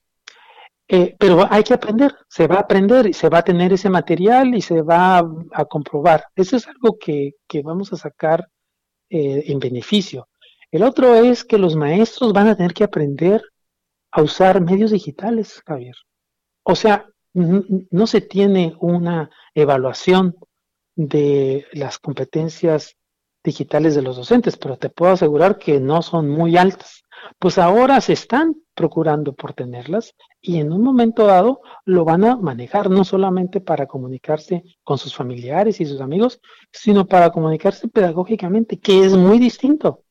[0.89, 3.91] Eh, pero hay que aprender, se va a aprender y se va a tener ese
[3.91, 6.27] material y se va a, comprobar.
[6.37, 7.35] Eso es algo que,
[7.65, 8.49] vamos a sacar
[9.11, 10.29] eh, en beneficio.
[10.71, 13.43] El otro es que los maestros van a tener que aprender
[14.13, 15.95] a usar medios digitales, Javier.
[16.63, 20.37] O sea, no se tiene una evaluación
[20.95, 22.97] de las competencias
[23.45, 27.03] digitales de los docentes, pero te puedo asegurar que no son muy altas.
[27.39, 32.37] Pues ahora se están procurando por tenerlas y en un momento dado lo van a
[32.37, 38.79] manejar no solamente para comunicarse con sus familiares y sus amigos, sino para comunicarse pedagógicamente,
[38.79, 40.03] que es muy distinto.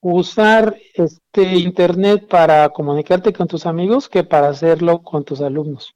[0.00, 5.94] Usar este internet para comunicarte con tus amigos que para hacerlo con tus alumnos.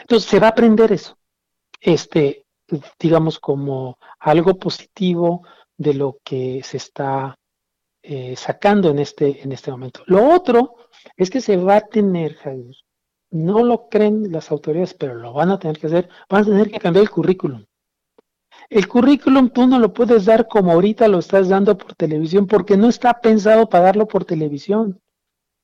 [0.00, 1.18] Entonces se va a aprender eso.
[1.78, 2.46] Este,
[2.98, 5.42] digamos como algo positivo
[5.76, 7.36] de lo que se está
[8.02, 10.02] eh, sacando en este, en este momento.
[10.06, 10.76] Lo otro
[11.16, 12.74] es que se va a tener, Javier,
[13.30, 16.70] no lo creen las autoridades, pero lo van a tener que hacer, van a tener
[16.70, 17.64] que cambiar el currículum.
[18.68, 22.76] El currículum tú no lo puedes dar como ahorita lo estás dando por televisión, porque
[22.76, 25.00] no está pensado para darlo por televisión.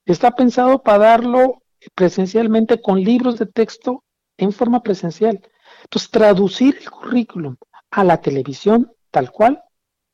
[0.05, 1.63] Está pensado para darlo
[1.95, 4.05] presencialmente con libros de texto
[4.37, 5.41] en forma presencial.
[5.85, 7.57] Entonces, traducir el currículum
[7.91, 9.63] a la televisión tal cual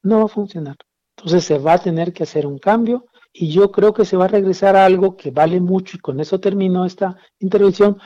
[0.02, 0.76] no va a funcionar.
[1.16, 3.06] Entonces se va a tener que hacer un cambio
[3.36, 6.20] y yo creo que se va a regresar a algo que vale mucho y con
[6.20, 7.98] eso termino esta intervención.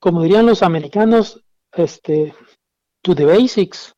[0.00, 2.34] Como dirían los americanos, este,
[3.02, 3.94] to the basics.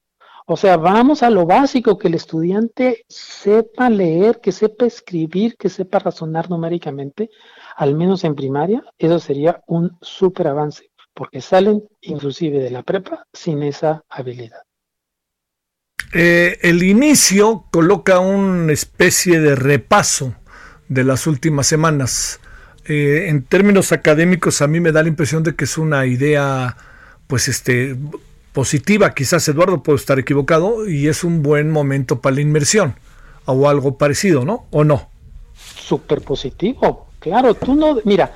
[0.46, 5.68] O sea, vamos a lo básico, que el estudiante sepa leer, que sepa escribir, que
[5.68, 7.30] sepa razonar numéricamente,
[7.76, 13.26] al menos en primaria, eso sería un súper avance, porque salen inclusive de la prepa
[13.32, 14.62] sin esa habilidad.
[16.14, 20.34] Eh, el inicio coloca una especie de repaso
[20.88, 22.40] de las últimas semanas.
[22.84, 26.76] Eh, en términos académicos, a mí me da la impresión de que es una idea,
[27.26, 27.96] pues, este,
[28.52, 29.14] positiva.
[29.14, 32.94] Quizás Eduardo puede estar equivocado y es un buen momento para la inmersión
[33.44, 34.66] o algo parecido, ¿no?
[34.70, 35.10] ¿O no?
[35.54, 37.06] Súper positivo.
[37.18, 38.34] Claro, tú no, mira,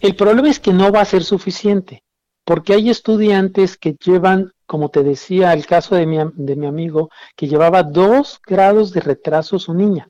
[0.00, 2.02] el problema es que no va a ser suficiente,
[2.44, 7.10] porque hay estudiantes que llevan, como te decía, el caso de mi, de mi amigo,
[7.36, 10.08] que llevaba dos grados de retraso su niña.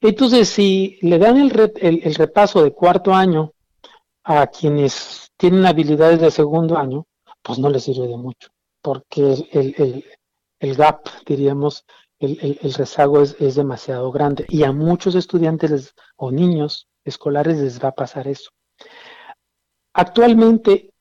[0.00, 3.52] Entonces, si le dan el, repaso de cuarto año
[4.24, 7.06] a quienes tienen habilidades de segundo año,
[7.42, 8.48] pues no les sirve de mucho,
[8.80, 11.84] porque el, gap, diríamos,
[12.18, 14.46] el, rezago es, demasiado grande.
[14.48, 18.50] Y a muchos estudiantes o niños escolares les va a pasar eso.
[19.92, 20.94] Actualmente,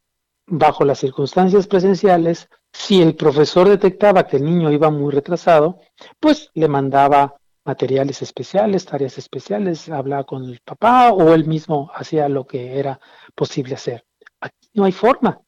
[0.45, 5.79] bajo las circunstancias presenciales, si el profesor detectaba que el niño iba muy retrasado,
[6.19, 12.29] pues le mandaba materiales especiales, tareas especiales, hablaba con el papá o él mismo hacía
[12.29, 12.99] lo que era
[13.35, 14.05] posible hacer.
[14.39, 15.41] Aquí no hay forma,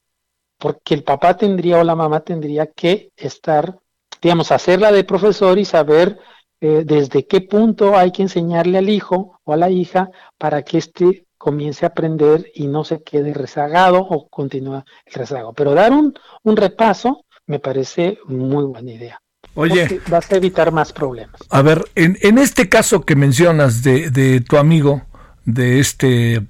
[0.57, 3.79] porque el papá tendría o la mamá tendría que estar,
[4.21, 6.19] digamos, hacerla de profesor y saber
[6.59, 10.77] eh, desde qué punto hay que enseñarle al hijo o a la hija para que
[10.77, 15.53] éste comience a aprender y no se quede rezagado o continúa el rezago.
[15.53, 16.13] Pero dar un,
[16.43, 19.21] un repaso me parece muy buena idea.
[19.55, 21.41] Oye, vas a evitar más problemas.
[21.49, 25.03] A ver, en, en este caso que mencionas de, de tu amigo,
[25.45, 26.41] de este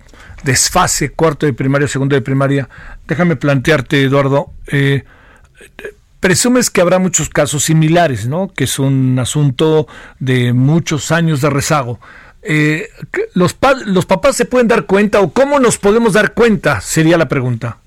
[0.44, 2.70] desfase cuarto de primaria, segundo de primaria,
[3.08, 5.04] déjame plantearte, Eduardo, eh,
[6.20, 8.52] presumes que habrá muchos casos similares, ¿no?
[8.54, 9.88] Que es un asunto
[10.20, 12.00] de muchos años de rezago.
[12.44, 12.90] Eh,
[13.34, 13.56] los,
[13.86, 16.82] ¿Los papás se pueden dar cuenta o cómo nos podemos dar cuenta?
[16.82, 17.78] Sería la pregunta.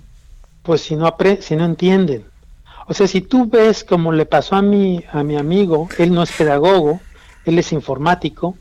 [0.63, 2.25] Pues si no, si no entienden.
[2.87, 6.23] O sea, si tú ves como le pasó a mi, a mi amigo, él no
[6.23, 7.01] es pedagogo,
[7.45, 8.57] él es informático,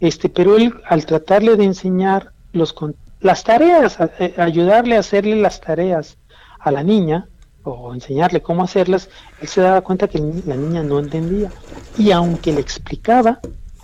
[0.00, 2.74] este, pero él al tratarle de enseñar los,
[3.20, 6.18] las tareas, eh, ayudarle a hacerle las tareas
[6.58, 7.28] a la niña
[7.64, 9.08] o enseñarle cómo hacerlas,
[9.40, 11.50] él se daba cuenta que la niña no entendía.
[11.96, 13.40] Y aunque le explicaba,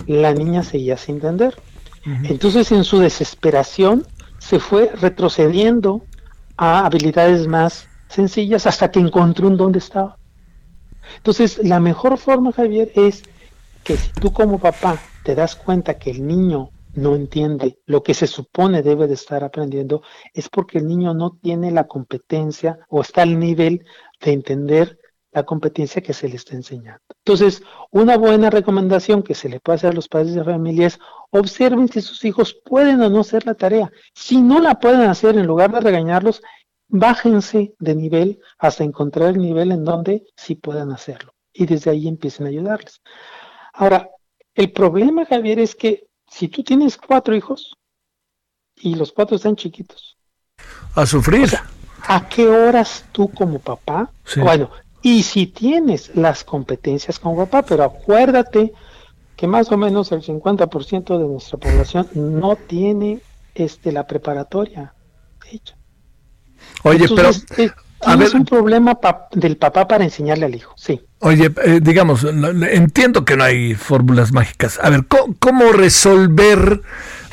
[0.07, 1.57] la niña seguía sin entender.
[2.25, 4.07] Entonces en su desesperación
[4.39, 6.03] se fue retrocediendo
[6.57, 10.19] a habilidades más sencillas hasta que encontró un dónde estaba.
[11.17, 13.23] Entonces la mejor forma, Javier, es
[13.85, 18.15] que si tú como papá te das cuenta que el niño no entiende lo que
[18.15, 20.03] se supone debe de estar aprendiendo,
[20.35, 23.85] es porque el niño no tiene la competencia o está al nivel
[24.21, 24.99] de entender
[25.31, 27.01] la competencia que se le está enseñando.
[27.25, 30.99] Entonces, una buena recomendación que se le puede hacer a los padres de familia es
[31.31, 33.93] observen si sus hijos pueden o no hacer la tarea.
[34.15, 36.43] Si no la pueden hacer, en lugar de regañarlos,
[36.89, 41.35] bájense de nivel hasta encontrar el nivel en donde sí puedan hacerlo.
[41.53, 43.01] Y desde ahí empiecen a ayudarles.
[43.73, 44.11] Ahora,
[44.55, 47.77] el problema, Javier, es que si tú tienes cuatro hijos
[48.77, 50.17] y los cuatro están chiquitos.
[50.95, 51.51] A sufrir.
[52.03, 54.11] ¿A qué horas tú como papá?
[54.37, 54.71] Bueno,
[55.03, 58.73] y si tienes las competencias como papá, pero acuérdate
[59.37, 63.21] que más o menos el 50% de nuestra población no tiene
[63.55, 64.95] este la preparatoria
[65.51, 65.78] hecha.
[66.83, 67.71] Oye, pero eh,
[68.05, 68.99] tienes un problema
[69.33, 71.01] del papá para enseñarle al hijo, sí.
[71.21, 74.79] Oye, eh, digamos, entiendo que no hay fórmulas mágicas.
[74.83, 76.81] A ver, ¿cómo, resolver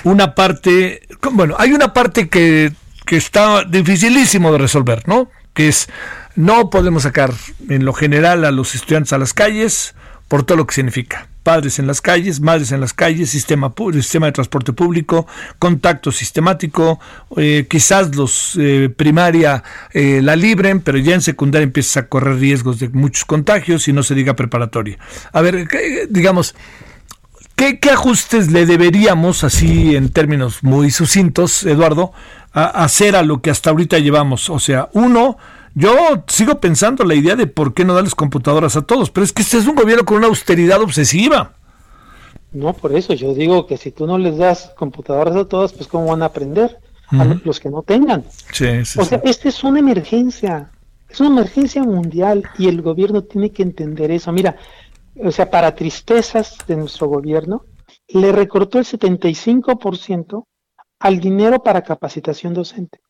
[0.03, 1.01] una parte?
[1.31, 2.73] Bueno, hay una parte que,
[3.05, 5.29] que está dificilísimo de resolver, ¿no?
[5.53, 5.87] Que es,
[6.35, 7.31] no podemos sacar
[7.69, 9.93] en lo general a los estudiantes a las calles
[10.27, 14.25] por todo lo que significa padres en las calles, madres en las calles, sistema, sistema
[14.25, 15.27] de transporte público,
[15.59, 16.99] contacto sistemático,
[17.37, 19.63] eh, quizás los eh, primaria
[19.93, 23.93] eh, la libren, pero ya en secundaria empiezas a correr riesgos de muchos contagios y
[23.93, 24.97] no se diga preparatoria.
[25.31, 25.67] A ver,
[26.09, 26.55] digamos,
[27.55, 32.11] ¿qué, ajustes le deberíamos, así en términos muy sucintos, Eduardo,
[32.53, 34.49] hacer a lo que hasta ahorita llevamos?
[34.49, 35.37] O sea, uno,
[35.75, 39.33] yo sigo pensando la idea de por qué no darles computadoras a todos, pero es
[39.33, 41.53] que este es un gobierno con una austeridad obsesiva.
[42.53, 45.87] No, por eso yo digo que si tú no les das computadoras a todos, pues
[45.87, 46.79] cómo van a aprender
[47.09, 48.23] a los que no tengan.
[48.53, 50.71] Sí, sí, o sea, esta es una emergencia,
[51.09, 54.31] es una emergencia mundial y el gobierno tiene que entender eso.
[54.31, 54.55] Mira,
[55.21, 57.65] o sea, para tristezas de nuestro gobierno,
[58.07, 60.45] le recortó el 75%
[60.99, 63.01] al dinero para capacitación docente.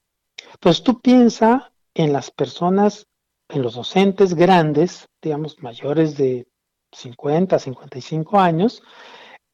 [0.53, 1.61] Entonces tú piensas
[1.95, 3.07] en las personas,
[3.49, 6.45] en los docentes grandes, digamos mayores de
[6.91, 8.83] 50, 55 años,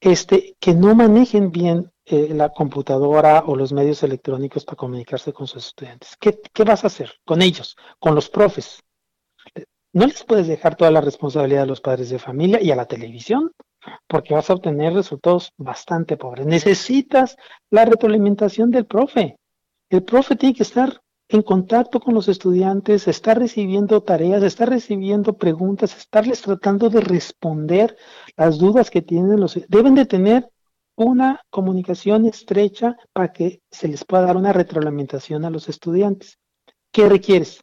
[0.02, 5.48] este, que no manejen bien eh, la computadora o los medios electrónicos para comunicarse con
[5.48, 6.18] sus estudiantes.
[6.20, 8.82] ¿Qué, ¿Qué vas a hacer con ellos, con los profes?
[9.94, 12.86] No les puedes dejar toda la responsabilidad a los padres de familia y a la
[12.86, 13.52] televisión,
[14.08, 16.46] porque vas a obtener resultados bastante pobres.
[16.46, 17.36] Necesitas
[17.70, 19.38] la retroalimentación del profe.
[19.90, 21.02] El profe tiene que estar
[21.38, 27.96] en contacto con los estudiantes, está recibiendo tareas, está recibiendo preguntas, estarles tratando de responder
[28.36, 30.50] las dudas que tienen los deben de tener
[30.96, 36.38] una comunicación estrecha para que se les pueda dar una retroalimentación a los estudiantes.
[36.92, 37.62] ¿Qué requieres?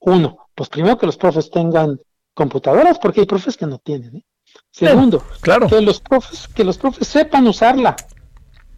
[0.00, 1.98] Uno, pues primero que los profes tengan
[2.34, 4.16] computadoras, porque hay profes que no tienen.
[4.16, 4.24] ¿eh?
[4.70, 5.66] Segundo, claro.
[5.66, 7.96] que los profes, que los profes sepan usarla.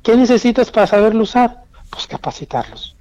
[0.03, 1.65] ¿Qué necesitas para saberlo usar?
[1.91, 2.97] Pues capacitarlos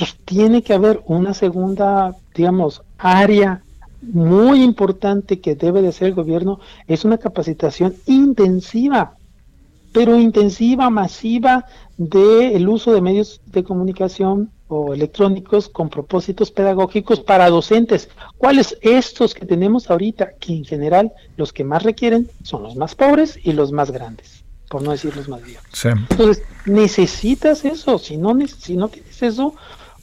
[0.00, 3.62] pues tiene que haber una segunda, digamos, área
[4.00, 9.18] muy importante que debe de hacer el gobierno, es una capacitación intensiva,
[9.92, 11.66] pero intensiva, masiva,
[11.98, 18.08] del uso de medios de comunicación o electrónicos con propósitos pedagógicos para docentes.
[18.38, 20.30] ¿Cuáles estos que tenemos ahorita?
[20.40, 24.44] Que en general los que más requieren son los más pobres y los más grandes,
[24.70, 25.66] por no decir los más viejos.
[25.84, 29.54] Entonces, necesitas eso, si no, si no tienes eso,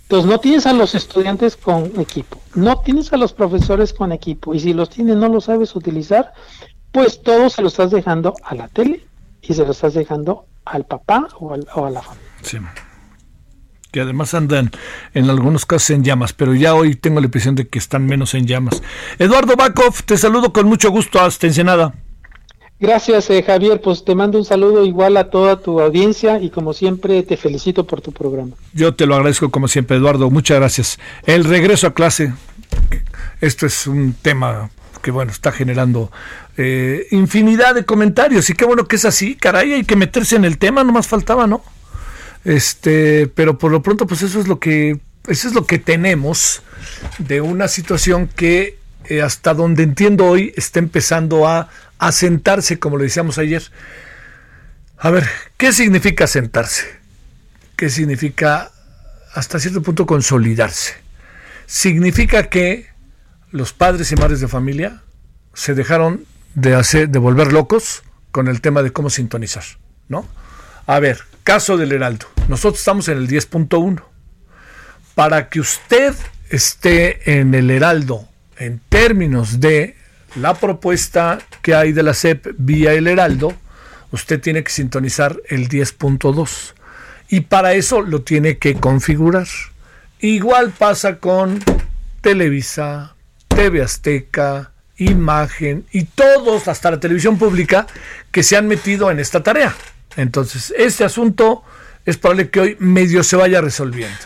[0.07, 4.53] entonces no tienes a los estudiantes con equipo, no tienes a los profesores con equipo
[4.53, 6.31] y si los tienes no los sabes utilizar,
[6.93, 9.05] pues todo se lo estás dejando a la tele
[9.41, 12.31] y se lo estás dejando al papá o, a la familia.
[12.41, 12.57] Sí.
[13.91, 14.71] Que además andan
[15.13, 18.33] en algunos casos en llamas, pero ya hoy tengo la impresión de que están menos
[18.33, 18.81] en llamas.
[19.19, 21.93] Eduardo Bakov, te saludo con mucho gusto hasta Ensenada.
[22.79, 23.81] Gracias, eh, Javier.
[23.81, 27.87] Pues te mando un saludo igual a toda tu audiencia y como siempre te felicito
[27.87, 28.51] por tu programa.
[28.73, 30.29] Yo te lo agradezco como siempre, Eduardo.
[30.29, 30.99] Muchas gracias.
[31.25, 32.33] El regreso a clase.
[33.41, 34.69] Esto es un tema
[35.01, 36.11] que bueno, está generando
[36.57, 40.43] eh, infinidad de comentarios y qué bueno que es así, caray, hay que meterse en
[40.43, 41.63] el tema, no más faltaba, ¿no?
[42.43, 46.61] Este, pero por lo pronto pues eso es lo que eso es lo que tenemos
[47.19, 53.03] de una situación que eh, hasta donde entiendo hoy está empezando a asentarse, como lo
[53.03, 53.63] decíamos ayer.
[54.97, 56.85] A ver, ¿qué significa sentarse?
[57.75, 58.71] ¿Qué significa
[59.33, 60.95] hasta cierto punto consolidarse?
[61.65, 62.87] Significa que
[63.51, 65.01] los padres y madres de familia
[65.53, 66.25] se dejaron
[66.55, 69.63] de hacer, de volver locos con el tema de cómo sintonizar,
[70.07, 70.27] ¿no?
[70.85, 72.27] A ver, caso del Heraldo.
[72.47, 74.01] Nosotros estamos en el 10.1.
[75.15, 76.15] Para que usted
[76.49, 79.96] esté en el Heraldo en términos de
[80.35, 83.53] la propuesta que hay de la CEP vía el Heraldo,
[84.11, 86.73] usted tiene que sintonizar el 10.2
[87.29, 89.47] y para eso lo tiene que configurar.
[90.19, 91.63] Igual pasa con
[92.21, 93.15] Televisa,
[93.47, 97.85] TV Azteca, Imagen y todos, hasta la televisión pública,
[98.31, 99.75] que se han metido en esta tarea.
[100.15, 101.63] Entonces, este asunto
[102.03, 104.17] es probable que hoy medio se vaya resolviendo.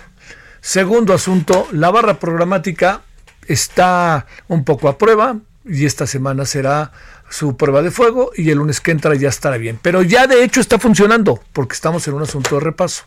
[0.61, 3.02] Segundo asunto, la barra programática
[3.48, 6.91] está un poco a prueba y esta semana será
[7.29, 9.79] su prueba de fuego y el lunes que entra ya estará bien.
[9.81, 13.03] Pero ya de hecho está funcionando porque estamos en un asunto de repaso.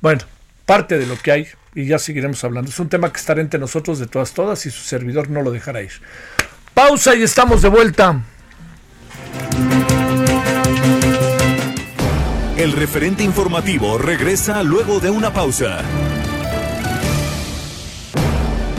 [0.00, 0.22] Bueno,
[0.66, 2.70] parte de lo que hay y ya seguiremos hablando.
[2.70, 5.50] Es un tema que estará entre nosotros de todas, todas y su servidor no lo
[5.50, 5.92] dejará ir.
[6.74, 8.22] Pausa y estamos de vuelta.
[12.56, 15.82] El referente informativo regresa luego de una pausa.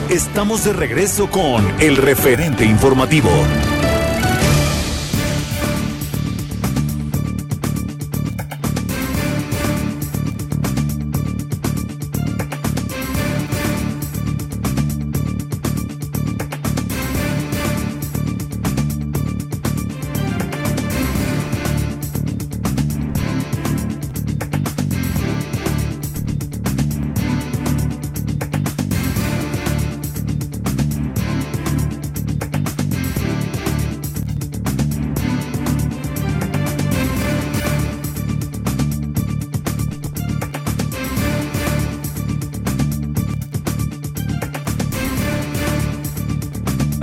[0.09, 3.29] Estamos de regreso con el referente informativo.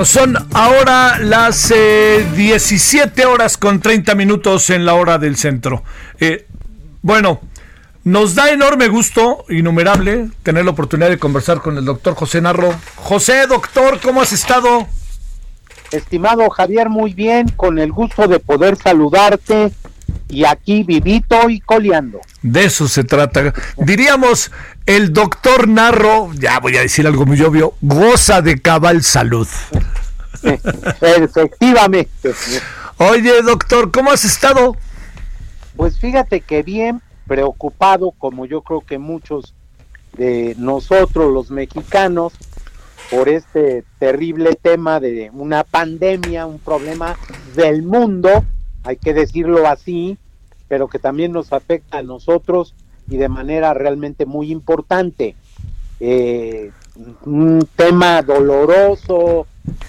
[0.05, 5.82] Son ahora las 17 eh, horas con 30 minutos en la hora del centro.
[6.18, 6.47] Eh,
[7.02, 7.40] bueno,
[8.05, 12.74] nos da enorme gusto, innumerable, tener la oportunidad de conversar con el doctor José Narro.
[12.97, 14.89] José, doctor, ¿cómo has estado?
[15.90, 19.70] Estimado Javier, muy bien, con el gusto de poder saludarte
[20.28, 22.20] y aquí vivito y coleando.
[22.43, 23.52] De eso se trata.
[23.77, 24.51] Diríamos,
[24.97, 29.47] el doctor Narro, ya voy a decir algo muy obvio, goza de cabal salud.
[31.01, 32.35] Efectivamente.
[32.99, 34.77] Oye, doctor, ¿cómo has estado?
[35.77, 39.55] Pues fíjate que bien preocupado, como yo creo que muchos
[40.17, 42.33] de nosotros los mexicanos,
[43.12, 47.17] por este terrible tema de una pandemia, un problema
[47.55, 48.45] del mundo,
[48.83, 50.19] hay que decirlo así,
[50.67, 52.75] pero que también nos afecta a nosotros
[53.11, 55.35] y de manera realmente muy importante.
[55.99, 56.70] Eh,
[57.27, 59.47] un tema doloroso,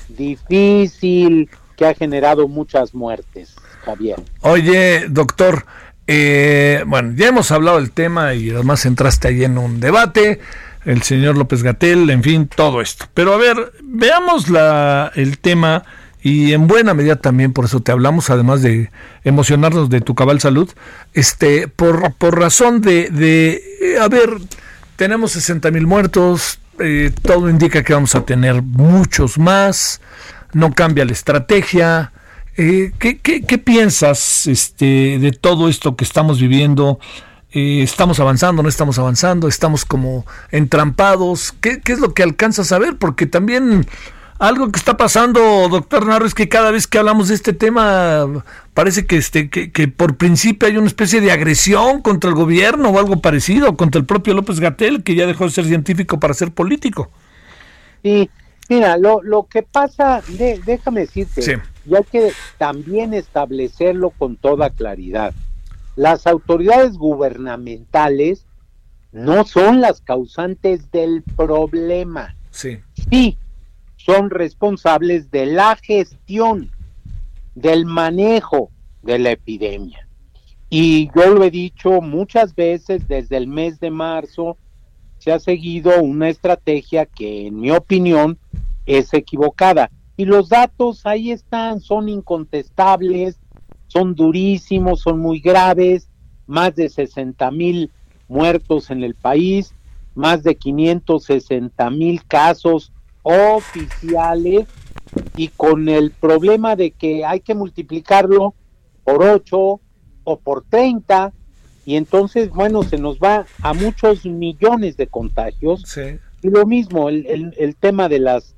[0.09, 4.17] difícil, que ha generado muchas muertes, Javier.
[4.41, 5.65] Oye, doctor,
[6.07, 10.39] eh, bueno, ya hemos hablado del tema y además entraste ahí en un debate,
[10.85, 13.05] el señor López Gatel, en fin, todo esto.
[13.13, 15.83] Pero a ver, veamos la, el tema
[16.21, 18.91] y en buena medida también por eso te hablamos, además de
[19.23, 20.69] emocionarnos de tu cabal salud,
[21.13, 24.29] este, por, por razón de, de, eh, a ver,
[24.97, 29.99] tenemos 60 mil muertos, eh, todo indica que vamos a tener muchos más,
[30.53, 32.11] no cambia la estrategia.
[32.55, 36.99] Eh, ¿qué, qué, piensas este, de todo esto que estamos viviendo?
[37.53, 39.47] ¿Estamos avanzando, no estamos avanzando?
[39.47, 41.53] ¿Estamos como entrampados?
[41.59, 42.97] ¿Qué, ¿Qué es lo que alcanzas a ver?
[42.97, 43.87] Porque también
[44.41, 48.43] algo que está pasando, doctor Narro, es que cada vez que hablamos de este tema
[48.73, 52.89] parece que, este, que, que por principio hay una especie de agresión contra el gobierno
[52.89, 56.33] o algo parecido, contra el propio López Gatel, que ya dejó de ser científico para
[56.33, 57.11] ser político.
[58.01, 58.29] Sí,
[58.71, 60.23] Mira, lo, lo que pasa,
[60.65, 65.33] déjame decirte, y hay que también establecerlo con toda claridad.
[65.97, 68.45] Las autoridades gubernamentales
[69.11, 72.33] no son las causantes del problema.
[72.51, 72.79] Sí.
[73.09, 73.37] Sí,
[74.05, 76.71] son responsables de la gestión,
[77.55, 78.71] del manejo
[79.01, 80.07] de la epidemia.
[80.69, 84.57] Y yo lo he dicho muchas veces desde el mes de marzo,
[85.17, 88.39] se ha seguido una estrategia que en mi opinión
[88.85, 89.91] es equivocada.
[90.17, 93.39] Y los datos ahí están, son incontestables,
[93.87, 96.07] son durísimos, son muy graves,
[96.47, 97.91] más de 60 mil
[98.27, 99.75] muertos en el país,
[100.15, 102.91] más de 560 mil casos
[103.23, 104.67] oficiales
[105.35, 108.53] y con el problema de que hay que multiplicarlo
[109.03, 109.79] por 8
[110.23, 111.33] o por 30
[111.85, 115.83] y entonces, bueno, se nos va a muchos millones de contagios.
[116.43, 118.55] Y lo mismo, el, el, tema de las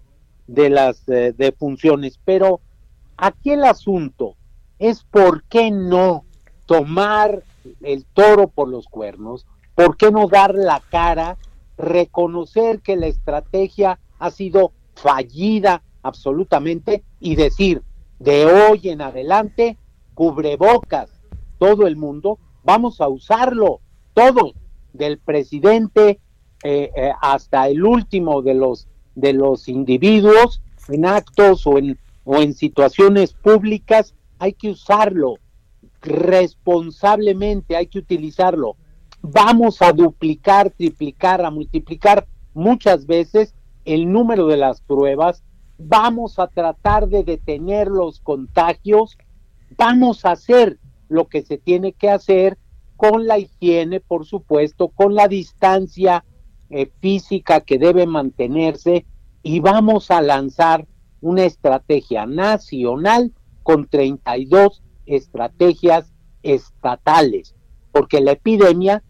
[0.48, 2.20] de las eh, defunciones.
[2.24, 2.60] Pero
[3.18, 4.36] aquí el asunto
[4.80, 6.26] es por qué no
[6.66, 7.44] tomar
[7.82, 9.46] el toro por los cuernos,
[9.76, 11.38] por qué no dar la cara,
[11.78, 17.84] reconocer que la estrategia ha sido fallida absolutamente y decir,
[18.20, 19.78] de hoy en adelante,
[20.14, 21.10] cubrebocas,
[21.58, 23.82] todo el mundo, vamos a usarlo,
[24.14, 24.54] todos,
[24.94, 26.22] del presidente
[26.64, 32.38] eh, eh, hasta el último de los de los individuos en actos o en, o
[32.38, 35.36] en situaciones públicas, hay que usarlo
[36.02, 38.78] responsablemente, hay que utilizarlo.
[39.22, 43.54] Vamos a duplicar, triplicar, a multiplicar muchas veces
[43.86, 45.44] el número de las pruebas,
[45.78, 49.18] vamos a tratar de detener los contagios,
[49.78, 50.80] vamos a hacer
[51.10, 52.58] lo que se tiene que hacer
[52.96, 56.24] con la higiene, por supuesto, con la distancia
[56.70, 59.06] eh, física que debe mantenerse
[59.42, 60.88] y vamos a lanzar
[61.22, 67.56] una estrategia nacional con 32 estrategias estatales,
[67.92, 69.04] porque la epidemia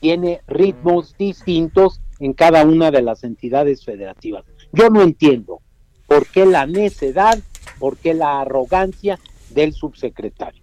[0.00, 4.44] tiene ritmos distintos en cada una de las entidades federativas.
[4.72, 5.60] Yo no entiendo
[6.06, 7.38] por qué la necedad,
[7.78, 9.18] por qué la arrogancia
[9.50, 10.62] del subsecretario.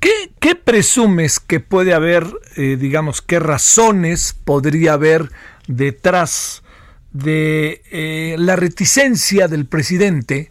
[0.00, 2.26] ¿Qué, presumes que puede haber,
[2.56, 5.30] eh, digamos, qué razones podría haber
[5.68, 6.62] detrás
[7.12, 10.48] de eh, la reticencia del presidente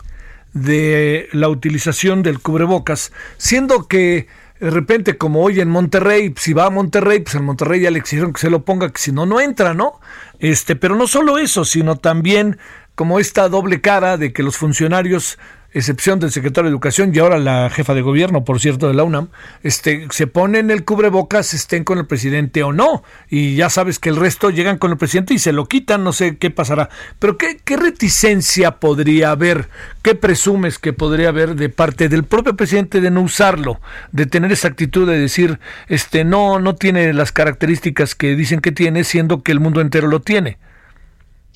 [0.53, 4.27] de la utilización del cubrebocas, siendo que
[4.61, 7.97] de repente, como hoy en Monterrey, si va a Monterrey, pues en Monterrey ya le
[7.97, 9.99] exigieron que se lo ponga, que si no, no entra, ¿no?
[10.37, 12.59] Este, pero no solo eso, sino también
[12.93, 15.39] como esta doble cara de que los funcionarios
[15.73, 19.03] excepción del secretario de Educación y ahora la jefa de gobierno, por cierto, de la
[19.03, 19.29] UNAM,
[19.63, 23.03] este, se ponen el cubrebocas, estén con el presidente o no.
[23.29, 26.13] Y ya sabes que el resto llegan con el presidente y se lo quitan, no
[26.13, 26.89] sé qué pasará.
[27.19, 29.69] Pero ¿qué, qué reticencia podría haber?
[30.01, 33.79] ¿Qué presumes que podría haber de parte del propio presidente de no usarlo?
[34.11, 38.71] De tener esa actitud de decir, este, no, no tiene las características que dicen que
[38.71, 40.57] tiene, siendo que el mundo entero lo tiene.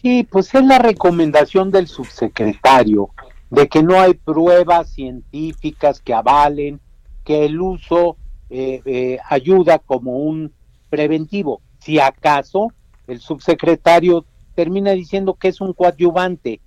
[0.02, 3.10] Sí, pues es la recomendación del subsecretario
[3.50, 6.80] de que no hay pruebas científicas que avalen
[7.24, 8.18] que el uso
[8.50, 10.54] eh, eh, ayuda como un
[10.90, 11.62] preventivo.
[11.80, 12.72] Si acaso
[13.08, 16.62] el subsecretario termina diciendo que es un coadyuvante,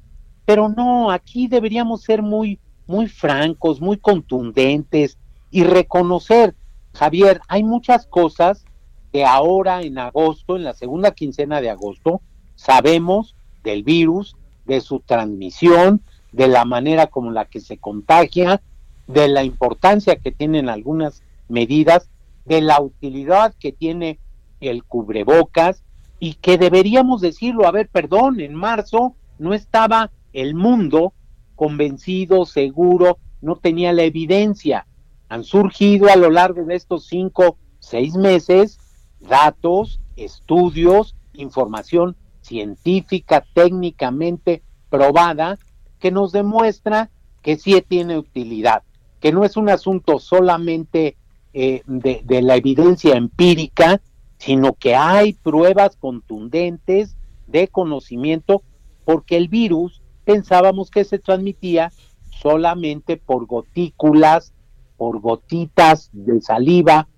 [0.44, 5.18] pero no, aquí deberíamos ser muy, muy francos, muy contundentes
[5.50, 6.54] y reconocer,
[6.94, 8.64] Javier, hay muchas cosas
[9.12, 12.20] que ahora en agosto, en la segunda quincena de agosto,
[12.54, 14.36] sabemos del virus,
[14.66, 16.02] de su transmisión,
[16.32, 18.60] de la manera como la que se contagia,
[19.06, 22.10] de la importancia que tienen algunas medidas,
[22.44, 24.18] de la utilidad que tiene
[24.60, 25.82] el cubrebocas
[26.20, 31.12] y que deberíamos decirlo, a ver, perdón, en marzo no estaba el mundo
[31.54, 34.86] convencido, seguro, no tenía la evidencia.
[35.28, 38.78] Han surgido a lo largo de estos cinco, seis meses
[39.20, 45.58] datos, estudios, información científica, técnicamente probada,
[45.98, 47.10] que nos demuestra
[47.42, 48.82] que sí tiene utilidad,
[49.20, 51.16] que no es un asunto solamente
[51.52, 54.00] eh, de, de la evidencia empírica,
[54.38, 57.16] sino que hay pruebas contundentes
[57.46, 58.62] de conocimiento,
[59.04, 61.90] porque el virus pensábamos que se transmitía
[62.30, 64.52] solamente por gotículas,
[64.96, 67.08] por gotitas de saliva,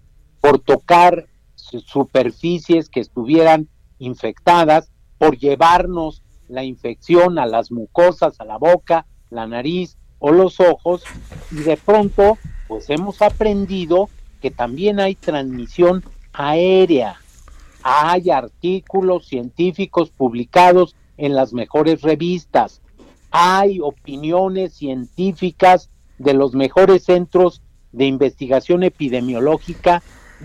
[0.40, 1.27] por tocar
[1.57, 9.47] superficies que estuvieran infectadas, por llevarnos la infección a las mucosas, a la boca, la
[9.47, 11.05] nariz o los ojos
[11.51, 12.36] y de pronto
[12.68, 14.09] pues hemos aprendido
[14.40, 17.16] que también hay transmisión aérea.
[17.82, 22.81] Hay artículos científicos publicados en las mejores revistas
[23.31, 27.62] hay opiniones científicas de los mejores centros
[27.93, 30.02] de investigación epidemiológica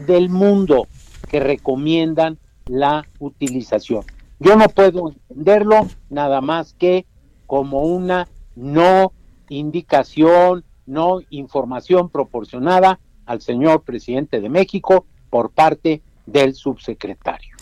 [0.08, 0.88] del mundo
[1.30, 4.04] que recomiendan la utilización.
[4.40, 7.06] Yo no puedo entenderlo nada más que
[7.46, 9.14] como una no
[9.50, 17.56] indicación, no información proporcionada al señor presidente de México por parte del subsecretario.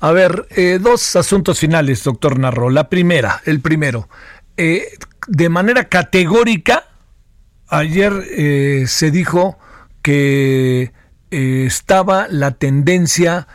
[0.00, 2.70] A ver, eh, dos asuntos finales, doctor Narro.
[2.70, 4.08] La primera, el primero,
[4.56, 4.88] eh,
[5.26, 6.84] de manera categórica,
[7.68, 9.58] ayer eh, se dijo
[10.02, 10.92] que
[11.30, 13.48] estaba la tendencia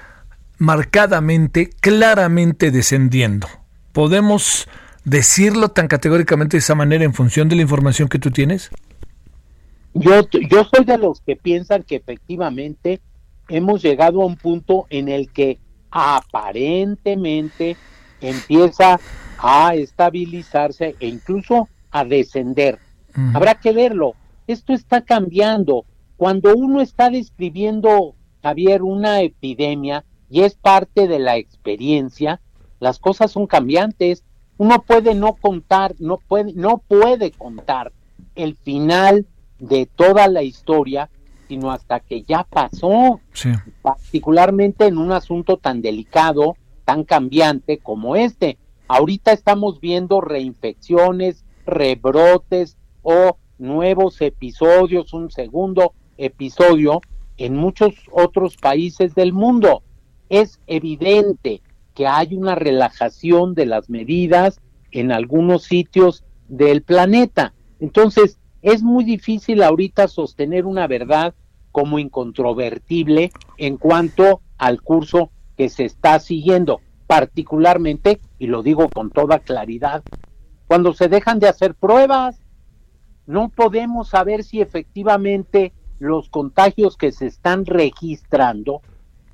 [0.61, 3.47] marcadamente, claramente descendiendo.
[3.93, 4.67] ¿Podemos
[5.03, 8.69] decirlo tan categóricamente de esa manera en función de la información que tú tienes?
[9.95, 13.01] Yo, yo soy de los que piensan que efectivamente
[13.49, 15.57] hemos llegado a un punto en el que
[15.89, 17.75] aparentemente
[18.21, 18.99] empieza
[19.39, 22.77] a estabilizarse e incluso a descender.
[23.33, 24.13] Habrá que verlo.
[24.45, 25.85] Esto está cambiando.
[26.17, 28.13] Cuando uno está describiendo,
[28.43, 32.39] Javier, una epidemia y es parte de la experiencia,
[32.79, 34.23] las cosas son cambiantes.
[34.57, 37.91] Uno puede no contar, no puede, no puede contar
[38.35, 39.27] el final
[39.59, 41.09] de toda la historia,
[41.49, 43.19] sino hasta que ya pasó,
[43.81, 46.55] particularmente en un asunto tan delicado,
[46.85, 48.57] tan cambiante como este.
[48.87, 57.01] Ahorita estamos viendo reinfecciones, rebrotes o nuevos episodios, un segundo episodio
[57.35, 59.83] en muchos otros países del mundo.
[60.31, 61.61] Es evidente
[61.93, 67.53] que hay una relajación de las medidas en algunos sitios del planeta.
[67.81, 71.35] Entonces, es muy difícil ahorita sostener una verdad
[71.73, 79.11] como incontrovertible en cuanto al curso que se está siguiendo, particularmente, y lo digo con
[79.11, 80.01] toda claridad,
[80.65, 82.39] cuando se dejan de hacer pruebas,
[83.25, 88.81] no podemos saber si efectivamente los contagios que se están registrando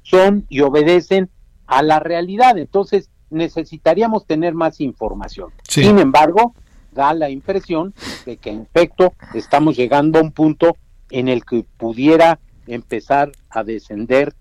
[0.09, 1.29] son y obedecen
[1.65, 2.57] a la realidad.
[2.57, 5.51] Entonces, necesitaríamos tener más información.
[5.67, 6.55] Sin embargo,
[6.93, 7.93] da la impresión
[8.25, 10.77] de que en efecto estamos llegando a un punto
[11.09, 14.33] en el que pudiera empezar a descender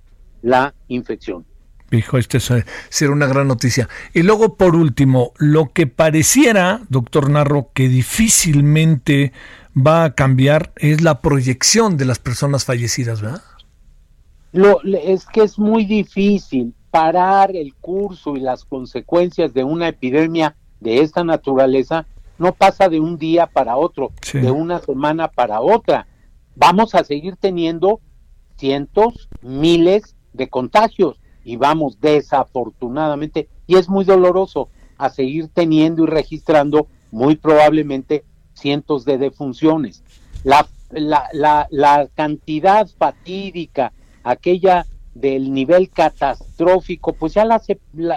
[0.43, 1.45] la infección.
[1.93, 3.89] Hijo, este será una gran noticia.
[4.13, 9.33] Y luego, por último, lo que pareciera, doctor Narro, que difícilmente
[9.77, 13.43] va a cambiar es la proyección de las personas fallecidas, ¿verdad?
[14.57, 20.57] Lo, es que es muy difícil parar el curso y las consecuencias de una epidemia
[20.81, 22.07] de esta naturaleza
[22.39, 26.07] no pasa de un día para otro, de una semana para otra.
[26.55, 28.01] Vamos a seguir teniendo
[28.57, 36.07] cientos, miles de contagios y vamos desafortunadamente, y es muy doloroso, a seguir teniendo y
[36.07, 38.25] registrando muy probablemente
[38.55, 40.03] cientos de defunciones.
[40.45, 43.93] La, la, la, cantidad fatídica,
[44.27, 47.63] aquella del nivel catastrófico, pues ya la,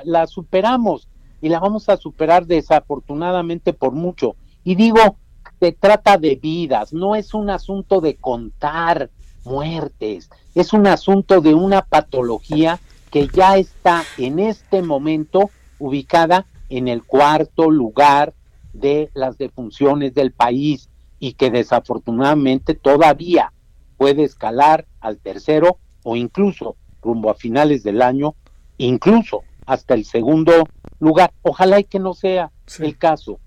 [0.03, 1.07] la superamos
[1.39, 4.35] y la vamos a superar desafortunadamente por mucho.
[4.63, 5.17] Y digo,
[5.59, 9.11] se trata de vidas, no es un asunto de contar
[9.45, 12.79] muertes, es un asunto de una patología
[13.11, 18.33] que ya está en este momento ubicada en el cuarto lugar
[18.73, 23.53] de las defunciones del país y que desafortunadamente todavía
[23.97, 28.35] puede escalar al tercero o incluso rumbo a finales del año,
[28.77, 30.67] incluso hasta el segundo
[30.99, 31.31] lugar.
[31.41, 33.39] Ojalá y que no sea el caso.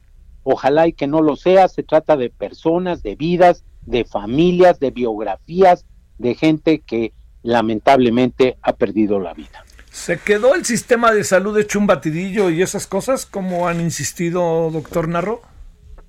[0.44, 1.68] Ojalá y que no lo sea.
[1.68, 5.84] Se trata de personas, de vidas, de familias, de biografías,
[6.18, 7.12] de gente que
[7.42, 9.64] lamentablemente ha perdido la vida.
[9.90, 14.70] ¿Se quedó el sistema de salud hecho un batidillo y esas cosas como han insistido,
[14.70, 15.42] doctor Narro?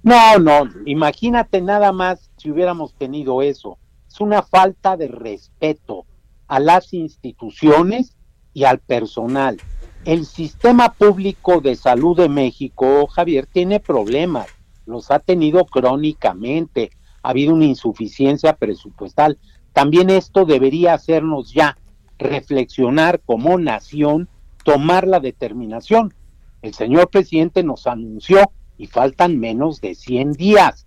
[0.03, 3.77] No, no, imagínate nada más si hubiéramos tenido eso.
[4.07, 6.05] Es una falta de respeto
[6.53, 8.15] a las instituciones
[8.53, 9.59] y al personal.
[10.05, 14.45] El sistema público de salud de México, Javier, tiene problemas,
[14.85, 16.91] los ha tenido crónicamente,
[17.23, 19.39] ha habido una insuficiencia presupuestal.
[19.73, 21.75] También esto debería hacernos ya
[22.19, 24.29] reflexionar como nación,
[24.63, 26.13] tomar la determinación.
[26.61, 30.85] El señor presidente nos anunció, y faltan menos de 100 días,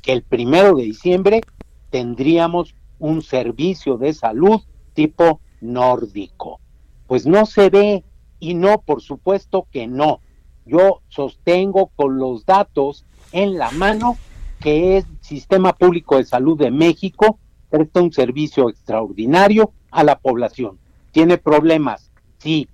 [0.00, 1.40] que el primero de diciembre
[1.90, 4.60] tendríamos un servicio de salud
[4.98, 6.58] tipo nórdico.
[7.06, 8.04] Pues no se ve
[8.40, 10.18] y no, por supuesto que no.
[10.66, 14.16] Yo sostengo con los datos en la mano
[14.58, 17.38] que el Sistema Público de Salud de México
[17.70, 20.80] presta un servicio extraordinario a la población.
[21.12, 22.68] Tiene problemas, sí.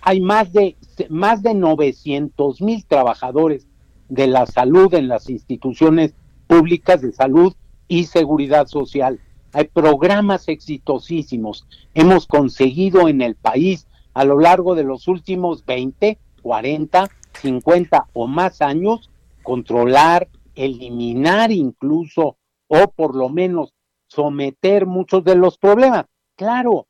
[0.00, 0.74] Hay más de,
[1.10, 3.66] más de 900 mil trabajadores
[4.08, 6.14] de la salud en las instituciones
[6.46, 7.52] públicas de salud
[7.88, 9.20] y seguridad social.
[9.52, 11.66] Hay programas exitosísimos.
[11.94, 17.08] Hemos conseguido en el país a lo largo de los últimos 20, 40,
[17.40, 19.10] 50 o más años
[19.42, 23.72] controlar, eliminar incluso o por lo menos
[24.08, 26.06] someter muchos de los problemas.
[26.36, 26.86] Claro,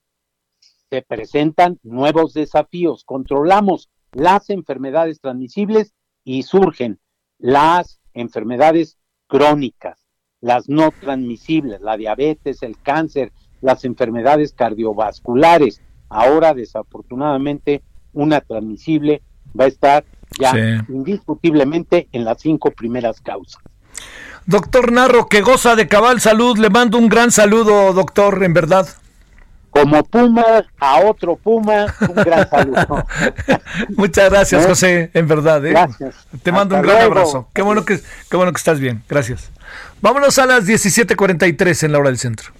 [0.90, 3.04] se presentan nuevos desafíos.
[3.04, 5.94] Controlamos las enfermedades transmisibles
[6.24, 6.98] y surgen
[7.38, 10.07] las enfermedades crónicas,
[10.40, 15.80] las no transmisibles, la diabetes, el cáncer, las enfermedades cardiovasculares.
[16.08, 17.82] Ahora, desafortunadamente,
[18.12, 19.22] una transmisible
[19.58, 20.04] va a estar
[20.38, 23.62] ya indiscutiblemente en las cinco primeras causas.
[24.46, 28.86] Doctor Narro, que goza de cabal salud, le mando un gran saludo, doctor, en verdad.
[29.82, 30.44] Como Puma
[30.80, 33.06] a otro Puma, un gran saludo.
[33.96, 34.68] Muchas gracias, ¿Eh?
[34.68, 35.64] José, en verdad.
[35.64, 35.70] ¿eh?
[35.70, 36.14] Gracias.
[36.42, 37.48] Te mando un gran abrazo.
[37.54, 38.00] Qué bueno, que,
[38.30, 39.02] qué bueno que estás bien.
[39.08, 39.50] Gracias.
[40.00, 42.52] Vámonos a las 17:43 en la hora del centro.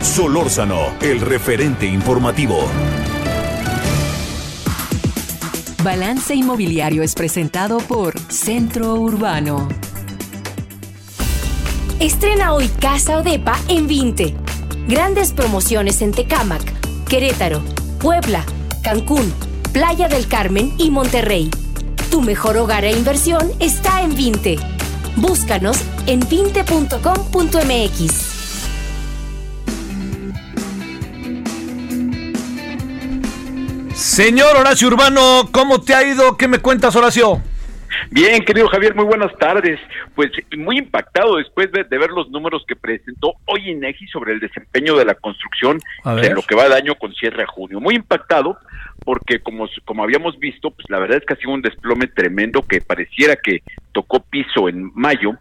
[0.00, 2.68] Solórzano, el referente informativo.
[5.84, 9.68] Balance Inmobiliario es presentado por Centro Urbano.
[12.00, 14.34] Estrena hoy Casa Odepa en 20.
[14.88, 16.62] Grandes promociones en Tecámac,
[17.08, 17.62] Querétaro,
[17.98, 18.44] Puebla,
[18.82, 19.32] Cancún,
[19.72, 21.50] Playa del Carmen y Monterrey.
[22.10, 24.58] Tu mejor hogar e inversión está en 20.
[25.16, 28.30] Búscanos en 20.com.mx.
[33.94, 36.36] Señor Horacio Urbano, ¿cómo te ha ido?
[36.36, 37.40] ¿Qué me cuentas, Horacio?
[38.10, 39.78] Bien, querido Javier, muy buenas tardes.
[40.14, 44.96] Pues muy impactado después de, ver los números que presentó hoy INEGI sobre el desempeño
[44.96, 47.80] de la construcción en lo que va de año con cierre a junio.
[47.80, 48.58] Muy impactado
[49.04, 52.62] porque como, como habíamos visto, pues la verdad es que ha sido un desplome tremendo
[52.62, 53.62] que pareciera que
[53.92, 55.32] tocó piso en mayo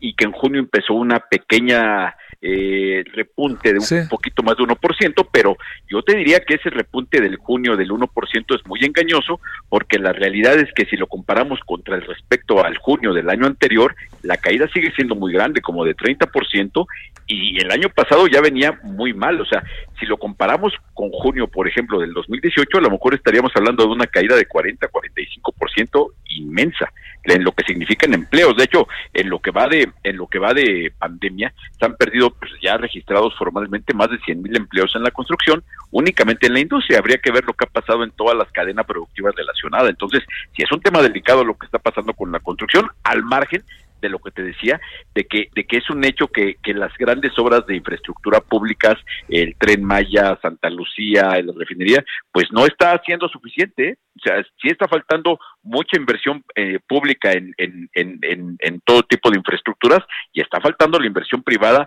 [0.00, 5.28] y que en junio empezó una pequeña eh, repunte de un poquito más de 1%,
[5.30, 5.56] pero
[5.88, 10.12] yo te diría que ese repunte del junio del 1% es muy engañoso porque la
[10.12, 14.38] realidad es que si lo comparamos contra el respecto al junio del año anterior, la
[14.38, 16.86] caída sigue siendo muy grande, como de 30%,
[17.26, 19.62] y el año pasado ya venía muy mal, o sea,
[19.98, 23.92] si lo comparamos con junio, por ejemplo, del 2018, a lo mejor estaríamos hablando de
[23.92, 26.90] una caída de 40, 45% inmensa
[27.24, 28.56] en lo que significa en empleos.
[28.56, 31.96] De hecho, en lo que va de en lo que va de pandemia se han
[31.96, 36.54] perdido pues, ya registrados formalmente más de 100 mil empleos en la construcción, únicamente en
[36.54, 36.98] la industria.
[36.98, 39.90] Habría que ver lo que ha pasado en todas las cadenas productivas relacionadas.
[39.90, 40.22] Entonces,
[40.56, 43.62] si es un tema delicado lo que está pasando con la construcción, al margen
[44.00, 44.80] de lo que te decía,
[45.14, 48.94] de que, de que es un hecho que, que las grandes obras de infraestructura públicas,
[49.28, 53.88] el tren Maya, Santa Lucía, la refinería, pues no está siendo suficiente.
[53.88, 53.96] ¿eh?
[54.16, 59.30] O sea, sí está faltando mucha inversión eh, pública en, en, en, en, todo tipo
[59.30, 60.00] de infraestructuras
[60.32, 61.86] y está faltando la inversión privada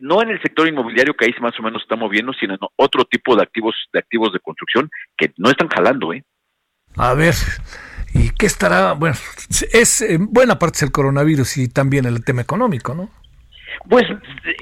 [0.00, 3.04] no en el sector inmobiliario que ahí más o menos está moviendo, sino en otro
[3.04, 6.24] tipo de activos de activos de construcción que no están jalando, ¿eh?
[6.96, 7.34] A ver,
[8.14, 8.92] ¿Y qué estará?
[8.92, 9.16] Bueno,
[9.72, 13.08] es buena parte es el coronavirus y también el tema económico, ¿no?
[13.88, 14.04] Pues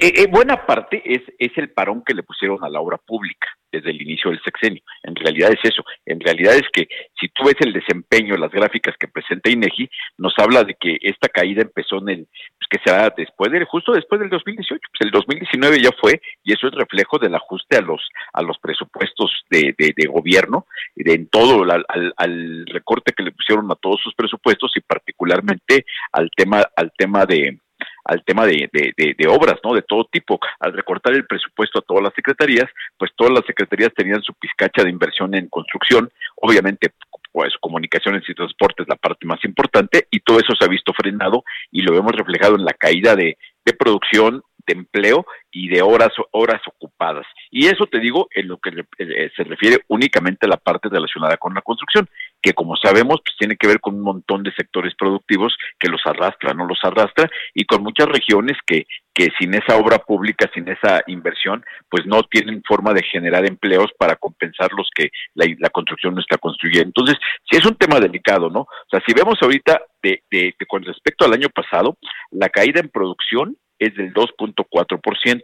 [0.01, 3.47] eh, eh, buena parte es, es el parón que le pusieron a la obra pública
[3.71, 4.81] desde el inicio del sexenio.
[5.03, 5.83] En realidad es eso.
[6.05, 6.87] En realidad es que
[7.19, 11.29] si tú ves el desempeño, las gráficas que presenta INEGI, nos habla de que esta
[11.29, 12.27] caída empezó en el,
[12.57, 14.79] pues que será después del, justo después del 2018.
[14.91, 18.01] Pues el 2019 ya fue y eso es reflejo del ajuste a los,
[18.33, 20.65] a los presupuestos de, de, de gobierno,
[20.95, 24.81] de, en todo, al, al, al recorte que le pusieron a todos sus presupuestos y
[24.81, 27.57] particularmente al tema, al tema de,
[28.05, 29.73] al tema de, de, obras, ¿no?
[29.73, 30.39] De todo tipo.
[30.59, 34.83] Al recortar el presupuesto a todas las secretarías, pues todas las secretarías tenían su pizcacha
[34.83, 36.93] de inversión en construcción, obviamente
[37.31, 41.45] pues comunicaciones y transportes la parte más importante y todo eso se ha visto frenado
[41.71, 46.11] y lo vemos reflejado en la caída de, de producción, de empleo y de horas
[46.31, 47.25] horas ocupadas.
[47.49, 51.37] Y eso te digo en lo que eh, se refiere únicamente a la parte relacionada
[51.37, 52.07] con la construcción,
[52.41, 56.01] que como sabemos pues tiene que ver con un montón de sectores productivos que los
[56.05, 60.67] arrastra, no los arrastra y con muchas regiones que que sin esa obra pública, sin
[60.69, 66.15] esa inversión, pues no tienen forma de generar empleos para compensar los que la, construcción
[66.15, 66.87] no está construyendo.
[66.87, 67.17] Entonces,
[67.49, 68.61] sí es un tema delicado, ¿no?
[68.61, 71.97] O sea, si vemos ahorita de, de con respecto al año pasado,
[72.31, 75.41] la caída en producción es del 2.4%.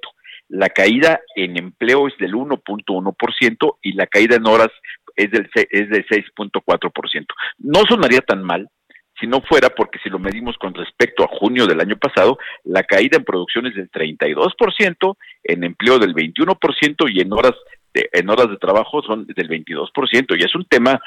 [0.50, 4.70] La caída en empleo es del 1.1% y la caída en horas
[5.18, 7.26] es del, es del 6.4%.
[7.58, 8.70] No sonaría tan mal
[9.20, 12.84] si no fuera porque si lo medimos con respecto a junio del año pasado, la
[12.84, 17.54] caída en producción es del 32%, en empleo del 21% y en horas
[17.94, 20.40] de, en horas de trabajo son del 22%.
[20.40, 21.02] Y es un tema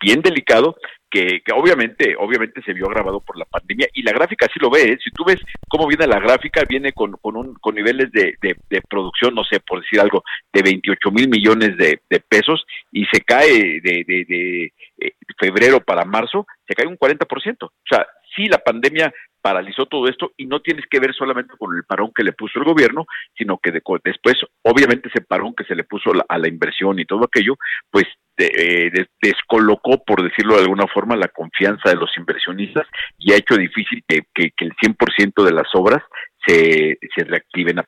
[0.00, 0.76] bien delicado
[1.14, 4.82] que, obviamente, obviamente se vio agravado por la pandemia y la gráfica sí lo ve.
[4.82, 4.98] ¿eh?
[5.02, 5.38] Si tú ves
[5.68, 9.60] cómo viene la gráfica, viene con, con, un, con niveles de, de, producción, no sé,
[9.60, 15.12] por decir algo, de 28 mil millones de, pesos y se cae de, de, eh,
[15.38, 17.62] febrero para marzo, se cae un 40%.
[17.62, 21.76] O sea, sí, la pandemia paralizó todo esto y no tienes que ver solamente con
[21.76, 23.06] el parón que le puso el gobierno,
[23.36, 27.24] sino que después, obviamente, ese parón que se le puso a la inversión y todo
[27.24, 27.56] aquello,
[27.90, 28.90] pues eh,
[29.22, 32.86] descolocó, por decirlo de alguna forma, la confianza de los inversionistas
[33.18, 36.02] y ha hecho difícil que, el 100% de las obras
[36.46, 37.80] se, se reactiven,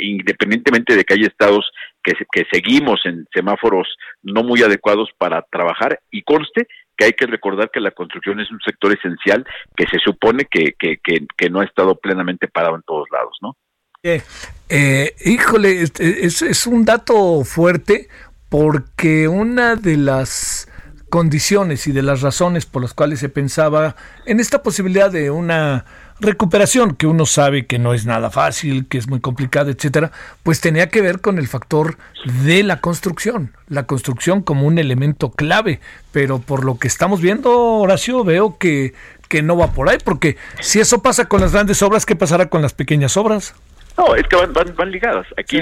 [0.00, 1.70] independientemente de que haya estados
[2.02, 3.88] que, que seguimos en semáforos
[4.22, 8.50] no muy adecuados para trabajar y conste que hay que recordar que la construcción es
[8.50, 9.46] un sector esencial
[9.76, 13.56] que se supone que, que, que, no ha estado plenamente parado en todos lados, ¿no?
[14.02, 18.08] Eh, híjole, es, es un dato fuerte
[18.48, 20.68] porque una de las
[21.08, 23.96] condiciones y de las razones por las cuales se pensaba
[24.26, 25.86] en esta posibilidad de una
[26.20, 30.10] recuperación que uno sabe que no es nada fácil, que es muy complicada, etcétera,
[30.42, 31.96] pues tenía que ver con el factor
[32.44, 35.80] de la construcción, la construcción como un elemento clave,
[36.12, 38.94] pero por lo que estamos viendo, Horacio, veo que
[39.28, 42.48] que no va por ahí, porque si eso pasa con las grandes obras, ¿qué pasará
[42.48, 43.54] con las pequeñas obras?
[43.98, 45.26] No, es que van, van, ligadas.
[45.36, 45.60] Aquí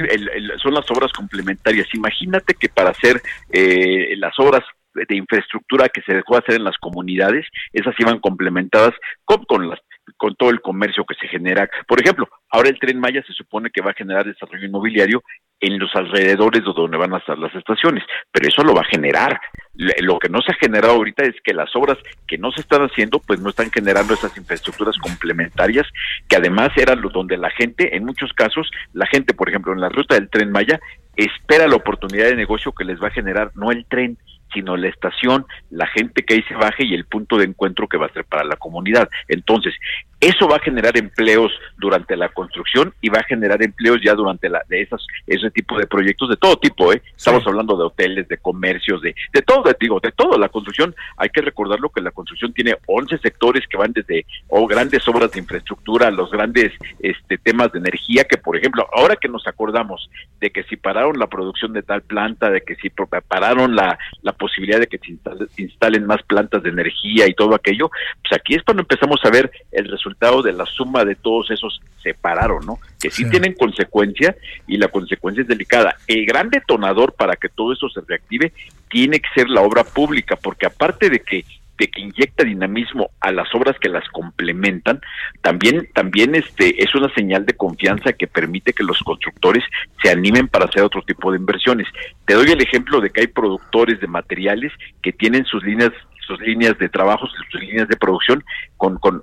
[0.63, 1.89] son las obras complementarias.
[1.95, 4.63] Imagínate que para hacer eh, las obras
[4.95, 8.93] de infraestructura que se dejó hacer en las comunidades, esas iban complementadas
[9.25, 9.81] con, con las
[10.16, 11.68] con todo el comercio que se genera.
[11.86, 15.22] Por ejemplo, ahora el tren Maya se supone que va a generar desarrollo inmobiliario
[15.60, 18.90] en los alrededores de donde van a estar las estaciones, pero eso lo va a
[18.90, 19.40] generar.
[19.74, 22.82] Lo que no se ha generado ahorita es que las obras que no se están
[22.82, 25.86] haciendo, pues no están generando esas infraestructuras complementarias,
[26.28, 29.88] que además eran donde la gente, en muchos casos, la gente, por ejemplo, en la
[29.88, 30.80] ruta del tren Maya,
[31.16, 34.18] espera la oportunidad de negocio que les va a generar, no el tren,
[34.52, 37.98] sino la estación, la gente que ahí se baje y el punto de encuentro que
[37.98, 39.09] va a ser para la comunidad.
[39.28, 39.74] Entonces,
[40.20, 44.48] eso va a generar empleos durante la construcción y va a generar empleos ya durante
[44.48, 47.02] la de esas ese tipo de proyectos de todo tipo, ¿eh?
[47.16, 50.94] Estamos hablando de hoteles, de comercios, de de todo, digo, de todo la construcción.
[51.18, 55.30] Hay que recordarlo que la construcción tiene 11 sectores que van desde o grandes obras
[55.32, 60.09] de infraestructura, los grandes este temas de energía que por ejemplo, ahora que nos acordamos
[60.40, 64.32] de que si pararon la producción de tal planta, de que si pararon la, la
[64.32, 67.90] posibilidad de que se instalen más plantas de energía y todo aquello,
[68.22, 71.51] pues aquí es cuando empezamos a ver el resultado resultado de la suma de todos
[71.51, 72.78] esos separaron, ¿no?
[73.01, 75.97] Que sí, tienen consecuencia y la consecuencia es delicada.
[76.07, 78.53] El gran detonador para que todo eso se reactive
[78.89, 81.45] tiene que ser la obra pública, porque aparte de que
[81.78, 84.99] de que inyecta dinamismo a las obras que las complementan,
[85.43, 89.62] también, también este, es una señal de confianza que permite que los constructores
[90.03, 91.87] se animen para hacer otro tipo de inversiones.
[92.24, 94.73] Te doy el ejemplo de que hay productores de materiales
[95.03, 95.93] que tienen sus líneas
[96.27, 98.44] sus líneas de trabajo, sus líneas de producción,
[98.77, 99.23] con, con,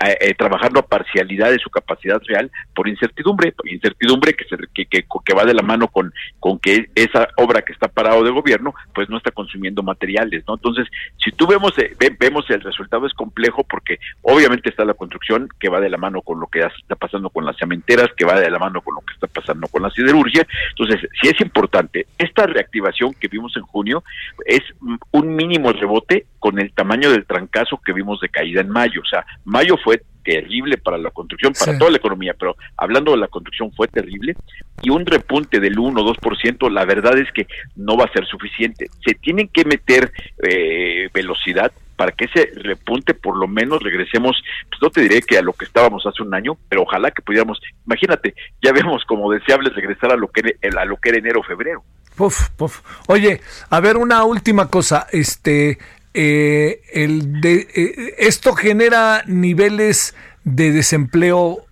[0.00, 5.34] eh, trabajando a parcialidad de su capacidad real por incertidumbre, incertidumbre que, se, que, que,
[5.34, 9.08] va de la mano con, con que esa obra que está parado de gobierno, pues
[9.08, 10.54] no está consumiendo materiales, ¿no?
[10.54, 10.86] Entonces,
[11.22, 15.68] si tú vemos, eh, vemos el resultado es complejo porque obviamente está la construcción que
[15.68, 18.50] va de la mano con lo que está pasando con las cementeras, que va de
[18.50, 20.46] la mano con lo que está pasando con la siderurgia.
[20.70, 24.04] Entonces, si es importante, esta reactivación que vimos en junio
[24.46, 24.62] es
[25.10, 29.00] un mínimo rebote con el tamaño del trancazo que vimos de caída en mayo.
[29.00, 33.16] O sea, mayo fue terrible para la construcción, para toda la economía, pero hablando de
[33.16, 34.36] la construcción fue terrible
[34.82, 37.46] y un repunte del 1 o 2%, la verdad es que
[37.76, 38.90] no va a ser suficiente.
[39.06, 40.12] Se tienen que meter
[40.46, 44.36] eh, velocidad para que ese repunte por lo menos regresemos,
[44.68, 47.22] pues no te diré que a lo que estábamos hace un año, pero ojalá que
[47.22, 51.40] pudiéramos, imagínate, ya vemos como deseable regresar a lo que a lo que era enero
[51.40, 51.82] o febrero.
[52.14, 52.82] Puf, puf.
[53.08, 53.40] Oye,
[53.70, 55.78] a ver una última cosa, este
[56.14, 60.14] eh, el de, eh, esto genera niveles
[60.44, 61.66] de desempleo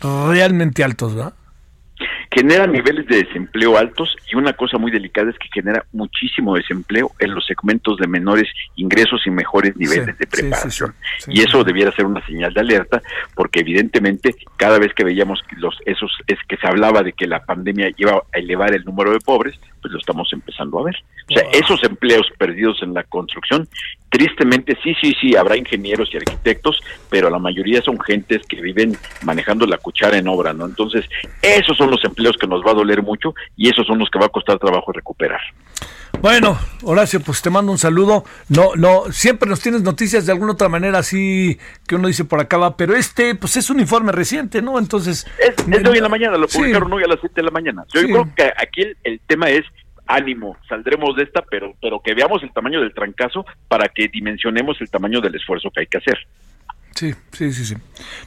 [0.00, 1.34] realmente altos, ¿verdad?
[2.32, 7.10] Genera niveles de desempleo altos y una cosa muy delicada es que genera muchísimo desempleo
[7.18, 10.94] en los segmentos de menores ingresos y mejores niveles de preparación.
[11.26, 13.02] y eso debiera ser una señal de alerta
[13.34, 17.44] porque evidentemente cada vez que veíamos los esos es que se hablaba de que la
[17.44, 20.96] pandemia iba a elevar el número de pobres, pues lo estamos empezando a ver.
[21.30, 23.68] O sea, esos empleos perdidos en la construcción,
[24.10, 28.96] tristemente sí, sí, sí, habrá ingenieros y arquitectos, pero la mayoría son gentes que viven
[29.22, 30.66] manejando la cuchara en obra, ¿no?
[30.66, 31.04] Entonces,
[31.40, 34.18] esos son los empleos que nos va a doler mucho y esos son los que
[34.18, 35.40] va a costar trabajo recuperar.
[36.20, 38.24] Bueno, Horacio, pues te mando un saludo.
[38.48, 42.40] No, no, siempre nos tienes noticias de alguna otra manera así que uno dice por
[42.40, 44.78] acá va, pero este, pues es un informe reciente, ¿no?
[44.78, 45.26] Entonces.
[45.38, 47.84] Es, de hoy en la mañana, lo publicaron hoy a las 7 de la mañana.
[47.94, 49.64] Yo creo que aquí el tema es
[50.10, 54.80] ánimo, saldremos de esta, pero, pero que veamos el tamaño del trancazo para que dimensionemos
[54.80, 56.18] el tamaño del esfuerzo que hay que hacer.
[56.94, 57.74] Sí, sí, sí, sí.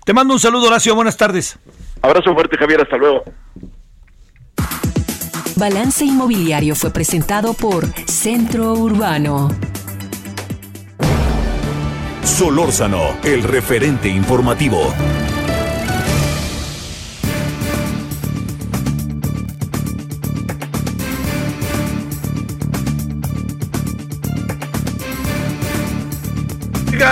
[0.05, 0.95] Te mando un saludo, Horacio.
[0.95, 1.59] Buenas tardes.
[2.01, 2.81] Abrazo fuerte, Javier.
[2.81, 3.23] Hasta luego.
[5.55, 9.49] Balance Inmobiliario fue presentado por Centro Urbano.
[12.23, 14.91] Solórzano, el referente informativo.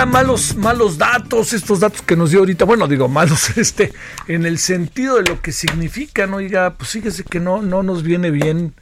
[0.06, 3.94] Malos, malos datos, estos datos que nos dio ahorita, bueno, digo malos, este,
[4.28, 8.32] en el sentido de lo que significan, oiga, pues fíjese que no, no nos viene
[8.32, 8.73] bien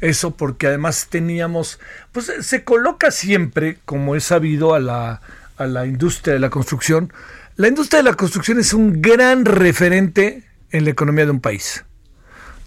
[0.00, 1.78] eso, porque además teníamos,
[2.10, 5.22] pues se coloca siempre, como es sabido, a la,
[5.56, 7.12] a la industria de la construcción.
[7.56, 11.84] La industria de la construcción es un gran referente en la economía de un país.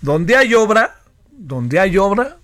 [0.01, 0.95] Donde hay obra,
[1.31, 2.37] donde hay obra,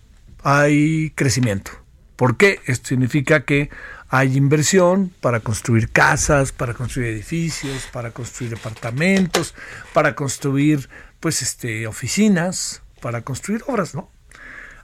[0.43, 1.71] hay crecimiento.
[2.15, 2.59] ¿Por qué?
[2.65, 3.69] Esto significa que
[4.13, 9.55] hay inversión para construir casas, para construir edificios, para construir departamentos,
[9.93, 10.89] para construir
[11.21, 14.09] pues este oficinas, para construir obras, ¿no?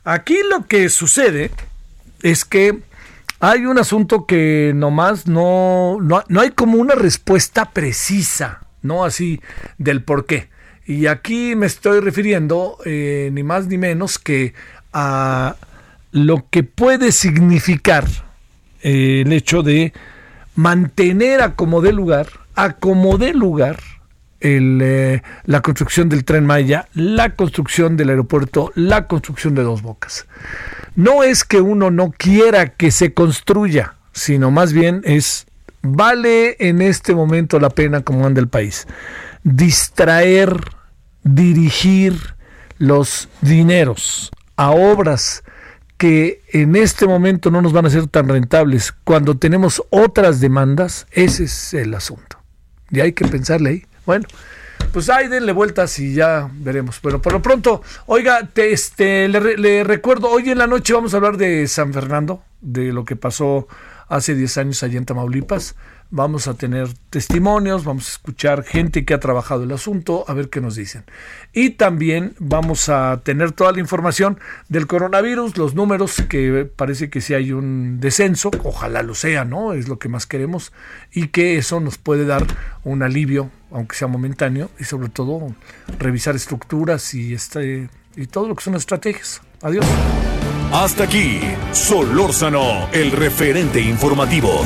[0.06, 1.52] Aquí lo que sucede
[2.22, 2.80] es que
[3.42, 9.04] hay un asunto que nomás no, no, no hay como una respuesta precisa, ¿no?
[9.04, 9.42] Así
[9.78, 10.48] del por qué.
[10.86, 14.54] Y aquí me estoy refiriendo eh, ni más ni menos que
[14.94, 15.58] a
[16.14, 18.06] lo que puede significar
[18.82, 19.94] eh, el hecho de
[20.56, 23.78] mantener a como de lugar, a como de lugar,
[24.40, 30.28] eh, la construcción del tren Maya, la construcción del aeropuerto, la construcción de dos bocas.
[30.96, 35.48] No es que uno no quiera que se construya, sino más bien es,
[35.82, 38.88] vale en este momento la pena como anda el país,
[39.44, 40.60] distraer,
[41.24, 42.36] dirigir
[42.78, 45.44] los dineros a obras
[45.98, 51.08] que en este momento no nos van a ser tan rentables cuando tenemos otras demandas,
[51.12, 52.38] ese es el asunto.
[52.92, 53.86] Y hay que pensarle ahí.
[54.06, 54.26] Bueno,
[54.94, 57.00] pues ahí denle vueltas y ya veremos.
[57.02, 61.14] Pero por lo pronto, oiga, te, este, le, le, recuerdo, hoy en la noche vamos
[61.14, 63.68] a hablar de San Fernando, de lo que pasó
[64.08, 65.76] hace 10 años allá en Tamaulipas
[66.10, 70.50] vamos a tener testimonios, vamos a escuchar gente que ha trabajado el asunto, a ver
[70.50, 71.04] qué nos dicen.
[71.54, 74.40] Y también vamos a tener toda la información
[74.70, 79.74] del coronavirus, los números, que parece que sí hay un descenso, ojalá lo sea, ¿no?
[79.74, 80.72] Es lo que más queremos,
[81.12, 82.46] y que eso nos puede dar
[82.84, 85.54] un alivio, aunque sea momentáneo, y sobre todo
[86.00, 89.42] revisar estructuras y, este, y todo lo que son estrategias.
[89.62, 89.86] Adiós.
[90.72, 91.40] Hasta aquí,
[91.72, 94.66] Solórzano, el referente informativo.